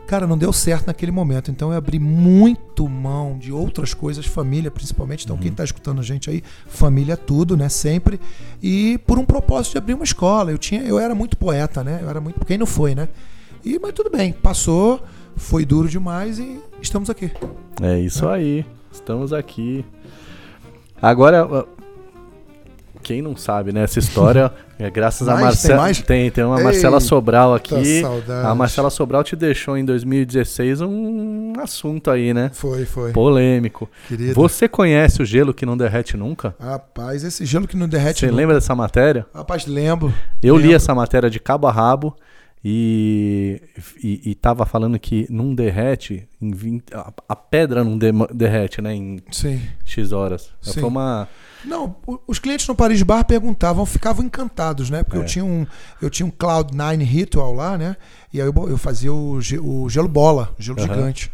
[0.09, 1.51] Cara, não deu certo naquele momento.
[1.51, 5.23] Então eu abri muito mão de outras coisas, família principalmente.
[5.23, 7.69] Então quem tá escutando a gente aí, família é tudo, né?
[7.69, 8.19] Sempre.
[8.59, 10.49] E por um propósito de abrir uma escola.
[10.49, 11.99] Eu tinha, eu era muito poeta, né?
[12.01, 13.07] Eu era muito, quem não foi, né?
[13.63, 14.99] E mas tudo bem, passou,
[15.35, 17.31] foi duro demais e estamos aqui.
[17.79, 18.65] É isso aí.
[18.91, 19.85] Estamos aqui.
[20.99, 21.67] Agora,
[23.01, 23.83] quem não sabe, né?
[23.83, 25.45] Essa história é graças a Mais?
[25.45, 25.85] Marcela.
[25.93, 26.03] Tem?
[26.03, 28.01] Tem, tem uma Eita, Marcela Sobral aqui.
[28.01, 28.47] saudade.
[28.47, 32.51] A Marcela Sobral te deixou em 2016 um assunto aí, né?
[32.53, 33.11] Foi, foi.
[33.11, 33.89] Polêmico.
[34.07, 34.33] Querida.
[34.33, 36.55] Você conhece o gelo que não derrete nunca?
[36.59, 38.19] Rapaz, esse gelo que não derrete.
[38.21, 38.37] Você nunca.
[38.37, 39.25] lembra dessa matéria?
[39.33, 40.13] Rapaz, lembro.
[40.41, 40.75] Eu li Lembro.
[40.77, 42.15] essa matéria de cabo a rabo
[42.63, 43.61] e,
[44.03, 48.81] e, e tava falando que não derrete em 20, a, a pedra não dema- derrete,
[48.81, 49.61] né, em Sim.
[49.85, 50.49] X horas.
[50.61, 50.81] Sim.
[50.81, 51.27] Foi uma
[51.65, 51.95] Não,
[52.27, 55.03] os clientes no Paris Bar perguntavam, ficavam encantados, né?
[55.03, 55.21] Porque É.
[55.21, 55.65] eu tinha um
[56.01, 57.95] eu tinha um Cloud9 Ritual lá, né?
[58.33, 60.87] E aí eu, eu fazia o, o gelo bola, o gelo Aham.
[60.87, 61.31] gigante.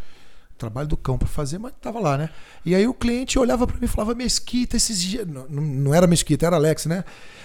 [0.57, 2.29] Trabalho do cão pra fazer, mas tava lá, né?
[2.65, 5.45] E aí o cliente olhava pra mim e falava: Mesquita, esse gelo.
[5.49, 7.03] Não, não- era Mesquita, era Alex, né?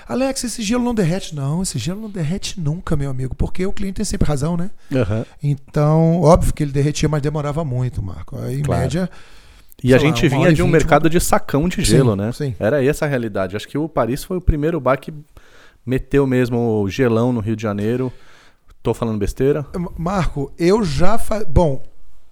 [0.09, 1.35] Alex, esse gelo não derrete.
[1.35, 4.71] Não, esse gelo não derrete nunca, meu amigo, porque o cliente tem sempre razão, né?
[4.95, 5.27] Aham.
[5.43, 8.39] Então, óbvio que ele derretia, mas demorava muito, Marco.
[8.39, 8.81] Aí, Em Claro.
[8.83, 9.11] média,
[9.83, 12.17] E a Sei lá, gente hora vinha de um mercado de sacão de gelo, Sim,
[12.19, 12.33] né?
[12.33, 12.57] sim.
[12.59, 13.57] Era essa a realidade.
[13.57, 15.13] Acho que o Paris foi o primeiro bar que
[15.87, 18.13] meteu mesmo o gelão no Rio de Janeiro.
[18.83, 19.67] Tô falando besteira?
[19.97, 21.19] Marco, eu já.
[21.19, 21.45] Fa...
[21.45, 21.83] Bom,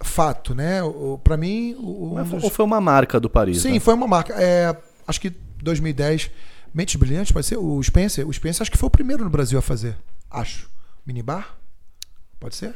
[0.00, 0.82] fato, né?
[0.82, 1.74] O- Pra mim.
[1.78, 3.60] O, um dos- Ou foi uma marca do Paris?
[3.62, 3.80] Sim, né?
[3.80, 4.34] foi uma marca.
[4.36, 4.76] É,
[5.06, 5.30] acho que
[5.62, 6.30] 2010.
[6.74, 7.56] Mentes Brilhantes, pode ser?
[7.56, 8.28] O Spencer.
[8.28, 9.96] O Spencer acho que foi o primeiro no Brasil a fazer.
[10.30, 10.68] Acho.
[11.06, 11.56] Minibar?
[12.38, 12.74] Pode ser?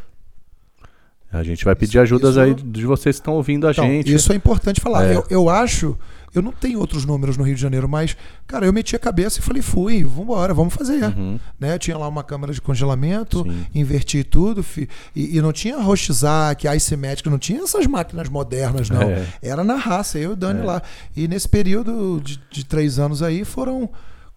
[1.32, 3.84] A gente vai pedir Isso- ajudas isso- aí de vocês que estão ouvindo a Então,
[3.86, 4.12] gente.
[4.12, 5.04] Isso é importante falar.
[5.06, 5.16] É.
[5.16, 5.96] Eu, eu acho.
[6.34, 9.38] Eu não tenho outros números no Rio de Janeiro, mas, cara, eu meti a cabeça
[9.38, 11.04] e falei, fui, vambora, vamos fazer.
[11.04, 11.38] Uhum.
[11.60, 11.78] Né?
[11.78, 13.66] Tinha lá uma câmera de congelamento, Sim.
[13.74, 19.02] inverti tudo, fi- e, e não tinha Rostizac, Icemétrica, não tinha essas máquinas modernas, não.
[19.02, 19.26] É.
[19.42, 20.64] Era na raça, eu e o Dani É.
[20.64, 20.82] lá.
[21.14, 23.90] E nesse período de, de três anos aí foram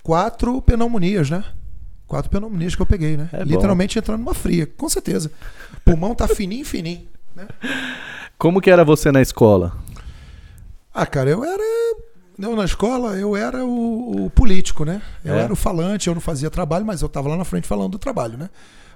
[0.04, 1.44] quatro pneumonias, né?
[2.08, 3.30] Quatro pneumonias que eu peguei, né?
[3.34, 3.46] É bom.
[3.46, 5.32] Literalmente entrando numa fria, com certeza.
[5.84, 7.08] Pulmão tá fininho, fininho.
[7.36, 7.48] Né?
[8.38, 9.76] Como que era você na escola?
[10.94, 11.64] Ah, cara, eu era.
[12.38, 15.02] Eu, na escola, eu era o, o político, né?
[15.24, 15.40] Eu É?
[15.42, 18.00] era o falante, eu não fazia trabalho, mas eu estava lá na frente falando do
[18.00, 18.50] trabalho, né?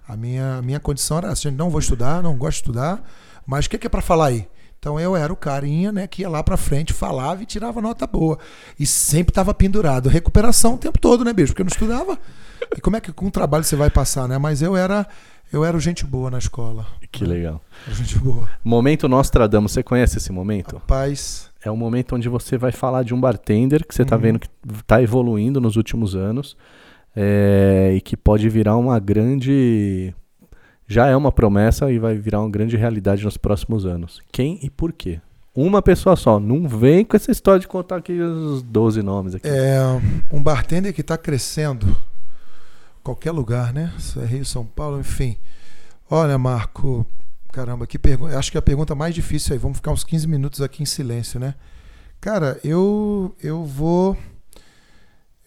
[0.07, 3.01] A minha, minha condição era assim: não vou estudar, não gosto de estudar,
[3.45, 4.47] mas o que, que é para falar aí?
[4.79, 8.07] Então eu era o carinha, né, que ia lá pra frente, falava e tirava nota
[8.07, 8.39] boa.
[8.79, 10.07] E sempre tava pendurado.
[10.07, 11.51] Recuperação o tempo todo, né, beijo?
[11.51, 12.17] Porque eu não estudava.
[12.75, 14.37] E como é que com o trabalho você vai passar, né?
[14.37, 15.05] Mas eu era
[15.51, 16.85] eu era gente boa na escola.
[17.11, 17.59] Que legal.
[17.85, 18.47] Era gente boa.
[18.63, 20.75] Momento Nostradamus, você conhece esse momento?
[20.75, 24.39] Rapaz, É o momento onde você vai falar de um bartender que você tá vendo
[24.39, 24.47] que
[24.85, 26.55] tá evoluindo nos últimos anos
[27.15, 30.13] é, e que pode virar uma grande.
[30.91, 34.23] Já é uma promessa e vai virar uma grande realidade nos próximos anos.
[34.31, 35.21] Quem e por quê?
[35.53, 36.39] Uma pessoa só.
[36.39, 39.47] Não vem com essa história de contar aqui os 12 nomes aqui.
[39.47, 39.79] É
[40.31, 41.95] um bartender que está crescendo.
[43.03, 43.93] Qualquer lugar, né?
[44.17, 45.37] É Rio, São Paulo, enfim.
[46.09, 47.05] Olha, Marco,
[47.51, 48.35] caramba, que pergunta.
[48.35, 49.59] Acho que a pergunta mais difícil aí.
[49.59, 51.53] Vamos ficar uns 15 minutos aqui em silêncio, né?
[52.19, 54.17] Cara, eu eu vou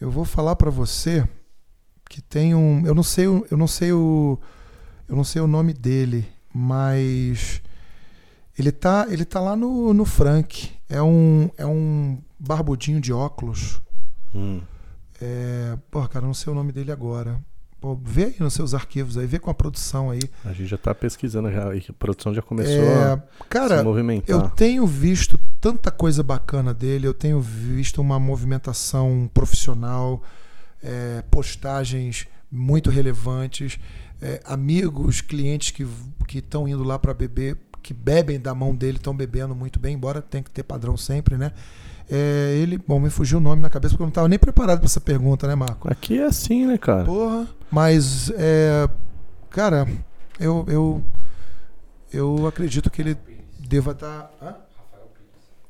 [0.00, 1.26] eu vou falar para você
[2.08, 4.38] que tem um, eu não sei, eu não sei o
[5.12, 7.60] eu não sei o nome dele, mas
[8.58, 10.70] ele tá, ele tá lá no, no Frank.
[10.88, 13.82] É um, é um barbudinho de óculos.
[14.34, 14.62] Hum.
[15.20, 17.38] É, porra, cara, eu não sei o nome dele agora.
[17.78, 20.20] Pô, vê aí nos seus arquivos aí, vê com a produção aí.
[20.46, 24.34] A gente já tá pesquisando, já, a produção já começou É, a se cara, movimentar.
[24.34, 30.22] eu tenho visto tanta coisa bacana dele, eu tenho visto uma movimentação profissional,
[30.82, 33.78] é, postagens muito relevantes,
[34.20, 35.86] é, amigos, clientes que
[36.26, 39.94] que estão indo lá para beber, que bebem da mão dele, estão bebendo muito bem,
[39.94, 41.52] embora tenha que ter padrão sempre, né?
[42.10, 44.78] É, ele, bom, me fugiu o nome na cabeça porque eu não estava nem preparado
[44.78, 45.90] para essa pergunta, né, Marco?
[45.90, 47.04] Aqui é assim, né, cara?
[47.04, 48.88] Porra, mas é,
[49.50, 49.86] cara,
[50.38, 51.02] eu eu
[52.12, 53.16] eu acredito que ele
[53.58, 54.30] deva estar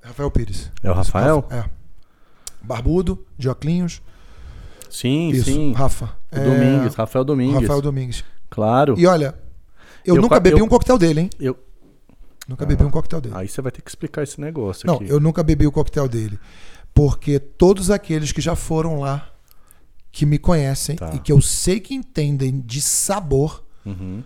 [0.03, 0.71] Rafael Pires.
[0.83, 1.45] É o Rafael?
[1.51, 1.65] É.
[2.63, 4.03] Barbudo, de óculos.
[4.93, 5.73] Sim, Isso, sim.
[5.73, 6.11] Rafa.
[6.31, 7.61] O Domingues, Rafael Domingues.
[7.63, 8.25] Rafael Domingues.
[8.51, 8.95] Claro.
[8.99, 9.35] E olha,
[10.05, 11.31] eu, Eu nunca bebi eu- um coquetel dele, hein?
[11.41, 11.59] Eu...
[12.47, 13.35] Nunca bebi um coquetel dele.
[13.37, 15.09] Aí você vai ter que explicar esse negócio Não, aqui.
[15.09, 16.39] eu nunca bebi o coquetel dele.
[16.93, 19.31] Porque todos aqueles que já foram lá,
[20.11, 21.13] que me conhecem Tá.
[21.15, 24.23] e que eu sei que entendem de sabor, Uhum.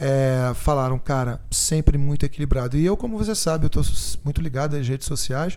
[0.00, 2.76] é, falaram, cara, sempre muito equilibrado.
[2.76, 5.56] E eu, como você sabe, eu tô s- muito ligado às redes sociais,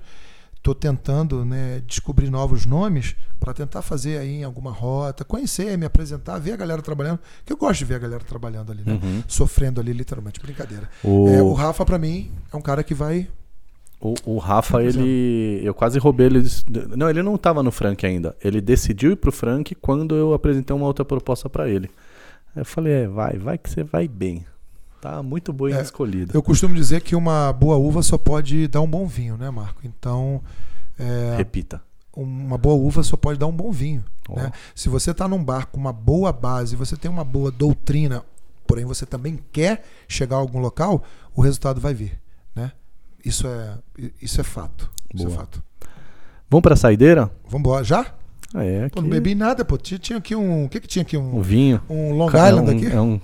[0.66, 5.86] tô tentando né, descobrir novos nomes para tentar fazer aí em alguma rota, conhecer, me
[5.86, 8.94] apresentar, ver a galera trabalhando, que eu gosto de ver a galera trabalhando ali, né?
[8.94, 9.24] Uhum.
[9.28, 10.90] Sofrendo ali, literalmente, brincadeira.
[11.04, 13.28] O, É, o Rafa, para mim, é um cara que vai
[14.02, 15.62] o, o Rafa, ele.
[15.64, 16.44] Eu quase roubei ele.
[16.96, 18.36] Não, ele não tava no Frank ainda.
[18.44, 21.90] Ele decidiu ir pro Frank quando eu apresentei uma outra proposta pra ele.
[22.56, 24.46] Aí eu falei, é, vai, vai que você vai bem.
[25.06, 26.32] Tá muito bem É, escolhido.
[26.34, 29.82] Eu costumo dizer que uma boa uva só pode dar um bom vinho, né, Marco?
[29.84, 30.42] Então,
[30.98, 31.80] é, Repita.
[32.16, 34.04] uma boa uva só pode dar um bom vinho.
[34.28, 34.36] Ó.
[34.36, 34.52] né?
[34.74, 38.24] Se você está num bar com uma boa base, você tem uma boa doutrina,
[38.66, 41.04] porém você também quer chegar a algum local,
[41.36, 42.20] o resultado vai vir.
[42.56, 42.72] Né?
[43.24, 43.78] Isso, é,
[44.20, 44.90] isso é fato.
[45.14, 45.38] Isso é Boa.
[45.40, 45.62] fato.
[46.50, 47.30] Vamos pra saideira?
[47.44, 47.84] Vamos embora.
[47.84, 48.08] Já?
[48.56, 49.78] É, Pô, aqui, não bebi nada, pô.
[49.78, 50.66] Tinha, tinha aqui um.
[50.66, 51.16] O que, que tinha aqui?
[51.16, 51.80] um Um, vinho.
[51.90, 52.88] um Long Ca- é Island um- aqui?
[52.96, 53.20] é um-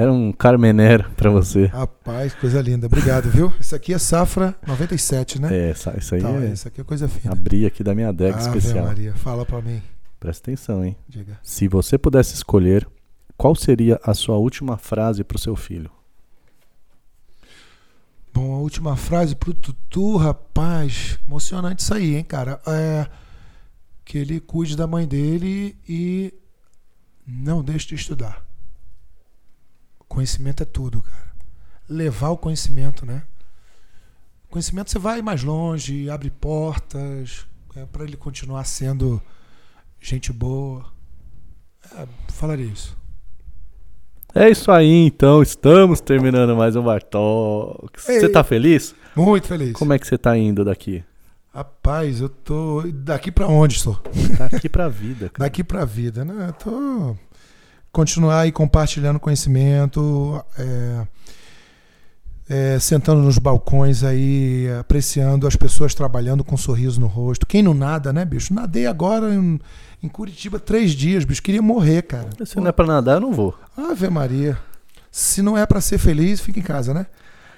[0.00, 1.66] era um Carmenère pra você.
[1.66, 2.86] Rapaz, coisa linda.
[2.86, 3.52] Obrigado, viu?
[3.60, 5.48] Isso aqui é safra 97, né?
[5.54, 7.32] É, isso aí Tá, é Isso aqui é coisa fina.
[7.32, 8.86] abrir aqui da minha adega Ave especial.
[8.86, 9.82] Maria, fala pra mim.
[10.18, 10.96] Presta atenção, hein?
[11.08, 11.38] Diga.
[11.42, 12.88] Se você pudesse escolher,
[13.36, 15.90] qual seria a sua última frase pro seu filho?
[18.32, 21.18] Bom, a última frase pro Tutu, rapaz.
[21.26, 22.60] Emocionante isso aí, hein, cara?
[22.66, 23.06] É.
[24.04, 26.32] Que ele cuide da mãe dele e
[27.26, 28.44] não deixe de estudar.
[30.10, 31.30] Conhecimento é tudo, cara.
[31.88, 33.22] Levar o conhecimento, né?
[34.50, 37.46] Conhecimento você vai mais longe, abre portas,
[37.76, 39.22] é, para ele continuar sendo
[40.00, 40.84] gente boa.
[41.96, 42.98] É, falaria isso.
[44.34, 45.42] É isso aí, então.
[45.42, 48.02] Estamos terminando mais um Bartox.
[48.02, 48.96] Você tá feliz?
[49.14, 49.74] Muito feliz.
[49.74, 51.04] Como é que você tá indo daqui?
[51.54, 52.82] Rapaz, eu tô.
[52.92, 54.02] Daqui pra onde estou?
[54.36, 55.48] Daqui pra vida, cara.
[55.48, 56.48] Daqui pra vida, né?
[56.48, 57.16] Eu tô.
[57.92, 61.06] Continuar aí compartilhando conhecimento, é,
[62.48, 67.46] é, sentando nos balcões aí, apreciando as pessoas trabalhando com um sorriso no rosto.
[67.46, 68.54] Quem não nada, né, bicho?
[68.54, 69.60] Nadei agora em,
[70.02, 71.42] em Curitiba três dias, bicho.
[71.42, 72.28] Queria morrer, cara.
[72.44, 73.56] Se não é pra nadar, eu não vou.
[73.76, 74.56] Ave Maria.
[75.10, 77.06] Se não é pra ser feliz, fica em casa, né?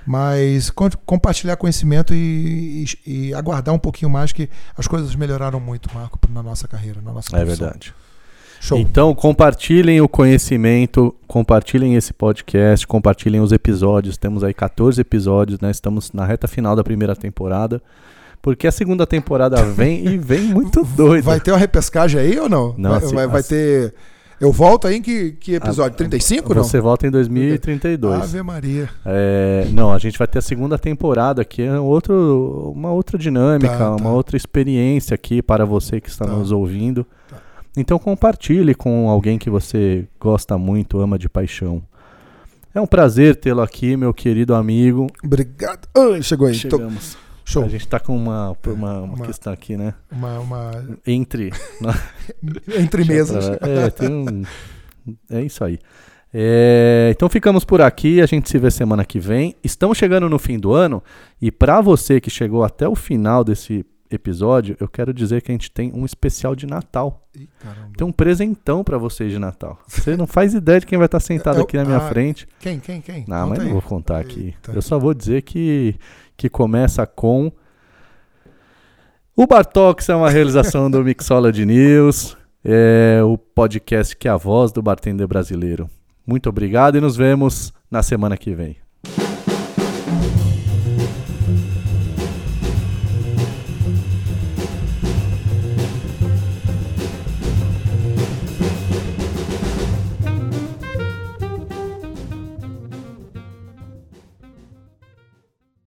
[0.06, 5.60] Mas com- compartilhar conhecimento e, e- e aguardar um pouquinho mais que as coisas melhoraram
[5.60, 7.66] muito, Marco, na nossa carreira, na nossa É profissão.
[7.66, 7.94] verdade.
[8.64, 8.78] Show.
[8.78, 14.16] Então, compartilhem o conhecimento, compartilhem esse podcast, compartilhem os episódios.
[14.16, 15.68] Temos aí 14 episódios, né?
[15.72, 17.82] Estamos na reta final da primeira temporada.
[18.40, 21.22] Porque a segunda temporada vem e vem muito doida.
[21.24, 22.72] Vai ter uma repescagem aí ou não?
[22.78, 23.94] Não, vai, assim, vai- vai assim- ter.
[24.40, 25.94] Eu volto aí em que, que episódio?
[25.94, 26.62] Ah, 35 não?
[26.64, 28.22] Você volta em 2032.
[28.22, 28.88] Ave Maria.
[29.04, 33.76] É, não, a gente vai ter a segunda temporada, que é outro, uma outra dinâmica,
[33.76, 34.08] Tá, uma tá.
[34.10, 36.32] outra experiência aqui para você que está Tá.
[36.32, 37.04] nos ouvindo.
[37.28, 37.36] Tá.
[37.76, 41.82] Então compartilhe com alguém que você gosta muito, ama de paixão.
[42.74, 45.06] É um prazer tê-lo aqui, meu querido amigo.
[45.24, 45.86] Obrigado.
[45.96, 46.54] Ai, chegou aí.
[46.54, 47.16] Tô- Chegamos.
[47.44, 47.64] Show.
[47.64, 49.94] A gente tá com uma, uma, uma Uma- questão aqui, né?
[50.10, 50.70] Uma, uma-
[51.06, 51.50] Entre.
[52.78, 53.48] Entre mesas.
[53.62, 54.42] É, tem um.
[55.30, 55.78] É isso aí.
[56.32, 59.54] É, então ficamos por aqui, a gente se vê semana que vem.
[59.62, 61.02] Estamos chegando no fim do ano
[61.40, 63.84] e para você que chegou até o final desse
[64.14, 67.26] episódio, eu quero dizer que a gente tem um especial de Natal.
[67.34, 67.48] Ih.
[67.96, 69.78] Tem um presentão para vocês de Natal.
[69.88, 72.08] Você não faz ideia de quem vai estar sentado É o- aqui na minha ah,
[72.08, 72.46] frente.
[72.60, 73.24] Quem, quem, quem?
[73.26, 73.72] Não, Conta mas não aí.
[73.72, 74.40] vou contar aqui.
[74.46, 74.72] Eita.
[74.72, 75.96] Eu só vou dizer que,
[76.36, 77.50] que começa com.
[79.34, 84.70] O Bartox é uma realização do Mixology News, é o podcast que é a voz
[84.72, 85.88] do bartender brasileiro.
[86.26, 88.76] Muito obrigado e nos vemos na semana que vem.